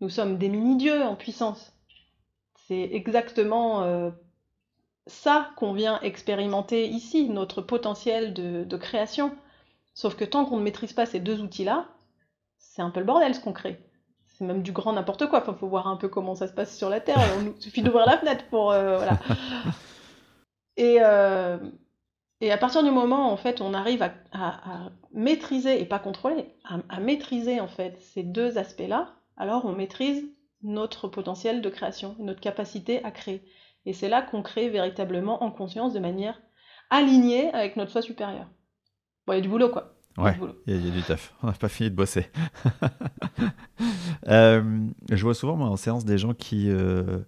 Nous 0.00 0.08
sommes 0.08 0.38
des 0.38 0.48
mini-dieux 0.48 1.02
en 1.02 1.16
puissance. 1.16 1.72
C'est 2.66 2.90
exactement 2.92 3.82
euh, 3.82 4.10
ça 5.06 5.50
qu'on 5.56 5.72
vient 5.72 6.00
expérimenter 6.00 6.88
ici, 6.88 7.28
notre 7.28 7.60
potentiel 7.60 8.32
de, 8.34 8.76
création. 8.76 9.36
Sauf 9.94 10.16
que 10.16 10.24
tant 10.24 10.44
qu'on 10.44 10.58
ne 10.58 10.62
maîtrise 10.62 10.92
pas 10.92 11.06
ces 11.06 11.20
deux 11.20 11.40
outils-là, 11.40 11.88
c'est 12.58 12.82
un 12.82 12.90
peu 12.90 13.00
le 13.00 13.06
bordel 13.06 13.34
ce 13.34 13.40
qu'on 13.40 13.52
crée. 13.52 13.78
C'est 14.42 14.48
même 14.48 14.62
du 14.62 14.72
grand 14.72 14.92
n'importe 14.94 15.28
quoi. 15.28 15.40
Enfin, 15.40 15.54
faut 15.54 15.68
voir 15.68 15.86
un 15.86 15.94
peu 15.94 16.08
comment 16.08 16.34
ça 16.34 16.48
se 16.48 16.52
passe 16.52 16.76
sur 16.76 16.88
la 16.88 16.98
Terre. 16.98 17.20
Il 17.56 17.62
suffit 17.62 17.80
d'ouvrir 17.80 18.06
la 18.06 18.18
fenêtre 18.18 18.44
pour... 18.50 18.72
Euh, 18.72 18.96
voilà. 18.96 19.20
Et, 20.76 20.96
euh, 21.00 21.58
et 22.40 22.50
à 22.50 22.56
partir 22.56 22.82
du 22.82 22.90
moment 22.90 23.28
où 23.28 23.30
en 23.30 23.36
fait 23.36 23.60
on 23.60 23.74
arrive 23.74 24.02
à, 24.02 24.90
maîtriser 25.12 25.82
et 25.82 25.84
pas 25.84 25.98
contrôler, 25.98 26.46
à, 26.64 26.98
maîtriser 26.98 27.60
en 27.60 27.68
fait 27.68 28.00
ces 28.00 28.22
deux 28.22 28.56
aspects-là, 28.56 29.12
alors 29.36 29.66
on 29.66 29.72
maîtrise 29.72 30.24
notre 30.62 31.08
potentiel 31.08 31.60
de 31.60 31.68
création, 31.68 32.16
notre 32.18 32.40
capacité 32.40 33.04
à 33.04 33.10
créer. 33.10 33.44
Et 33.84 33.92
c'est 33.92 34.08
là 34.08 34.22
qu'on 34.22 34.42
crée 34.42 34.70
véritablement 34.70 35.44
en 35.44 35.50
conscience 35.50 35.92
de 35.92 36.00
manière 36.00 36.40
alignée 36.88 37.52
avec 37.52 37.76
notre 37.76 37.92
soi 37.92 38.00
supérieur. 38.00 38.46
Bon, 39.26 39.34
il 39.34 39.36
y 39.36 39.38
a 39.38 39.42
du 39.42 39.50
boulot 39.50 39.68
quoi. 39.68 39.94
Ouais, 40.18 40.38
il 40.66 40.84
y, 40.84 40.88
a 40.88 40.90
du 40.90 41.02
taf. 41.02 41.34
On 41.42 41.46
n'a 41.46 41.52
pas 41.54 41.68
fini 41.68 41.90
de 41.90 41.96
bosser. 41.96 42.26
Euh, 44.28 44.86
je 45.10 45.20
vois 45.24 45.34
souvent 45.34 45.56
moi, 45.56 45.68
en 45.68 45.76
séance 45.76 46.04
des 46.04 46.16
gens 46.16 46.32
qui, 46.32 46.70
euh, 46.70 47.18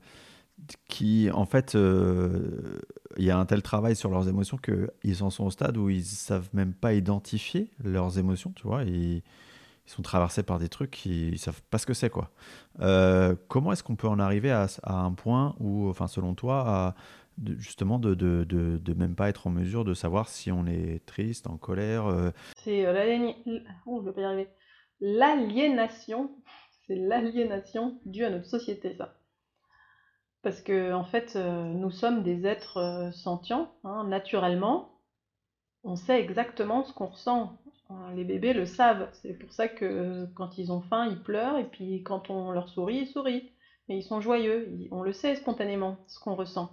qui 0.88 1.28
en 1.32 1.44
fait, 1.44 1.74
euh, 1.74 2.78
il 3.16 3.24
y 3.24 3.32
a 3.32 3.38
un 3.38 3.44
tel 3.46 3.62
travail 3.62 3.96
sur 3.96 4.10
leurs 4.10 4.28
émotions 4.28 4.58
qu'ils 4.58 5.24
en 5.24 5.30
sont 5.30 5.44
au 5.44 5.50
stade 5.50 5.76
où 5.76 5.90
ils 5.90 6.04
savent 6.04 6.48
même 6.52 6.72
pas 6.72 6.94
identifier 6.94 7.72
leurs 7.82 8.16
émotions, 8.20 8.52
tu 8.54 8.68
vois. 8.68 8.84
ils 8.84 9.22
sont 9.86 10.02
traversés 10.02 10.44
par 10.44 10.60
des 10.60 10.68
trucs 10.68 10.92
qu'ils 10.92 11.38
savent 11.40 11.62
pas 11.68 11.78
ce 11.78 11.86
que 11.86 11.94
c'est, 11.94 12.10
quoi. 12.10 12.30
comment 13.48 13.72
est-ce 13.72 13.82
qu'on 13.82 13.96
peut 13.96 14.08
en 14.08 14.20
arriver 14.20 14.52
à, 14.52 14.68
à, 14.84 14.94
un 14.94 15.12
point 15.12 15.56
où, 15.58 15.88
enfin, 15.88 16.06
selon 16.06 16.34
toi, 16.34 16.64
à 16.64 16.94
justement 17.56 17.98
de, 17.98 18.14
de, 18.14 18.94
même 18.94 19.14
pas 19.14 19.28
être 19.28 19.46
en 19.46 19.50
mesure 19.50 19.84
de 19.84 19.94
savoir 19.94 20.28
si 20.28 20.52
on 20.52 20.66
est 20.66 21.04
triste, 21.06 21.46
en 21.46 21.56
colère. 21.56 22.06
Euh. 22.06 22.30
C'est 22.56 22.86
euh, 22.86 23.32
oh, 23.86 24.04
l'aliénation. 25.00 26.30
C'est 26.86 26.96
l'aliénation 26.96 27.98
due 28.04 28.24
à 28.24 28.30
notre 28.30 28.46
société, 28.46 28.94
ça. 28.94 29.16
Parce 30.42 30.60
que 30.60 30.92
en 30.92 31.04
fait, 31.04 31.36
euh, 31.36 31.64
nous 31.64 31.90
sommes 31.90 32.22
des 32.22 32.46
êtres 32.46 33.10
sentients, 33.14 33.72
hein, 33.84 34.04
naturellement. 34.06 35.00
On 35.82 35.96
sait 35.96 36.20
exactement 36.20 36.84
ce 36.84 36.92
qu'on 36.92 37.06
ressent. 37.06 37.58
Les 38.14 38.24
bébés 38.24 38.54
le 38.54 38.66
savent. 38.66 39.08
C'est 39.12 39.34
pour 39.34 39.52
ça 39.52 39.68
que 39.68 40.26
quand 40.34 40.58
ils 40.58 40.72
ont 40.72 40.80
faim, 40.80 41.06
ils 41.06 41.22
pleurent, 41.22 41.58
et 41.58 41.68
puis 41.68 42.02
quand 42.02 42.30
on 42.30 42.50
leur 42.50 42.68
sourit, 42.68 43.00
ils 43.00 43.06
sourient. 43.06 43.50
Et 43.88 43.96
ils 43.96 44.02
sont 44.02 44.20
joyeux. 44.20 44.78
On 44.90 45.02
le 45.02 45.12
sait 45.12 45.36
spontanément, 45.36 45.98
ce 46.06 46.18
qu'on 46.18 46.34
ressent. 46.34 46.70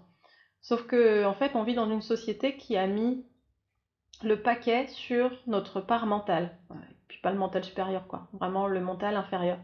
Sauf 0.62 0.86
que, 0.86 1.26
en 1.26 1.34
fait, 1.34 1.52
on 1.56 1.64
vit 1.64 1.76
dans 1.76 1.90
une 1.90 2.02
société 2.02 2.56
qui 2.56 2.78
a 2.78 2.88
mis 2.88 3.26
le 4.24 4.42
paquet 4.42 4.88
sur 4.88 5.32
notre 5.48 5.82
part 5.82 6.06
mentale. 6.06 6.56
Et 6.72 6.96
puis 7.08 7.20
pas 7.20 7.32
le 7.32 7.38
mental 7.38 7.64
supérieur, 7.64 8.08
quoi. 8.08 8.28
Vraiment 8.34 8.68
le 8.68 8.80
mental 8.80 9.16
inférieur. 9.16 9.58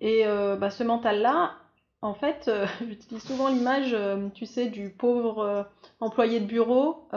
Et 0.00 0.26
euh, 0.26 0.56
bah, 0.56 0.70
ce 0.70 0.82
mental-là, 0.84 1.54
en 2.02 2.14
fait, 2.14 2.46
euh, 2.48 2.66
j'utilise 2.80 3.22
souvent 3.22 3.48
l'image, 3.48 3.94
euh, 3.94 4.28
tu 4.34 4.46
sais, 4.46 4.66
du 4.66 4.90
pauvre 4.90 5.66
employé 6.00 6.40
de 6.40 6.46
bureau 6.46 7.08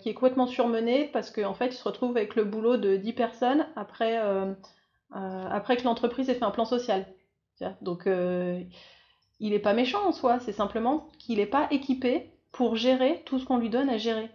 qui 0.00 0.08
est 0.08 0.14
complètement 0.14 0.46
surmené 0.46 1.10
parce 1.12 1.30
qu'en 1.30 1.54
fait, 1.54 1.68
il 1.68 1.72
se 1.72 1.84
retrouve 1.84 2.16
avec 2.16 2.36
le 2.36 2.44
boulot 2.44 2.76
de 2.76 2.96
10 2.96 3.12
personnes 3.12 3.66
après, 3.76 4.20
après 5.10 5.76
que 5.76 5.84
l'entreprise 5.84 6.30
ait 6.30 6.34
fait 6.34 6.44
un 6.44 6.50
plan 6.50 6.64
social. 6.64 7.06
Donc, 7.82 8.04
il 8.06 9.50
n'est 9.50 9.58
pas 9.58 9.74
méchant 9.74 10.06
en 10.06 10.12
soi, 10.12 10.38
c'est 10.40 10.52
simplement 10.52 11.08
qu'il 11.18 11.38
n'est 11.38 11.46
pas 11.46 11.66
équipé 11.72 12.30
pour 12.52 12.76
gérer 12.76 13.22
tout 13.26 13.38
ce 13.38 13.44
qu'on 13.44 13.58
lui 13.58 13.70
donne 13.70 13.90
à 13.90 13.98
gérer. 13.98 14.30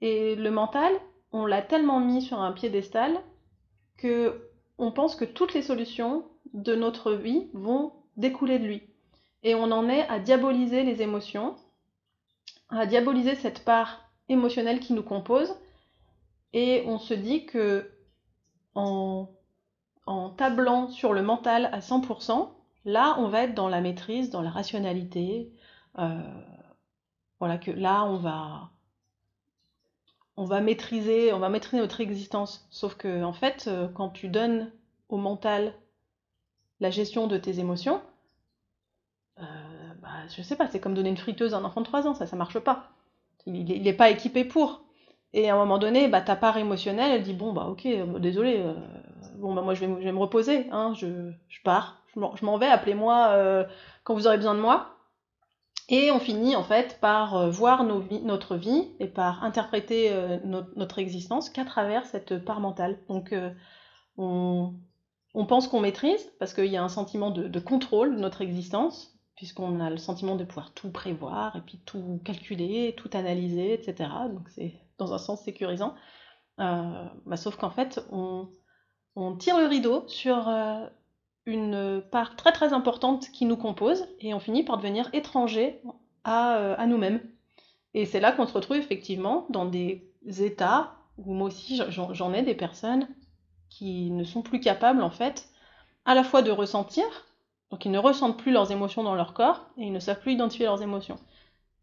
Et 0.00 0.36
le 0.36 0.50
mental, 0.50 0.92
on 1.32 1.46
l'a 1.46 1.62
tellement 1.62 2.00
mis 2.00 2.22
sur 2.22 2.40
un 2.40 2.52
piédestal 2.52 3.20
que 3.96 4.50
on 4.78 4.92
pense 4.92 5.16
que 5.16 5.24
toutes 5.24 5.54
les 5.54 5.62
solutions 5.62 6.24
de 6.52 6.74
notre 6.74 7.12
vie 7.12 7.48
vont 7.54 7.92
découler 8.16 8.58
de 8.58 8.66
lui. 8.66 8.82
Et 9.42 9.54
on 9.54 9.70
en 9.70 9.88
est 9.88 10.06
à 10.08 10.18
diaboliser 10.18 10.82
les 10.82 11.02
émotions, 11.02 11.56
à 12.68 12.86
diaboliser 12.86 13.34
cette 13.34 13.64
part 13.64 14.10
émotionnelle 14.28 14.80
qui 14.80 14.92
nous 14.92 15.02
compose, 15.02 15.54
et 16.52 16.84
on 16.86 16.98
se 16.98 17.14
dit 17.14 17.46
que 17.46 17.90
en, 18.74 19.28
en 20.06 20.30
tablant 20.30 20.88
sur 20.88 21.12
le 21.12 21.22
mental 21.22 21.70
à 21.72 21.80
100%, 21.80 22.50
là 22.84 23.16
on 23.18 23.28
va 23.28 23.42
être 23.42 23.54
dans 23.54 23.68
la 23.68 23.80
maîtrise, 23.80 24.30
dans 24.30 24.42
la 24.42 24.50
rationalité, 24.50 25.52
euh, 25.98 26.20
voilà 27.40 27.58
que 27.58 27.70
là 27.70 28.04
on 28.04 28.16
va 28.16 28.70
on 30.36 30.44
va 30.44 30.60
maîtriser, 30.60 31.32
on 31.32 31.38
va 31.38 31.48
maîtriser 31.48 31.78
notre 31.78 32.00
existence. 32.00 32.66
Sauf 32.70 32.94
que 32.94 33.24
en 33.24 33.32
fait, 33.32 33.66
euh, 33.68 33.88
quand 33.88 34.10
tu 34.10 34.28
donnes 34.28 34.70
au 35.08 35.16
mental 35.16 35.72
la 36.80 36.90
gestion 36.90 37.26
de 37.26 37.38
tes 37.38 37.58
émotions, 37.58 38.02
euh, 39.40 39.44
bah, 40.02 40.08
je 40.34 40.42
sais 40.42 40.56
pas, 40.56 40.68
c'est 40.68 40.80
comme 40.80 40.94
donner 40.94 41.08
une 41.10 41.16
friteuse 41.16 41.54
à 41.54 41.58
un 41.58 41.64
enfant 41.64 41.80
de 41.80 41.86
3 41.86 42.06
ans, 42.06 42.14
ça, 42.14 42.26
ça 42.26 42.36
marche 42.36 42.58
pas. 42.58 42.90
Il 43.46 43.82
n'est 43.82 43.92
pas 43.92 44.10
équipé 44.10 44.44
pour. 44.44 44.82
Et 45.32 45.50
à 45.50 45.54
un 45.54 45.58
moment 45.58 45.78
donné, 45.78 46.08
bah, 46.08 46.20
ta 46.20 46.36
part 46.36 46.58
émotionnelle, 46.58 47.12
elle 47.12 47.22
dit 47.22 47.34
bon 47.34 47.52
bah 47.52 47.66
ok, 47.70 47.86
euh, 47.86 48.18
désolé, 48.18 48.58
euh, 48.58 48.74
bon 49.36 49.54
bah 49.54 49.62
moi 49.62 49.74
je 49.74 49.84
vais, 49.84 50.12
me 50.12 50.18
reposer, 50.18 50.68
hein, 50.70 50.92
je, 50.94 51.32
pars, 51.64 52.02
je 52.14 52.44
m'en 52.44 52.58
vais, 52.58 52.66
appelez-moi 52.66 53.66
quand 54.04 54.14
vous 54.14 54.26
aurez 54.26 54.36
besoin 54.36 54.54
de 54.54 54.60
moi. 54.60 54.95
Et 55.88 56.10
on 56.10 56.18
finit 56.18 56.56
en 56.56 56.64
fait 56.64 56.98
par 57.00 57.36
euh, 57.36 57.50
voir 57.50 57.84
notre 57.84 58.56
vie 58.56 58.90
et 58.98 59.06
par 59.06 59.44
interpréter 59.44 60.12
euh, 60.12 60.38
notre 60.74 60.98
existence 60.98 61.48
qu'à 61.48 61.64
travers 61.64 62.04
cette 62.06 62.44
part 62.44 62.60
mentale. 62.60 62.98
Donc 63.08 63.32
euh, 63.32 63.50
on, 64.16 64.74
pense 65.46 65.68
qu'on 65.68 65.80
maîtrise 65.80 66.28
parce 66.40 66.54
qu'il 66.54 66.66
y 66.66 66.76
a 66.76 66.82
un 66.82 66.88
sentiment 66.88 67.30
de, 67.30 67.60
contrôle 67.60 68.16
de 68.16 68.20
notre 68.20 68.42
existence, 68.42 69.16
puisqu'on 69.36 69.78
a 69.78 69.88
le 69.88 69.96
sentiment 69.96 70.34
de 70.34 70.42
pouvoir 70.42 70.72
tout 70.74 70.90
prévoir 70.90 71.54
et 71.54 71.60
puis 71.60 71.80
tout 71.86 72.20
calculer, 72.24 72.94
tout 72.96 73.10
analyser, 73.12 73.72
etc. 73.74 74.10
Donc 74.32 74.48
c'est 74.48 74.74
dans 74.98 75.14
un 75.14 75.18
sens 75.18 75.44
sécurisant. 75.44 75.94
Bah, 76.58 77.36
sauf 77.36 77.56
qu'en 77.56 77.70
fait 77.70 78.04
on, 78.10 78.48
on, 79.14 79.36
tire 79.36 79.58
le 79.58 79.66
rideau 79.66 80.04
sur 80.08 80.48
une 81.46 82.02
part 82.10 82.36
très 82.36 82.52
très 82.52 82.72
importante 82.72 83.30
qui 83.30 83.46
nous 83.46 83.56
compose 83.56 84.06
et 84.20 84.34
on 84.34 84.40
finit 84.40 84.64
par 84.64 84.76
devenir 84.76 85.08
étranger 85.12 85.80
à, 86.24 86.56
euh, 86.58 86.74
à 86.76 86.86
nous-mêmes. 86.86 87.20
Et 87.94 88.04
c'est 88.04 88.20
là 88.20 88.32
qu'on 88.32 88.46
se 88.46 88.52
retrouve 88.52 88.76
effectivement 88.76 89.46
dans 89.50 89.64
des 89.64 90.12
états 90.26 90.94
où 91.18 91.32
moi 91.32 91.48
aussi 91.48 91.80
j'en 91.88 92.34
ai 92.34 92.42
des 92.42 92.54
personnes 92.54 93.08
qui 93.70 94.10
ne 94.10 94.24
sont 94.24 94.42
plus 94.42 94.60
capables 94.60 95.02
en 95.02 95.10
fait 95.10 95.48
à 96.04 96.14
la 96.14 96.24
fois 96.24 96.42
de 96.42 96.50
ressentir, 96.50 97.04
donc 97.70 97.84
ils 97.84 97.90
ne 97.90 97.98
ressentent 97.98 98.38
plus 98.38 98.52
leurs 98.52 98.70
émotions 98.70 99.02
dans 99.02 99.14
leur 99.14 99.34
corps 99.34 99.66
et 99.76 99.84
ils 99.84 99.92
ne 99.92 99.98
savent 99.98 100.20
plus 100.20 100.32
identifier 100.32 100.66
leurs 100.66 100.82
émotions. 100.82 101.18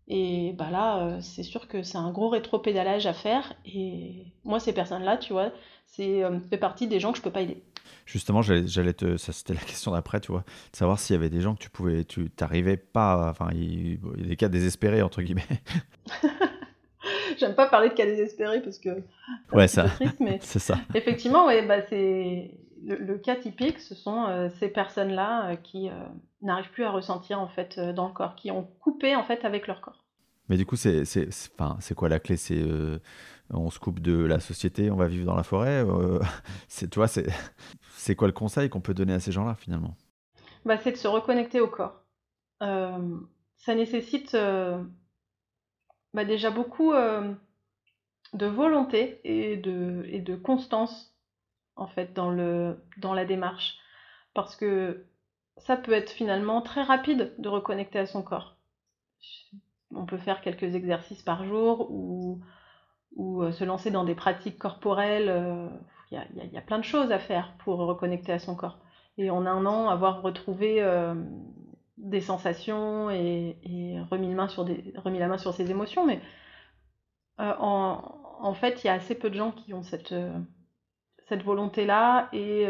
Et 0.07 0.53
bah 0.53 0.69
là, 0.69 0.99
euh, 0.99 1.21
c'est 1.21 1.43
sûr 1.43 1.67
que 1.67 1.83
c'est 1.83 1.97
un 1.97 2.11
gros 2.11 2.29
rétro-pédalage 2.29 3.05
à 3.05 3.13
faire. 3.13 3.53
Et 3.65 4.33
moi, 4.43 4.59
ces 4.59 4.73
personnes-là, 4.73 5.17
tu 5.17 5.33
vois, 5.33 5.51
c'est 5.85 6.23
euh, 6.23 6.39
fait 6.41 6.57
partie 6.57 6.87
des 6.87 6.99
gens 6.99 7.11
que 7.11 7.17
je 7.17 7.23
peux 7.23 7.31
pas 7.31 7.41
aider. 7.41 7.63
Justement, 8.05 8.41
j'allais 8.41 8.93
te, 8.93 9.17
ça 9.17 9.31
c'était 9.31 9.53
la 9.53 9.61
question 9.61 9.91
d'après, 9.91 10.19
tu 10.19 10.31
vois, 10.31 10.41
de 10.71 10.75
savoir 10.75 10.99
s'il 10.99 11.15
y 11.15 11.17
avait 11.17 11.29
des 11.29 11.41
gens 11.41 11.55
que 11.55 11.61
tu 11.61 11.69
pouvais, 11.69 12.03
tu 12.03 12.29
t'arrivais 12.29 12.77
pas, 12.77 13.29
enfin, 13.29 13.49
il, 13.53 13.93
y 13.93 14.23
a 14.23 14.27
des 14.27 14.35
cas 14.35 14.49
désespérés 14.49 15.01
entre 15.01 15.21
guillemets. 15.21 15.47
J'aime 17.37 17.55
pas 17.55 17.67
parler 17.67 17.89
de 17.89 17.93
cas 17.93 18.05
désespérés 18.05 18.61
parce 18.61 18.77
que 18.77 18.89
ouais, 19.51 19.67
ça, 19.67 19.87
mais 20.19 20.39
c'est 20.41 20.59
ça. 20.59 20.77
Effectivement, 20.93 21.47
ouais, 21.47 21.65
bah 21.65 21.81
c'est 21.89 22.51
le, 22.85 23.17
cas 23.17 23.35
typique, 23.35 23.79
ce 23.79 23.95
sont 23.95 24.25
euh, 24.25 24.49
ces 24.59 24.67
personnes-là 24.67 25.51
euh, 25.51 25.55
qui 25.55 25.89
euh, 25.89 25.93
n'arrivent 26.41 26.71
plus 26.71 26.83
à 26.83 26.91
ressentir 26.91 27.39
en 27.39 27.47
fait 27.47 27.79
dans 27.79 28.07
le 28.07 28.13
corps, 28.13 28.35
qui 28.35 28.51
ont 28.51 28.67
coupé 28.79 29.15
en 29.15 29.23
fait 29.23 29.45
avec 29.45 29.67
leur 29.67 29.81
corps. 29.81 30.03
Mais 30.49 30.57
du 30.57 30.65
coup, 30.65 30.75
c'est 30.75 31.05
c'est 31.05 31.95
quoi 31.95 32.09
la 32.09 32.19
clé? 32.19 32.35
C'est 32.35 32.61
on 33.49 33.69
se 33.69 33.79
coupe 33.79 33.99
de 33.99 34.23
la 34.23 34.39
société, 34.39 34.91
on 34.91 34.95
va 34.95 35.07
vivre 35.07 35.25
dans 35.25 35.35
la 35.35 35.43
forêt. 35.43 35.85
c'est 36.67 36.89
toi, 36.89 37.07
c'est 37.07 37.27
c'est 37.95 38.15
quoi 38.15 38.27
le 38.27 38.33
conseil 38.33 38.69
qu'on 38.69 38.81
peut 38.81 38.93
donner 38.93 39.13
à 39.13 39.19
ces 39.19 39.31
gens-là 39.31 39.55
finalement? 39.55 39.95
Bah, 40.65 40.77
c'est 40.77 40.91
de 40.91 40.97
se 40.97 41.07
reconnecter 41.07 41.59
au 41.59 41.67
corps. 41.67 42.03
ça 42.59 43.75
nécessite 43.75 44.35
bah, 46.13 46.25
déjà 46.25 46.51
beaucoup 46.51 46.93
de 48.33 48.45
volonté 48.45 49.21
et 49.23 49.57
de, 49.57 50.05
et 50.07 50.19
de 50.19 50.35
constance 50.35 51.13
en 51.75 51.87
fait 51.87 52.13
dans, 52.13 52.29
le, 52.29 52.83
dans 52.97 53.13
la 53.13 53.25
démarche. 53.25 53.77
Parce 54.33 54.55
que 54.55 55.05
ça 55.57 55.77
peut 55.77 55.93
être 55.93 56.09
finalement 56.09 56.61
très 56.61 56.81
rapide 56.81 57.33
de 57.37 57.49
reconnecter 57.49 57.99
à 57.99 58.05
son 58.05 58.23
corps. 58.23 58.57
On 59.91 60.05
peut 60.05 60.17
faire 60.17 60.41
quelques 60.41 60.75
exercices 60.75 61.21
par 61.21 61.45
jour 61.45 61.91
ou, 61.91 62.41
ou 63.15 63.43
euh, 63.43 63.51
se 63.51 63.63
lancer 63.63 63.91
dans 63.91 64.03
des 64.03 64.15
pratiques 64.15 64.57
corporelles. 64.57 65.29
Euh, 65.29 65.69
il 66.11 66.51
y, 66.51 66.57
a, 66.57 66.61
plein 66.61 66.77
de 66.77 66.83
choses 66.83 67.11
à 67.11 67.17
faire 67.17 67.55
pour 67.59 67.79
reconnecter 67.79 68.31
à 68.31 68.37
son 68.37 68.55
corps. 68.55 68.77
Et 69.17 69.31
en 69.31 69.47
un 69.47 69.65
an, 69.65 69.89
avoir 69.89 70.21
retrouvé 70.21 70.79
euh, 70.79 71.15
des 71.97 72.21
sensations 72.21 73.09
et, 73.09 73.97
remis, 74.11 74.29
la 74.29 75.27
main 75.27 75.37
sur 75.39 75.53
ses 75.55 75.71
émotions. 75.71 76.05
Mais 76.05 76.21
en, 77.39 78.53
fait, 78.53 78.83
il 78.83 78.87
y 78.87 78.89
a 78.91 78.93
assez 78.93 79.15
peu 79.15 79.31
de 79.31 79.35
gens 79.35 79.51
qui 79.51 79.73
ont 79.73 79.81
cette, 79.81 80.13
volonté-là 81.43 82.29
et 82.31 82.67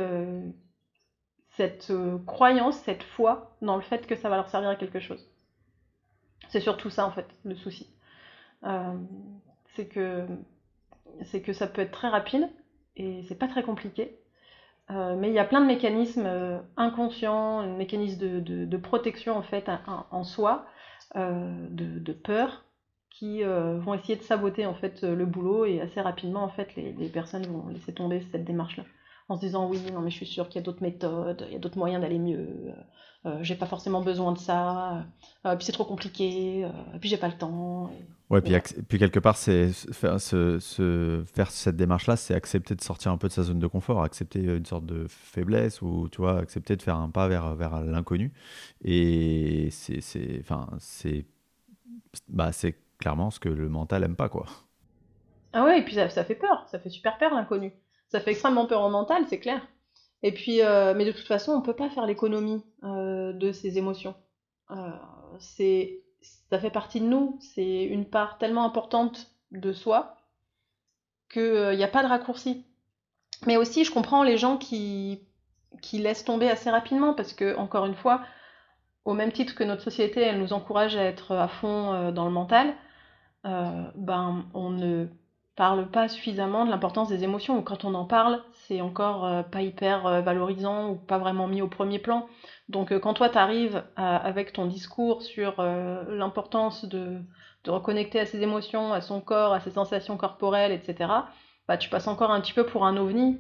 cette 1.50 1.91
croyance, 2.26 2.78
cette 2.78 3.04
foi 3.04 3.58
dans 3.62 3.76
le 3.76 3.82
fait 3.82 4.08
que 4.08 4.16
ça 4.16 4.30
va 4.30 4.38
leur 4.38 4.48
servir 4.48 4.70
à 4.70 4.78
quelque 4.78 5.02
chose. 5.02 5.30
C'est 6.48 6.62
surtout 6.62 6.89
ça 6.89 7.06
en 7.06 7.12
fait 7.12 7.28
le 7.44 7.56
souci. 7.56 7.94
C'est 9.76 9.88
que 9.88 10.26
c'est 11.24 11.41
que 11.41 11.53
ça 11.53 11.67
peut 11.67 11.82
être 11.82 11.91
très 11.91 12.09
rapide 12.09 12.49
et 12.95 13.24
c'est 13.28 13.38
pas 13.38 13.47
très 13.47 13.63
compliqué. 13.63 14.17
mais 14.89 15.30
il 15.30 15.34
y 15.34 15.39
a 15.39 15.45
plein 15.45 15.61
de 15.61 15.65
mécanismes 15.65 16.61
inconscients, 16.78 17.63
de 17.63 17.76
mécanismes 17.76 18.41
de, 18.41 18.78
protection 18.78 19.38
en 19.38 19.43
fait 19.43 19.69
en, 20.11 20.24
soi, 20.24 20.65
de, 21.15 22.13
peur, 22.13 22.65
qui 23.09 23.43
vont 23.43 23.93
essayer 23.93 24.15
de 24.15 24.24
saboter 24.24 24.65
en 24.65 24.76
fait 24.76 25.03
le 25.03 25.26
boulot 25.26 25.65
et 25.65 25.82
assez 25.82 26.01
rapidement 26.01 26.43
en 26.43 26.49
fait 26.49 26.76
les 26.76 27.09
personnes 27.09 27.45
vont 27.45 27.67
laisser 27.69 27.93
tomber 27.93 28.21
cette 28.32 28.45
démarche-là 28.45 28.86
en 29.30 29.36
se 29.36 29.41
disant 29.41 29.69
oui, 29.69 29.80
non 29.91 30.01
mais 30.01 30.09
je 30.09 30.15
suis 30.15 30.26
sûre 30.26 30.47
qu'il 30.49 30.59
y 30.59 30.63
a 30.63 30.65
d'autres 30.65 30.82
méthodes, 30.82 31.45
il 31.47 31.53
y 31.53 31.55
a 31.55 31.59
d'autres 31.59 31.78
moyens 31.78 32.01
d'aller 32.01 32.19
mieux, 32.19 32.39
euh, 32.39 32.71
euh, 33.26 33.39
j'ai 33.41 33.55
pas 33.55 33.65
forcément 33.65 34.01
besoin 34.01 34.34
de 34.34 34.38
ça, 34.38 35.05
euh, 35.45 35.55
puis 35.55 35.65
c'est 35.65 35.71
trop 35.71 35.86
compliqué, 35.86 36.67
puis 36.99 37.09
j'ai 37.09 37.17
pas 37.17 37.30
le 37.30 37.38
temps. 37.38 37.89
ouais, 38.30 38.41
puis, 38.41 38.53
puis 38.88 38.99
quelque 38.99 39.19
part, 39.19 39.38
c'est 39.38 39.69
faire, 39.93 40.17
faire 40.21 41.51
cette 41.51 41.76
démarche-là, 41.78 42.17
c'est 42.17 42.34
accepter 42.36 42.76
de 42.76 42.82
sortir 42.82 43.11
un 43.11 43.17
peu 43.17 43.28
de 43.28 43.34
sa 43.34 43.43
zone 43.43 43.59
de 43.59 43.67
confort, 43.67 44.03
accepter 44.03 44.41
une 44.41 44.65
sorte 44.65 44.86
de 44.86 45.05
faiblesse 45.07 45.82
ou 45.82 46.09
tu 46.11 46.17
vois, 46.17 46.39
accepter 46.39 46.76
de 46.76 46.82
faire 46.82 46.97
un 46.97 47.09
pas 47.09 47.28
vers, 47.28 47.55
vers 47.55 47.82
l'inconnu. 47.82 48.34
Et 48.84 49.69
c'est, 49.71 50.01
enfin, 50.41 50.67
c'est, 50.80 51.26
bah, 52.28 52.51
c'est 52.51 52.76
clairement 52.97 53.32
ce 53.32 53.39
que 53.39 53.49
le 53.49 53.69
mental 53.69 54.03
aime 54.03 54.15
pas, 54.15 54.30
quoi. 54.30 54.45
Ah 55.53 55.63
ouais, 55.63 55.80
et 55.80 55.84
puis 55.84 55.93
ça, 55.93 56.09
ça 56.09 56.24
fait 56.24 56.36
peur, 56.36 56.65
ça 56.67 56.80
fait 56.80 56.89
super 56.89 57.17
peur 57.17 57.34
l'inconnu. 57.34 57.71
Ça 58.14 58.20
fait 58.22 58.30
extrêmement 58.30 58.68
peur 58.68 58.84
au 58.84 58.91
mental, 58.91 59.26
c'est 59.28 59.39
clair. 59.39 59.59
Et 60.22 60.32
puis, 60.32 60.61
euh, 60.61 60.93
mais 60.95 61.03
de 61.03 61.11
toute 61.11 61.26
façon, 61.26 61.53
on 61.53 61.61
ne 61.61 61.66
peut 61.66 61.76
pas 61.76 61.89
faire 61.89 62.05
l'économie 62.05 62.64
euh, 62.84 63.34
de 63.34 63.51
ces 63.51 63.80
émotions. 63.80 64.14
Euh, 64.70 64.91
ça 65.39 66.59
fait 66.59 66.70
partie 66.70 67.01
de 67.01 67.07
nous. 67.07 67.39
C'est 67.41 67.86
une 67.86 68.05
part 68.05 68.38
tellement 68.38 68.66
importante 68.66 69.32
de 69.49 69.74
soi 69.74 70.16
qu'il 71.32 71.76
n'y 71.76 71.84
a 71.84 71.88
pas 71.88 72.03
de 72.03 72.07
raccourci. 72.07 72.68
Mais 73.47 73.57
aussi, 73.57 73.84
je 73.84 73.91
comprends 73.91 74.22
les 74.22 74.38
gens 74.38 74.57
qui, 74.57 75.24
qui 75.82 75.97
laissent 75.97 76.24
tomber 76.24 76.51
assez 76.51 76.70
rapidement 76.70 77.16
parce 77.16 77.34
que, 77.34 77.57
encore 77.57 77.88
une 77.88 77.95
fois, 77.95 78.22
au 79.05 79.16
même 79.16 79.32
titre 79.32 79.55
que 79.55 79.64
notre 79.64 79.82
société, 79.82 80.22
elle 80.22 80.39
nous 80.39 80.53
encourage 80.53 80.95
à 80.95 81.03
être 81.03 81.32
à 81.32 81.47
fond 81.47 82.11
dans 82.11 82.26
le 82.26 82.32
mental, 82.32 82.76
ben, 83.43 84.45
on 84.53 84.70
ne 84.70 85.07
parle 85.56 85.89
pas 85.89 86.08
suffisamment 86.08 86.66
de 86.66 86.72
l'importance 86.72 87.10
des 87.10 87.24
émotions, 87.24 87.58
ou 87.60 87.62
quand 87.62 87.86
on 87.86 87.93
en 87.93 88.06
parle, 88.06 88.41
c'est 88.68 88.82
encore 88.82 89.26
euh, 89.26 89.43
pas 89.43 89.62
hyper 89.62 90.06
euh, 90.08 90.22
valorisant 90.22 90.89
ou 90.89 90.95
pas 90.95 91.20
vraiment 91.20 91.47
mis 91.47 91.62
au 91.62 91.68
premier 91.68 91.99
plan. 91.99 92.28
Donc 92.70 92.91
euh, 92.91 92.99
quand 92.99 93.14
toi 93.14 93.30
t'arrives 93.30 93.84
avec 93.95 94.54
ton 94.54 94.66
discours 94.66 95.22
sur 95.22 95.62
l'importance 95.62 96.86
de, 96.86 97.20
de, 97.66 97.72
reconnecter 97.72 98.20
à 98.20 98.26
ses 98.26 98.41
émotions, 98.41 98.93
à 98.93 99.01
son 99.01 99.22
corps, 99.22 99.54
à 99.54 99.60
ses 99.60 99.72
sensations 99.72 100.18
corporelles, 100.18 100.72
etc., 100.72 101.12
bah, 101.68 101.78
tu 101.78 101.89
passes 101.89 102.08
encore 102.08 102.32
un 102.32 102.41
petit 102.41 102.54
peu 102.54 102.66
pour 102.66 102.86
un 102.86 102.97
ovni, 102.97 103.39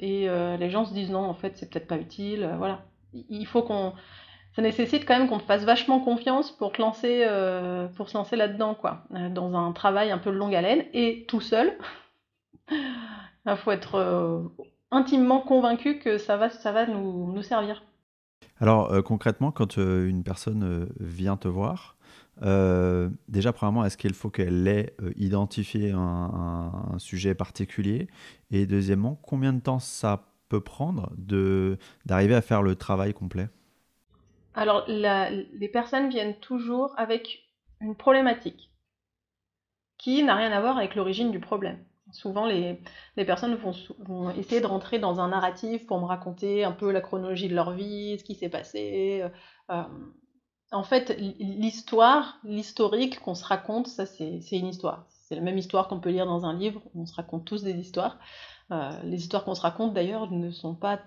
et 0.00 0.28
les 0.28 0.70
gens 0.70 0.84
se 0.84 0.92
disent 0.92 1.10
non, 1.10 1.24
en 1.24 1.34
fait 1.34 1.56
c'est 1.56 1.70
peut-être 1.70 1.86
pas 1.86 1.98
utile, 1.98 2.54
voilà. 2.58 2.82
Il 3.12 3.46
faut 3.46 3.62
qu'on 3.62 3.92
ça 4.54 4.60
nécessite 4.60 5.06
quand 5.06 5.18
même 5.18 5.28
qu'on 5.28 5.38
te 5.38 5.44
fasse 5.44 5.64
vachement 5.64 6.00
confiance 6.00 6.50
pour 6.50 6.72
te 6.72 6.80
lancer, 6.80 7.24
euh, 7.26 7.88
pour 7.88 8.08
se 8.08 8.16
lancer 8.16 8.36
là-dedans, 8.36 8.74
quoi, 8.74 9.04
euh, 9.14 9.30
dans 9.30 9.54
un 9.54 9.72
travail 9.72 10.10
un 10.10 10.18
peu 10.18 10.30
longue 10.30 10.54
haleine 10.54 10.84
et 10.92 11.24
tout 11.26 11.40
seul. 11.40 11.72
Il 12.70 13.56
faut 13.56 13.70
être 13.70 13.94
euh, 13.96 14.42
intimement 14.90 15.40
convaincu 15.40 15.98
que 15.98 16.18
ça 16.18 16.36
va, 16.36 16.50
ça 16.50 16.70
va 16.70 16.86
nous, 16.86 17.32
nous 17.32 17.42
servir. 17.42 17.82
Alors 18.60 19.02
concrètement, 19.02 19.50
quand 19.50 19.76
une 19.78 20.22
personne 20.22 20.88
vient 21.00 21.36
te 21.36 21.48
voir, 21.48 21.96
déjà 22.40 23.52
premièrement, 23.52 23.84
est-ce 23.84 23.96
qu'il 23.96 24.14
faut 24.14 24.30
qu'elle 24.30 24.68
ait 24.68 24.94
identifié 25.16 25.90
un, 25.90 25.98
un, 26.92 26.98
sujet 26.98 27.34
particulier? 27.34 28.06
Et 28.52 28.66
deuxièmement, 28.66 29.18
combien 29.20 29.52
de 29.52 29.58
temps 29.58 29.80
ça 29.80 30.28
peut 30.48 30.60
prendre 30.60 31.10
d'arriver 32.06 32.36
à 32.36 32.42
faire 32.42 32.62
le 32.62 32.76
travail 32.76 33.14
complet? 33.14 33.48
Alors, 34.54 34.84
les 34.88 35.68
personnes 35.68 36.08
viennent 36.08 36.36
toujours 36.36 36.92
avec 36.96 37.44
une 37.80 37.96
problématique 37.96 38.70
qui 39.98 40.22
n'a 40.22 40.34
rien 40.34 40.52
à 40.52 40.60
voir 40.60 40.78
avec 40.78 40.94
l'origine 40.94 41.30
du 41.30 41.40
problème. 41.40 41.84
Souvent, 42.12 42.44
les, 42.44 42.78
personnes 43.24 43.54
vont, 43.54 44.30
essayer 44.30 44.60
de 44.60 44.66
rentrer 44.66 44.98
dans 44.98 45.20
un 45.20 45.28
narratif 45.28 45.86
pour 45.86 45.98
me 46.00 46.04
raconter 46.04 46.64
un 46.64 46.72
peu 46.72 46.90
la 46.90 47.00
chronologie 47.00 47.48
de 47.48 47.54
leur 47.54 47.72
vie, 47.72 48.18
ce 48.18 48.24
qui 48.24 48.34
s'est 48.34 48.50
passé. 48.50 49.24
Euh, 49.70 49.82
en 50.72 50.82
fait, 50.82 51.16
l'histoire, 51.18 52.38
l'historique 52.44 53.20
qu'on 53.20 53.34
se 53.34 53.44
raconte, 53.44 53.86
ça 53.86 54.06
c'est 54.06 54.40
une 54.52 54.66
histoire. 54.66 55.06
C'est 55.08 55.36
la 55.36 55.40
même 55.40 55.58
histoire 55.58 55.88
qu'on 55.88 56.00
peut 56.00 56.10
lire 56.10 56.26
dans 56.26 56.44
un 56.44 56.54
livre, 56.54 56.82
on 56.94 57.06
se 57.06 57.14
raconte 57.14 57.44
tous 57.44 57.62
des 57.62 57.74
histoires. 57.74 58.18
Euh, 58.70 58.90
les 59.04 59.18
histoires 59.18 59.44
qu'on 59.44 59.54
se 59.54 59.60
raconte 59.60 59.94
d'ailleurs 59.94 60.30
ne 60.30 60.50
sont 60.50 60.74
pas 60.74 61.00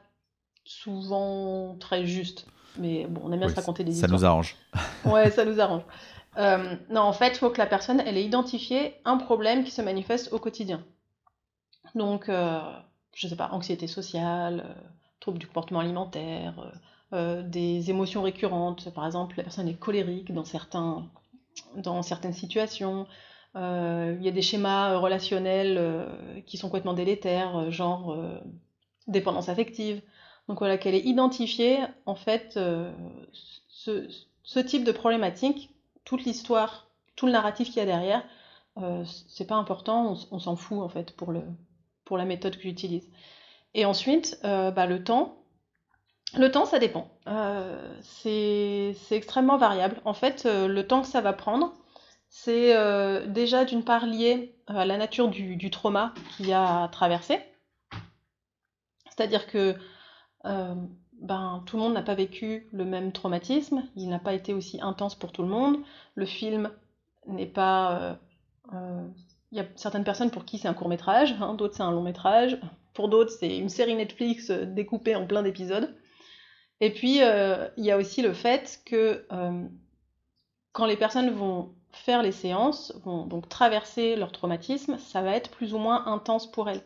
souvent 0.64 1.76
très 1.80 2.06
justes. 2.06 2.48
Mais 2.78 3.06
bon, 3.08 3.22
on 3.26 3.32
aime 3.32 3.40
bien 3.40 3.50
se 3.50 3.56
raconter 3.56 3.84
des 3.84 3.92
histoires. 3.92 4.10
Ça 4.10 4.16
nous 4.16 4.26
arrange. 4.26 4.56
ouais, 5.06 5.32
ça 5.32 5.46
nous 5.46 5.60
arrange. 5.60 5.84
Euh, 6.38 6.76
non, 6.90 7.02
en 7.02 7.14
fait, 7.14 7.30
il 7.30 7.38
faut 7.38 7.50
que 7.50 7.58
la 7.58 7.66
personne, 7.66 8.02
elle 8.06 8.18
ait 8.18 8.26
identifié 8.26 8.96
un 9.06 9.18
problème 9.18 9.64
qui 9.64 9.72
se 9.72 9.82
manifeste 9.82 10.34
au 10.34 10.40
quotidien. 10.40 10.84
Donc, 11.96 12.30
euh, 12.30 12.60
je 13.14 13.28
sais 13.28 13.36
pas, 13.36 13.50
anxiété 13.52 13.88
sociale, 13.88 14.64
euh, 14.66 14.74
trouble 15.20 15.40
du 15.40 15.48
comportement 15.48 15.80
alimentaire, 15.80 16.74
euh, 17.14 17.42
des 17.42 17.90
émotions 17.90 18.22
récurrentes. 18.22 18.90
Par 18.94 19.06
exemple, 19.06 19.36
la 19.38 19.44
personne 19.44 19.68
est 19.68 19.80
colérique 19.80 20.34
dans, 20.34 20.44
certains, 20.44 21.08
dans 21.76 22.02
certaines 22.04 22.34
situations. 22.34 23.08
Il 23.58 24.20
y 24.22 24.28
a 24.28 24.32
des 24.32 24.42
schémas 24.42 24.98
relationnels 24.98 26.44
qui 26.46 26.58
sont 26.58 26.68
complètement 26.68 26.94
délétères, 26.94 27.72
genre 27.72 28.18
dépendance 29.08 29.48
affective. 29.48 30.02
Donc 30.48 30.60
voilà, 30.60 30.78
qu'elle 30.78 30.96
ait 30.96 31.06
identifié 31.06 31.80
en 32.06 32.16
fait 32.16 32.58
euh, 32.58 32.92
ce, 33.68 34.60
type 34.60 34.84
de 34.84 34.92
problématique, 34.92 35.72
toute 36.04 36.24
l'histoire, 36.24 36.88
tout 37.16 37.26
le 37.26 37.32
narratif 37.32 37.70
qu'il 37.70 37.78
y 37.78 37.82
a 37.82 37.86
derrière, 37.86 38.24
euh, 38.78 39.04
c'est 39.28 39.48
pas 39.48 39.56
important, 39.56 40.16
on, 40.32 40.40
s'en 40.40 40.56
fout 40.56 40.80
en 40.80 40.90
fait 40.90 41.16
pour, 41.16 41.32
le, 41.32 41.42
pour 42.04 42.18
la 42.18 42.26
méthode 42.26 42.58
que 42.58 42.64
j'utilise. 42.64 43.10
Et 43.74 43.86
ensuite, 43.86 44.40
euh, 44.44 44.72
bah, 44.72 44.86
le 44.86 45.04
temps. 45.04 45.38
Le 46.38 46.52
temps, 46.52 46.66
ça 46.66 46.80
dépend. 46.80 47.08
c'est 48.02 48.96
extrêmement 49.12 49.58
variable. 49.58 50.02
En 50.04 50.14
fait, 50.14 50.46
le 50.46 50.82
temps 50.86 51.02
que 51.02 51.08
ça 51.08 51.22
va 51.22 51.32
prendre, 51.32 51.74
c'est 52.30 52.76
déjà 53.28 53.64
d'une 53.64 53.86
part 53.86 54.06
lié 54.06 54.58
à 54.68 54.86
la 54.86 54.98
nature 54.98 55.30
du, 55.30 55.56
du 55.56 55.70
trauma 55.70 56.14
qu'il 56.36 56.52
a 56.52 56.90
traversé. 56.90 57.40
C'est-à-dire 59.06 59.48
que 59.48 59.78
euh, 60.46 60.76
ben, 61.22 61.64
tout 61.66 61.78
le 61.78 61.84
monde 61.84 61.94
n'a 61.94 62.02
pas 62.02 62.16
vécu 62.16 62.68
le 62.72 62.86
même 62.86 63.12
traumatisme, 63.12 63.84
il 63.96 64.10
n'a 64.10 64.20
pas 64.20 64.34
été 64.34 64.54
aussi 64.54 64.80
intense 64.82 65.16
pour 65.16 65.32
tout 65.32 65.42
le 65.42 65.48
monde. 65.48 65.78
Le 66.16 66.26
film 66.26 66.72
n'est 67.28 67.46
pas. 67.46 68.00
Euh, 68.00 68.14
euh, 68.74 69.08
il 69.52 69.58
y 69.58 69.62
a 69.62 69.66
certaines 69.76 70.04
personnes 70.04 70.32
pour 70.32 70.44
qui 70.44 70.58
c'est 70.58 70.68
un 70.68 70.74
court 70.74 70.90
métrage, 70.90 71.36
hein, 71.40 71.54
d'autres 71.54 71.76
c'est 71.76 71.84
un 71.84 71.92
long 71.92 72.02
métrage, 72.02 72.60
pour 72.94 73.10
d'autres 73.10 73.32
c'est 73.32 73.58
une 73.58 73.70
série 73.70 73.96
Netflix 73.96 74.52
découpée 74.52 75.16
en 75.16 75.26
plein 75.26 75.44
d'épisodes. 75.44 75.96
Et 76.82 76.92
puis 76.92 77.20
il 77.20 77.86
y 77.86 77.92
a 77.92 77.98
aussi 77.98 78.22
le 78.22 78.34
fait 78.34 78.82
que 78.86 79.26
quand 80.74 80.86
les 80.86 80.98
personnes 80.98 81.30
vont 81.30 81.74
faire 81.94 82.22
les 82.22 82.34
séances, 82.34 82.94
vont 83.06 83.26
donc 83.26 83.48
traverser 83.48 84.18
leur 84.18 84.34
traumatisme, 84.34 84.98
ça 84.98 85.22
va 85.22 85.36
être 85.36 85.50
plus 85.52 85.74
ou 85.74 85.78
moins 85.78 86.06
intense 86.08 86.52
pour 86.52 86.70
elles. 86.70 86.84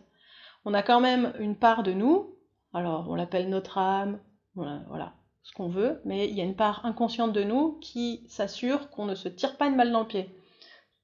On 0.66 0.74
a 0.74 0.84
quand 0.84 1.00
même 1.00 1.34
une 1.40 1.56
part 1.56 1.82
de 1.82 1.94
nous, 1.94 2.36
alors, 2.74 3.10
on 3.10 3.16
l'appelle 3.16 3.50
notre 3.50 3.78
âme, 3.78 4.20
voilà, 4.54 5.14
ce 5.44 5.54
qu'on 5.54 5.70
veut, 5.70 6.02
mais 6.06 6.28
il 6.28 6.36
y 6.36 6.42
a 6.42 6.44
une 6.44 6.56
part 6.56 6.86
inconsciente 6.86 7.34
de 7.34 7.44
nous 7.44 7.80
qui 7.80 8.24
s'assure 8.28 8.90
qu'on 8.92 9.06
ne 9.06 9.16
se 9.16 9.28
tire 9.28 9.58
pas 9.58 9.68
une 9.68 9.78
balle 9.78 9.92
dans 9.92 10.02
le 10.02 10.08
pied. 10.08 10.30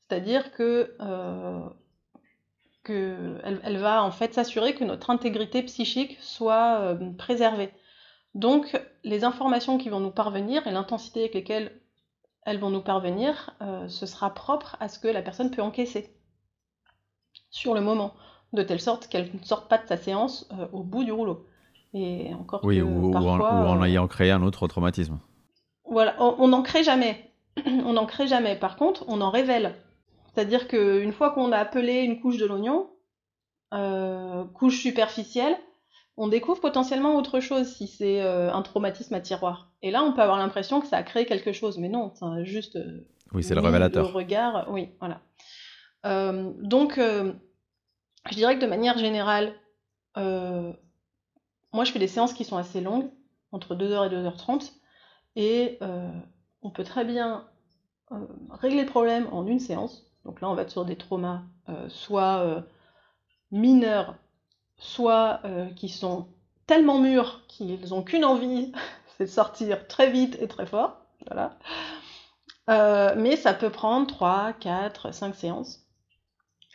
C'est-à-dire 0.07 0.51
que, 0.51 0.95
euh, 1.01 1.67
elle, 2.87 3.77
va 3.77 4.03
en 4.03 4.11
fait 4.11 4.35
s'assurer 4.35 4.75
que 4.75 4.83
notre 4.83 5.09
intégrité 5.09 5.63
psychique 5.63 6.17
soit 6.21 6.81
euh, 6.81 7.13
préservée. 7.13 7.73
Donc, 8.35 8.79
les 9.03 9.23
informations 9.23 9.79
qui 9.79 9.89
vont 9.89 9.99
nous 9.99 10.11
parvenir 10.11 10.67
et 10.67 10.71
l'intensité 10.71 11.21
avec 11.21 11.33
lesquelles 11.33 11.81
elles 12.45 12.59
vont 12.59 12.69
nous 12.69 12.83
parvenir, 12.83 13.55
euh, 13.61 13.87
ce 13.87 14.05
sera 14.05 14.31
propre 14.35 14.77
à 14.79 14.87
ce 14.87 14.99
que 14.99 15.07
la 15.07 15.23
personne 15.23 15.49
peut 15.49 15.63
encaisser 15.63 16.15
sur 17.49 17.73
le 17.73 17.81
moment, 17.81 18.13
de 18.53 18.61
telle 18.61 18.81
sorte 18.81 19.07
qu'elle 19.07 19.33
ne 19.33 19.43
sorte 19.43 19.67
pas 19.67 19.79
de 19.79 19.87
sa 19.87 19.97
séance 19.97 20.47
au 20.71 20.83
bout 20.83 21.03
du 21.03 21.11
rouleau 21.11 21.47
encore 22.33 22.61
oui, 22.63 22.81
ou, 22.81 23.15
en, 23.15 23.81
euh, 23.81 23.85
ayant 23.85 24.07
créé 24.07 24.31
un 24.31 24.43
autre 24.43 24.67
traumatisme. 24.67 25.19
Voilà, 25.89 26.15
on 26.19 26.47
n'en 26.47 26.61
crée 26.61 26.83
jamais. 26.83 27.31
on 27.65 27.93
n'en 27.93 28.05
crée 28.05 28.27
jamais. 28.27 28.55
Par 28.55 28.75
contre, 28.75 29.05
on 29.07 29.21
en 29.21 29.29
révèle. 29.29 29.75
C'est-à-dire 30.33 30.67
qu'une 30.67 31.13
fois 31.13 31.31
qu'on 31.31 31.51
a 31.51 31.57
appelé 31.57 32.01
une 32.01 32.19
couche 32.19 32.37
de 32.37 32.45
l'oignon, 32.45 32.89
euh, 33.73 34.43
couche 34.45 34.81
superficielle, 34.81 35.55
on 36.17 36.27
découvre 36.27 36.59
potentiellement 36.59 37.15
autre 37.15 37.39
chose 37.39 37.67
si 37.67 37.87
c'est 37.87 38.21
euh, 38.21 38.51
un 38.51 38.61
traumatisme 38.61 39.13
à 39.13 39.21
tiroir. 39.21 39.71
Et 39.81 39.91
là, 39.91 40.03
on 40.03 40.13
peut 40.13 40.21
avoir 40.21 40.37
l'impression 40.37 40.81
que 40.81 40.87
ça 40.87 40.97
a 40.97 41.03
créé 41.03 41.25
quelque 41.25 41.53
chose, 41.53 41.77
mais 41.77 41.89
non, 41.89 42.11
c'est 42.15 42.45
juste. 42.45 42.77
oui, 43.33 43.43
c'est 43.43 43.55
le 43.55 43.61
révélateur. 43.61 44.07
Le 44.07 44.13
regard, 44.13 44.67
oui, 44.69 44.89
voilà. 44.99 45.21
donc, 46.61 46.97
je 46.97 48.35
dirais 48.35 48.55
que 48.55 48.61
de 48.61 48.69
manière 48.69 48.97
générale, 48.97 49.53
moi, 51.75 51.85
je 51.85 51.91
fais 51.91 51.99
des 51.99 52.07
séances 52.07 52.33
qui 52.33 52.43
sont 52.43 52.57
assez 52.57 52.81
longues, 52.81 53.09
entre 53.51 53.75
2h 53.75 54.07
et 54.07 54.15
2h30, 54.15 54.73
et 55.35 55.77
euh, 55.81 56.09
on 56.61 56.69
peut 56.69 56.83
très 56.83 57.05
bien 57.05 57.47
régler 58.49 58.81
le 58.81 58.89
problème 58.89 59.27
en 59.31 59.45
une 59.47 59.59
séance. 59.59 60.05
Donc 60.25 60.41
là, 60.41 60.49
on 60.49 60.55
va 60.55 60.63
être 60.63 60.71
sur 60.71 60.85
des 60.85 60.95
traumas 60.95 61.43
soit 61.87 62.63
mineurs, 63.51 64.15
soit 64.77 65.41
qui 65.75 65.89
sont 65.89 66.27
tellement 66.67 66.99
mûrs 66.99 67.45
qu'ils 67.47 67.89
n'ont 67.89 68.03
qu'une 68.03 68.23
envie, 68.23 68.71
c'est 69.17 69.25
de 69.25 69.29
sortir 69.29 69.87
très 69.87 70.11
vite 70.11 70.37
et 70.39 70.47
très 70.47 70.67
fort. 70.67 71.01
Voilà. 71.27 71.57
mais 73.15 73.35
ça 73.37 73.53
peut 73.53 73.71
prendre 73.71 74.05
3, 74.07 74.53
4, 74.53 75.11
5 75.11 75.35
séances. 75.35 75.85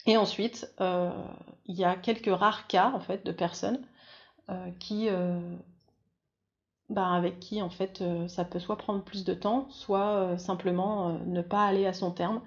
Et 0.07 0.17
ensuite, 0.17 0.73
euh, 0.81 1.11
il 1.67 1.77
y 1.77 1.85
a 1.85 1.95
quelques 1.95 2.35
rares 2.35 2.67
cas 2.67 2.91
en 2.95 3.01
fait 3.01 3.25
de 3.25 3.33
personnes 3.33 3.77
euh, 3.77 3.87
qui, 4.79 5.09
euh, 5.09 5.41
bah, 6.89 7.11
avec 7.13 7.39
qui 7.41 7.63
en 7.63 7.71
fait 7.71 8.03
ça 8.29 8.45
peut 8.45 8.59
soit 8.59 8.77
prendre 8.77 9.03
plus 9.03 9.25
de 9.25 9.35
temps, 9.35 9.69
soit 9.71 10.37
simplement 10.39 11.19
ne 11.27 11.43
pas 11.43 11.65
aller 11.65 11.87
à 11.87 11.93
son 11.93 12.11
terme, 12.11 12.41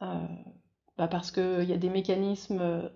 bah, 0.00 1.08
parce 1.08 1.30
qu'il 1.30 1.64
y 1.64 1.72
a 1.72 1.76
des 1.76 1.90
mécanismes 1.90 2.90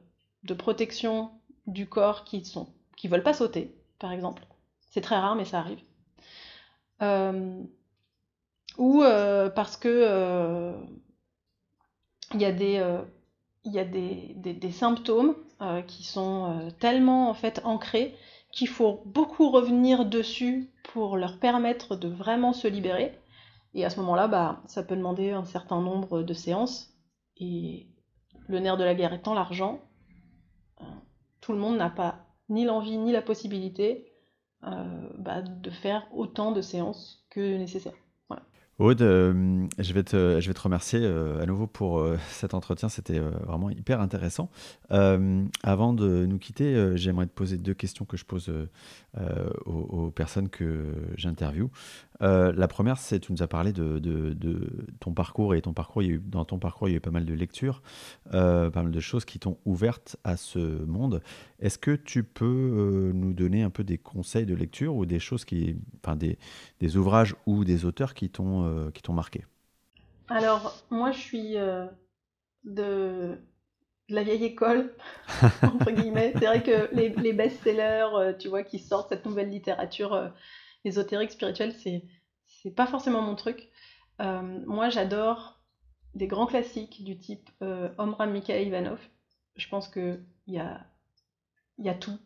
de 0.44 0.54
protection 0.54 1.30
du 1.66 1.88
corps 1.88 2.24
qui 2.24 2.44
sont 2.44 2.68
qui 2.96 3.08
veulent 3.08 3.22
pas 3.22 3.34
sauter, 3.34 3.76
par 3.98 4.12
exemple. 4.12 4.46
C'est 4.90 5.02
très 5.02 5.18
rare, 5.18 5.36
mais 5.36 5.44
ça 5.44 5.60
arrive. 5.60 5.82
ou 8.78 9.02
parce 9.54 9.76
que 9.76 10.74
il 12.34 12.40
y 12.40 12.44
a 12.44 12.52
des 12.52 12.82
y 13.72 13.78
a 13.78 13.84
des, 13.84 14.72
symptômes 14.72 15.34
euh, 15.60 15.82
qui 15.82 16.04
sont 16.04 16.46
euh, 16.50 16.70
tellement 16.78 17.28
en 17.28 17.34
fait 17.34 17.60
ancrés 17.64 18.14
qu'il 18.58 18.68
faut 18.68 19.02
beaucoup 19.06 19.50
revenir 19.50 20.04
dessus 20.04 20.72
pour 20.82 21.16
leur 21.16 21.38
permettre 21.38 21.94
de 21.94 22.08
vraiment 22.08 22.52
se 22.52 22.66
libérer. 22.66 23.16
Et 23.72 23.84
à 23.84 23.90
ce 23.90 24.00
moment-là, 24.00 24.26
bah, 24.26 24.64
ça 24.66 24.82
peut 24.82 24.96
demander 24.96 25.30
un 25.30 25.44
certain 25.44 25.80
nombre 25.80 26.22
de 26.22 26.34
séances. 26.34 26.92
Et 27.36 27.86
le 28.48 28.58
nerf 28.58 28.76
de 28.76 28.82
la 28.82 28.96
guerre 28.96 29.12
étant 29.12 29.32
l'argent, 29.32 29.80
euh, 30.80 30.84
tout 31.40 31.52
le 31.52 31.58
monde 31.58 31.76
n'a 31.76 31.88
pas 31.88 32.26
ni 32.48 32.64
l'envie 32.64 32.98
ni 32.98 33.12
la 33.12 33.22
possibilité 33.22 34.12
bah, 34.60 35.40
de 35.40 35.70
faire 35.70 36.08
autant 36.12 36.50
de 36.50 36.60
séances 36.60 37.24
que 37.30 37.56
nécessaire. 37.56 37.94
Aude, 38.78 39.02
euh, 39.02 39.66
je, 39.80 39.92
vais 39.92 40.04
te, 40.04 40.60
remercier 40.60 41.00
euh, 41.02 41.42
à 41.42 41.46
nouveau 41.46 41.66
pour 41.66 41.98
euh, 41.98 42.16
cet 42.30 42.54
entretien, 42.54 42.88
c'était 42.88 43.18
vraiment 43.18 43.70
hyper 43.70 44.00
intéressant. 44.00 44.50
avant 44.88 45.92
de 45.92 46.26
nous 46.26 46.38
quitter, 46.38 46.96
j'aimerais 46.96 47.26
te 47.26 47.32
poser 47.32 47.58
deux 47.58 47.74
questions 47.74 48.04
que 48.04 48.16
je 48.16 48.24
pose 48.24 48.52
aux, 49.66 50.10
personnes 50.10 50.48
que 50.48 50.94
j'interviewe. 51.16 51.70
La 52.20 52.68
première, 52.68 52.98
c'est 52.98 53.20
tu 53.20 53.32
nous 53.32 53.42
as 53.42 53.48
parlé 53.48 53.72
de, 53.72 54.00
ton 55.00 55.12
parcours 55.12 55.54
et 55.54 55.62
ton 55.62 55.72
parcours, 55.72 56.02
il 56.02 56.08
y 56.08 56.12
a 56.12 56.14
eu, 56.14 56.22
dans 56.24 56.44
ton 56.44 56.58
parcours, 56.58 56.88
il 56.88 56.92
y 56.92 56.94
a 56.94 56.98
eu 56.98 57.00
pas 57.00 57.10
mal 57.10 57.24
de 57.24 57.34
lectures, 57.34 57.82
pas 58.30 58.70
mal 58.74 58.90
de 58.90 59.00
choses 59.00 59.24
qui 59.24 59.38
t'ont 59.38 59.58
ouverte 59.64 60.16
à 60.24 60.36
ce 60.36 60.58
monde. 60.58 61.22
Est-ce 61.60 61.78
que 61.78 61.92
tu 61.92 62.24
peux 62.24 63.12
nous 63.14 63.32
donner 63.32 63.62
un 63.62 63.70
peu 63.70 63.84
des 63.84 63.98
conseils 63.98 64.46
de 64.46 64.54
lecture 64.54 64.94
ou 64.96 65.06
des 65.06 65.18
choses 65.18 65.44
qui, 65.44 65.76
enfin 66.02 66.16
des, 66.16 66.38
des 66.80 66.96
ouvrages 66.96 67.34
ou 67.46 67.64
des 67.64 67.84
auteurs 67.84 68.14
qui 68.14 68.30
t'ont 68.30 68.64
euh, 68.64 68.90
qui 68.90 69.02
t'ont 69.02 69.12
marqué? 69.12 69.44
Alors, 70.28 70.74
moi, 70.90 71.10
je 71.12 71.18
suis 71.18 71.56
euh, 71.56 71.86
de, 72.64 73.38
la 74.08 74.22
vieille 74.22 74.44
école, 74.44 74.94
entre 75.62 75.90
guillemets. 75.90 76.32
C'est 76.38 76.46
vrai 76.46 76.62
que 76.62 76.94
les, 76.94 77.10
les 77.10 77.32
best-sellers, 77.32 78.08
euh, 78.14 78.32
tu 78.32 78.48
vois, 78.48 78.62
qui 78.62 78.78
sortent 78.78 79.08
cette 79.10 79.24
nouvelle 79.24 79.50
littérature 79.50 80.32
ésotérique, 80.88 81.30
spirituelle, 81.32 81.72
c'est, 81.72 82.04
c'est 82.46 82.70
pas 82.70 82.86
forcément 82.86 83.22
mon 83.22 83.34
truc. 83.34 83.68
moi, 84.18 84.88
j'adore 84.88 85.60
des 86.14 86.26
grands 86.26 86.46
classiques 86.46 87.04
du 87.04 87.18
type 87.18 87.50
Omram 87.98 88.32
Mikhail 88.32 88.66
Ivanov. 88.66 89.00
Je 89.56 89.68
pense 89.68 89.88
qu'il 89.88 90.24
y 90.46 90.58
a, 90.58 90.86
y 91.78 91.88
a 91.88 91.94
tout. 91.94 92.18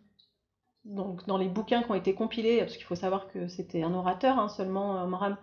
Donc, 0.85 1.27
dans 1.27 1.39
les 1.39 1.49
bouquins 1.49 1.83
qui 1.83 1.91
ont 1.91 1.95
été 1.95 2.15
compilés, 2.15 2.59
parce 2.59 2.77
qu'il 2.77 2.85
faut 2.85 2.97
savoir 2.97 3.29
que 3.29 3.49
c'était 3.49 3.83
un 3.83 3.95
orateur 3.95 4.39
hein, 4.39 4.49
seulement, 4.49 5.03
Omram, 5.03 5.37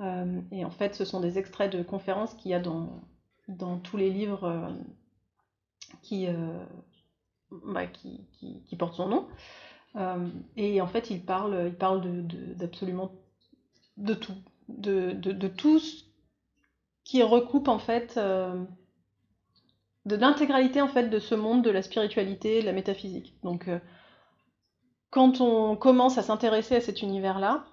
euh, 0.00 0.40
et 0.52 0.64
en 0.64 0.70
fait, 0.70 0.94
ce 0.94 1.04
sont 1.04 1.20
des 1.20 1.38
extraits 1.38 1.72
de 1.72 1.82
conférences 1.82 2.34
qu'il 2.34 2.50
y 2.50 2.54
a 2.54 2.60
dans, 2.60 3.02
tous 3.82 3.96
les 3.96 4.10
livres 4.10 4.44
euh, 4.44 4.70
euh, 6.12 6.64
bah, 7.50 7.86
qui, 7.86 8.76
portent 8.78 8.94
son 8.94 9.08
nom. 9.08 9.28
Et 10.56 10.80
en 10.80 10.86
fait, 10.86 11.10
il 11.10 11.24
parle, 11.24 11.72
d'absolument 12.56 13.12
de, 13.96 14.14
tout, 14.14 14.34
de, 14.68 15.48
tout 15.48 15.78
ce 15.80 16.04
qui 17.04 17.22
recoupe 17.22 17.68
en 17.68 17.78
fait 17.78 18.16
de 18.16 18.66
l'intégralité 20.16 20.80
en 20.80 20.88
fait 20.88 21.08
de 21.08 21.18
ce 21.18 21.34
monde 21.34 21.64
de 21.64 21.70
la 21.70 21.82
spiritualité, 21.82 22.60
de 22.60 22.66
la 22.66 22.72
métaphysique. 22.72 23.36
Donc, 23.42 23.68
quand 25.10 25.40
on 25.40 25.76
commence 25.76 26.18
à 26.18 26.22
s'intéresser 26.22 26.76
à 26.76 26.80
cet 26.80 27.02
univers-là, 27.02 27.64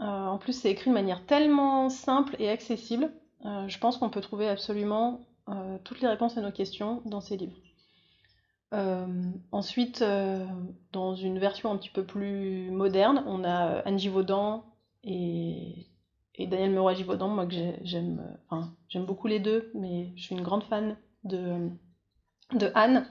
euh, 0.00 0.04
en 0.04 0.38
plus, 0.38 0.52
c'est 0.52 0.70
écrit 0.70 0.90
de 0.90 0.94
manière 0.94 1.26
tellement 1.26 1.90
simple 1.90 2.36
et 2.38 2.48
accessible. 2.48 3.12
Euh, 3.44 3.68
je 3.68 3.78
pense 3.78 3.98
qu'on 3.98 4.10
peut 4.10 4.20
trouver 4.20 4.48
absolument 4.48 5.26
euh, 5.48 5.78
toutes 5.84 6.00
les 6.00 6.08
réponses 6.08 6.36
à 6.38 6.40
nos 6.40 6.52
questions 6.52 7.02
dans 7.04 7.20
ces 7.20 7.36
livres. 7.36 7.56
Ensuite, 9.52 10.04
dans 10.92 11.14
une 11.14 11.38
version 11.38 11.72
un 11.72 11.76
petit 11.76 11.90
peu 11.90 12.04
plus 12.04 12.70
moderne, 12.70 13.22
on 13.26 13.44
a 13.44 13.82
Angie 13.88 14.08
Vaudan 14.08 14.64
et, 15.04 15.86
Daniel 16.38 16.70
Meroy 16.70 17.02
Vaudan, 17.02 17.28
moi 17.28 17.48
j'aime 17.48 19.06
beaucoup 19.06 19.26
les 19.26 19.40
deux, 19.40 19.70
mais 19.74 20.12
je 20.16 20.22
suis 20.22 20.34
une 20.34 20.42
grande 20.42 20.62
fan 20.64 20.96
de, 21.24 21.70
Anne, 22.74 23.06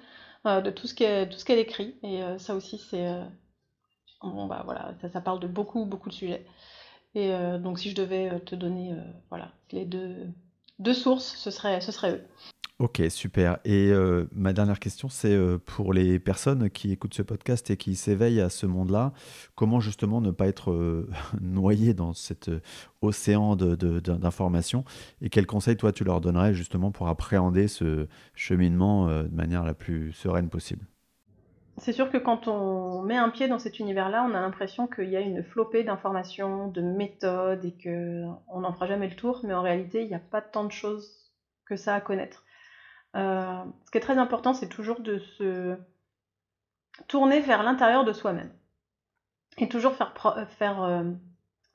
de 0.45 0.69
tout 0.69 0.87
ce 0.87 0.93
qu'elle 0.93 1.59
écrit. 1.59 1.95
Et 2.03 2.21
ça 2.37 2.55
aussi, 2.55 2.77
c'est. 2.77 3.19
bon, 4.21 4.45
bah 4.47 4.61
voilà, 4.65 4.93
ça, 5.11 5.21
parle 5.21 5.39
de 5.39 5.47
beaucoup, 5.47 5.85
beaucoup 5.85 6.09
de 6.09 6.13
sujets. 6.13 6.45
Et 7.17 7.33
euh, 7.33 7.57
donc, 7.57 7.79
si 7.79 7.89
je 7.89 7.95
devais 7.95 8.29
euh, 8.29 8.37
te 8.37 8.53
donner 8.53 8.93
euh, 8.93 9.01
voilà, 9.29 9.51
les 9.71 9.85
deux, 9.85 10.27
deux 10.77 10.93
sources, 10.93 11.35
ce 11.35 11.49
serait, 11.49 11.81
ce 11.81 11.91
serait 11.91 12.11
eux. 12.11 12.27
Ok, 12.79 13.01
super. 13.09 13.57
Et 13.65 13.91
ma 14.33 14.53
dernière 14.53 14.79
question, 14.79 15.09
c'est 15.09 15.35
pour 15.65 15.93
les 15.93 16.19
personnes 16.19 16.69
qui 16.69 16.91
écoutent 16.91 17.15
ce 17.15 17.23
podcast 17.23 17.71
et 17.71 17.77
qui 17.77 17.95
s'éveillent 17.95 18.39
à 18.39 18.49
ce 18.49 18.67
monde-là, 18.67 19.13
comment 19.55 19.79
justement 19.79 20.21
ne 20.21 20.29
pas 20.29 20.45
être 20.45 21.07
noyé 21.41 21.95
dans 21.95 22.13
cet 22.13 22.51
océan 23.01 23.55
d'informations 23.55 24.85
et 25.21 25.29
quels 25.29 25.47
conseils 25.47 25.75
toi 25.75 25.91
tu 25.91 26.03
leur 26.03 26.21
donnerais 26.21 26.53
justement 26.53 26.91
pour 26.91 27.07
appréhender 27.07 27.67
ce 27.67 28.07
cheminement 28.35 29.07
de 29.07 29.35
manière 29.35 29.63
la 29.63 29.73
plus 29.73 30.13
sereine 30.13 30.49
possible? 30.49 30.85
C'est 31.79 31.93
sûr 31.93 32.09
que 32.09 32.17
quand 32.17 32.47
on 32.47 33.03
met 33.03 33.17
un 33.17 33.29
pied 33.29 33.47
dans 33.47 33.59
cet 33.59 33.79
univers-là, 33.79 34.27
on 34.27 34.33
a 34.33 34.41
l'impression 34.41 34.87
qu'il 34.87 35.09
y 35.09 35.15
a 35.15 35.19
une 35.19 35.43
flopée 35.43 35.83
d'informations, 35.83 36.69
de 36.69 36.81
méthodes 36.81 37.63
et 37.65 37.75
qu'on 37.83 38.59
n'en 38.59 38.73
fera 38.73 38.87
jamais 38.87 39.07
le 39.07 39.15
tour, 39.15 39.41
mais 39.43 39.53
en 39.53 39.61
réalité, 39.61 40.01
il 40.01 40.07
n'y 40.07 40.15
a 40.15 40.19
pas 40.19 40.41
tant 40.41 40.65
de 40.65 40.71
choses 40.71 41.31
que 41.65 41.75
ça 41.75 41.93
à 41.93 42.01
connaître. 42.01 42.43
Euh, 43.17 43.63
ce 43.85 43.91
qui 43.91 43.97
est 43.97 44.01
très 44.01 44.17
important, 44.17 44.53
c'est 44.53 44.69
toujours 44.69 45.01
de 45.01 45.19
se 45.19 45.77
tourner 47.07 47.41
vers 47.41 47.63
l'intérieur 47.63 48.05
de 48.05 48.13
soi-même 48.13 48.51
et 49.57 49.69
toujours 49.69 49.93
faire, 49.93 50.13
faire, 50.57 50.83
euh, 50.83 51.03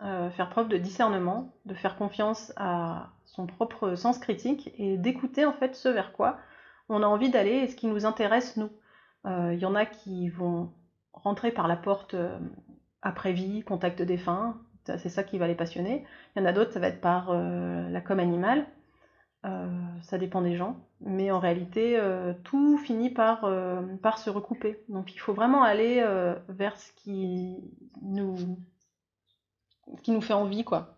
euh, 0.03 0.31
faire 0.31 0.51
preuve 0.51 0.69
de 0.69 0.77
discernement, 0.77 1.55
de 1.65 1.75
faire 1.75 1.97
confiance 1.97 2.53
à 2.57 3.11
son 3.25 3.47
propre 3.47 3.95
sens 3.95 4.19
critique 4.19 4.73
et 4.79 4.97
d'écouter 4.99 5.45
en 5.45 5.53
fait 5.53 5.75
ce 5.75 5.89
vers 5.89 6.13
quoi 6.13 6.39
on 6.89 7.03
a 7.03 7.07
envie 7.07 7.31
d'aller 7.31 7.53
et 7.53 7.69
ce 7.69 7.77
qui 7.77 7.87
nous 7.87 8.07
intéresse 8.07 8.57
nous. 8.57 8.71
Il 9.25 9.31
euh, 9.31 9.55
y 9.55 9.65
en 9.65 9.75
a 9.75 9.87
qui 9.87 10.29
vont 10.29 10.73
rentrer 11.13 11.53
par 11.53 11.69
la 11.69 11.77
porte 11.77 12.15
euh, 12.15 12.39
après-vie, 13.03 13.63
contact 13.63 14.03
défunt, 14.03 14.61
c'est 14.85 15.09
ça 15.09 15.23
qui 15.23 15.39
va 15.39 15.47
les 15.47 15.55
passionner. 15.55 16.05
Il 16.35 16.41
y 16.41 16.43
en 16.43 16.49
a 16.49 16.53
d'autres, 16.53 16.73
ça 16.73 16.81
va 16.81 16.89
être 16.89 17.01
par 17.01 17.31
euh, 17.31 17.89
la 17.89 18.01
com 18.01 18.19
animale, 18.19 18.67
ça 19.43 20.19
dépend 20.19 20.41
des 20.41 20.57
gens. 20.57 20.77
Mais 21.01 21.31
en 21.31 21.41
réalité, 21.41 22.01
tout 22.45 22.79
finit 22.79 23.11
par, 23.11 23.51
par 24.01 24.19
se 24.19 24.31
recouper. 24.31 24.83
Donc 24.89 25.15
il 25.15 25.19
faut 25.19 25.33
vraiment 25.33 25.63
aller 25.63 26.05
vers 26.49 26.77
ce 26.77 26.93
qui 26.93 27.57
nous, 28.03 28.37
fait 30.21 30.33
envie, 30.33 30.63
quoi. 30.63 30.97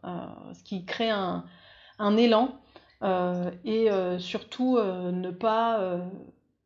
ce 0.53 0.63
qui 0.63 0.85
crée 0.85 1.11
un, 1.11 1.45
élan. 2.19 2.59
et 3.65 3.89
surtout 4.19 4.79
ne 4.79 5.31
pas 5.31 6.01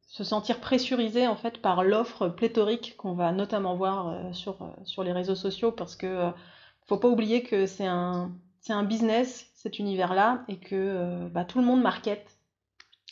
se 0.08 0.24
sentir 0.24 0.58
pressurisé 0.60 1.26
en 1.26 1.36
fait 1.36 1.60
par 1.60 1.84
l'offre 1.84 2.28
pléthorique 2.28 2.96
qu'on 2.96 3.12
va 3.12 3.30
notamment 3.30 3.76
voir 3.76 4.08
euh, 4.08 4.32
sur, 4.32 4.56
euh, 4.62 5.04
les 5.04 5.12
réseaux 5.12 5.34
sociaux 5.34 5.70
parce 5.70 5.96
que 5.96 6.06
euh, 6.06 6.30
faut 6.86 6.96
pas 6.96 7.08
oublier 7.08 7.42
que 7.42 7.66
c'est 7.66 7.86
un 7.86 8.32
business 8.84 9.47
cet 9.58 9.80
univers-là 9.80 10.44
et 10.46 10.56
que 10.56 11.28
bah, 11.28 11.44
tout 11.44 11.58
le 11.58 11.64
monde 11.64 11.82
market 11.82 12.38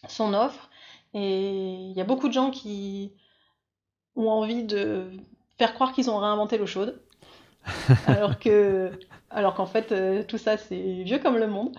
son 0.09 0.33
offre. 0.33 0.71
Et 1.13 1.75
il 1.75 1.93
y 1.93 2.01
a 2.01 2.05
beaucoup 2.05 2.29
de 2.29 2.33
gens 2.33 2.51
qui 2.53 3.13
ont 4.15 4.31
envie 4.31 4.63
de 4.63 5.11
faire 5.59 5.75
croire 5.75 5.93
qu'ils 5.93 6.09
ont 6.09 6.19
réinventé 6.19 6.57
l'eau 6.57 6.67
chaude. 6.67 7.03
Alors 8.07 8.39
que 8.39 8.93
alors 9.29 9.55
qu'en 9.55 9.67
fait 9.67 10.25
tout 10.29 10.39
ça 10.39 10.57
c'est 10.57 11.03
vieux 11.03 11.19
comme 11.19 11.37
le 11.37 11.49
monde. 11.49 11.77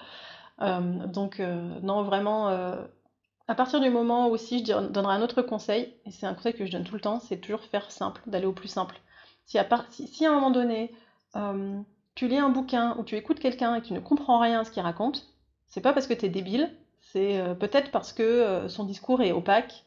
Donc, 0.59 1.39
non, 1.39 2.03
vraiment, 2.03 2.49
à 3.47 3.55
partir 3.55 3.79
du 3.79 3.89
moment 3.89 4.27
où 4.29 4.35
si 4.35 4.65
je 4.65 4.87
donnerai 4.89 5.15
un 5.15 5.21
autre 5.21 5.41
conseil, 5.41 5.93
et 6.05 6.11
c'est 6.11 6.25
un 6.25 6.33
conseil 6.33 6.53
que 6.53 6.65
je 6.65 6.71
donne 6.71 6.83
tout 6.83 6.95
le 6.95 6.99
temps, 6.99 7.21
c'est 7.21 7.37
toujours 7.37 7.61
faire 7.61 7.89
simple, 7.91 8.21
d'aller 8.25 8.47
au 8.47 8.53
plus 8.53 8.67
simple. 8.67 8.99
Si 9.45 9.57
à, 9.57 9.65
si, 9.91 10.25
à 10.25 10.31
un 10.31 10.33
moment 10.33 10.51
donné, 10.51 10.91
tu 12.17 12.27
lis 12.27 12.37
un 12.37 12.49
bouquin 12.49 12.97
ou 12.97 13.03
tu 13.03 13.15
écoutes 13.15 13.39
quelqu'un 13.39 13.75
et 13.75 13.81
tu 13.81 13.93
ne 13.93 13.99
comprends 13.99 14.39
rien 14.39 14.59
à 14.59 14.63
ce 14.65 14.71
qu'il 14.71 14.83
raconte, 14.83 15.25
c'est 15.67 15.81
pas 15.81 15.93
parce 15.93 16.07
que 16.07 16.13
tu 16.13 16.25
es 16.25 16.29
débile, 16.29 16.69
c'est 16.99 17.41
peut-être 17.59 17.91
parce 17.91 18.11
que 18.11 18.65
son 18.67 18.83
discours 18.83 19.21
est 19.21 19.31
opaque, 19.31 19.85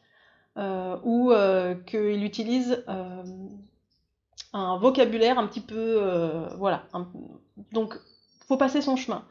euh, 0.57 0.97
ou 1.03 1.31
euh, 1.31 1.75
qu'il 1.85 2.25
utilise 2.25 2.83
euh, 2.89 3.23
un 4.51 4.77
vocabulaire 4.77 5.39
un 5.39 5.47
petit 5.47 5.61
peu. 5.61 6.01
voilà. 6.57 6.87
Donc, 7.71 7.97
faut 8.47 8.57
passer 8.57 8.81
son 8.81 8.97
chemin. 8.97 9.23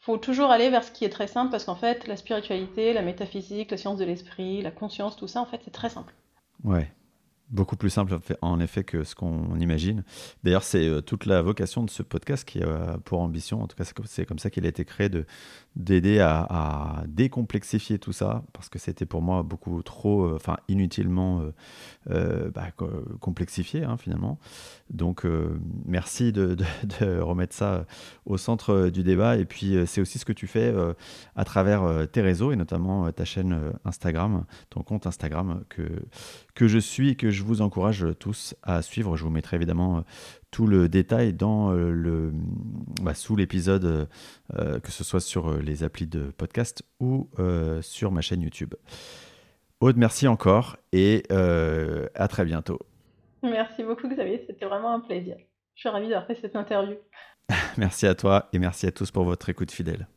faut 0.00 0.16
toujours 0.16 0.50
aller 0.50 0.68
vers 0.68 0.82
ce 0.82 0.90
qui 0.90 1.04
est 1.04 1.10
très 1.10 1.28
simple 1.28 1.50
parce 1.50 1.64
qu'en 1.64 1.76
fait, 1.76 2.08
la 2.08 2.16
spiritualité, 2.16 2.92
la 2.92 3.02
métaphysique, 3.02 3.70
la 3.70 3.76
science 3.76 3.98
de 3.98 4.04
l'esprit, 4.04 4.62
la 4.62 4.72
conscience, 4.72 5.16
tout 5.16 5.28
ça, 5.28 5.40
en 5.40 5.46
fait, 5.46 5.60
c'est 5.64 5.70
très 5.70 5.90
simple. 5.90 6.12
Ouais. 6.64 6.90
Beaucoup 7.50 7.76
plus 7.76 7.90
simple 7.90 8.18
en 8.42 8.60
effet 8.60 8.84
que 8.84 9.04
ce 9.04 9.14
qu'on 9.14 9.56
imagine. 9.58 10.04
D'ailleurs, 10.44 10.62
c'est 10.62 11.02
toute 11.02 11.24
la 11.24 11.40
vocation 11.40 11.82
de 11.82 11.88
ce 11.88 12.02
podcast 12.02 12.46
qui 12.46 12.62
a 12.62 12.98
pour 13.04 13.20
ambition, 13.20 13.62
en 13.62 13.66
tout 13.66 13.76
cas 13.76 13.84
c'est 14.04 14.26
comme 14.26 14.38
ça 14.38 14.50
qu'il 14.50 14.66
a 14.66 14.68
été 14.68 14.84
créé, 14.84 15.08
de, 15.08 15.24
d'aider 15.78 16.18
à, 16.18 17.04
décomplexifier 17.06 17.98
tout 17.98 18.12
ça, 18.12 18.42
parce 18.52 18.68
que 18.68 18.78
c'était 18.78 19.06
pour 19.06 19.22
moi 19.22 19.42
beaucoup 19.44 19.80
trop, 19.82 20.24
euh, 20.24 20.34
enfin 20.34 20.56
inutilement 20.66 21.40
euh, 21.40 21.52
euh, 22.10 22.50
bah, 22.50 22.66
complexifié 23.20 23.84
hein, 23.84 23.96
finalement. 23.96 24.38
Donc 24.90 25.26
merci 25.84 26.32
de, 26.32 26.56
remettre 27.20 27.54
ça 27.54 27.86
au 28.26 28.36
centre 28.36 28.88
du 28.88 29.02
débat. 29.02 29.36
Et 29.36 29.44
puis 29.44 29.76
c'est 29.86 30.00
aussi 30.00 30.18
ce 30.18 30.24
que 30.24 30.32
tu 30.32 30.46
fais 30.46 30.74
à 31.36 31.44
travers 31.44 32.08
tes 32.10 32.22
réseaux, 32.22 32.52
et 32.52 32.56
notamment 32.56 33.10
ta 33.12 33.24
chaîne 33.24 33.72
Instagram, 33.84 34.44
ton 34.70 34.82
compte 34.82 35.06
Instagram 35.06 35.62
que, 35.68 35.82
que 36.58 36.66
je 36.66 36.80
suis 36.80 37.10
et 37.10 37.14
que 37.14 37.30
je 37.30 37.44
vous 37.44 37.62
encourage 37.62 38.04
tous 38.18 38.56
à 38.64 38.82
suivre. 38.82 39.16
Je 39.16 39.22
vous 39.22 39.30
mettrai 39.30 39.54
évidemment 39.54 40.02
tout 40.50 40.66
le 40.66 40.88
détail 40.88 41.32
dans 41.32 41.70
euh, 41.70 41.92
le, 41.92 42.32
bah, 43.00 43.14
sous 43.14 43.36
l'épisode, 43.36 44.08
euh, 44.58 44.80
que 44.80 44.90
ce 44.90 45.04
soit 45.04 45.20
sur 45.20 45.52
euh, 45.52 45.60
les 45.60 45.84
applis 45.84 46.08
de 46.08 46.32
podcast 46.36 46.82
ou 46.98 47.30
sur 47.80 48.10
ma 48.10 48.22
chaîne 48.22 48.42
YouTube. 48.42 48.74
Aude, 49.78 49.98
merci 49.98 50.26
encore 50.26 50.78
et 50.92 51.22
à 51.30 52.26
très 52.26 52.44
bientôt. 52.44 52.80
Merci 53.44 53.84
beaucoup 53.84 54.08
Xavier, 54.08 54.42
c'était 54.44 54.66
vraiment 54.66 54.94
un 54.94 55.00
plaisir. 55.00 55.36
Je 55.76 55.82
suis 55.82 55.88
ravie 55.88 56.08
d'avoir 56.08 56.26
fait 56.26 56.34
cette 56.34 56.56
interview. 56.56 56.96
merci 57.76 58.08
à 58.08 58.16
toi 58.16 58.48
et 58.52 58.58
merci 58.58 58.88
à 58.88 58.90
tous 58.90 59.12
pour 59.12 59.22
votre 59.22 59.48
écoute 59.48 59.70
fidèle. 59.70 60.08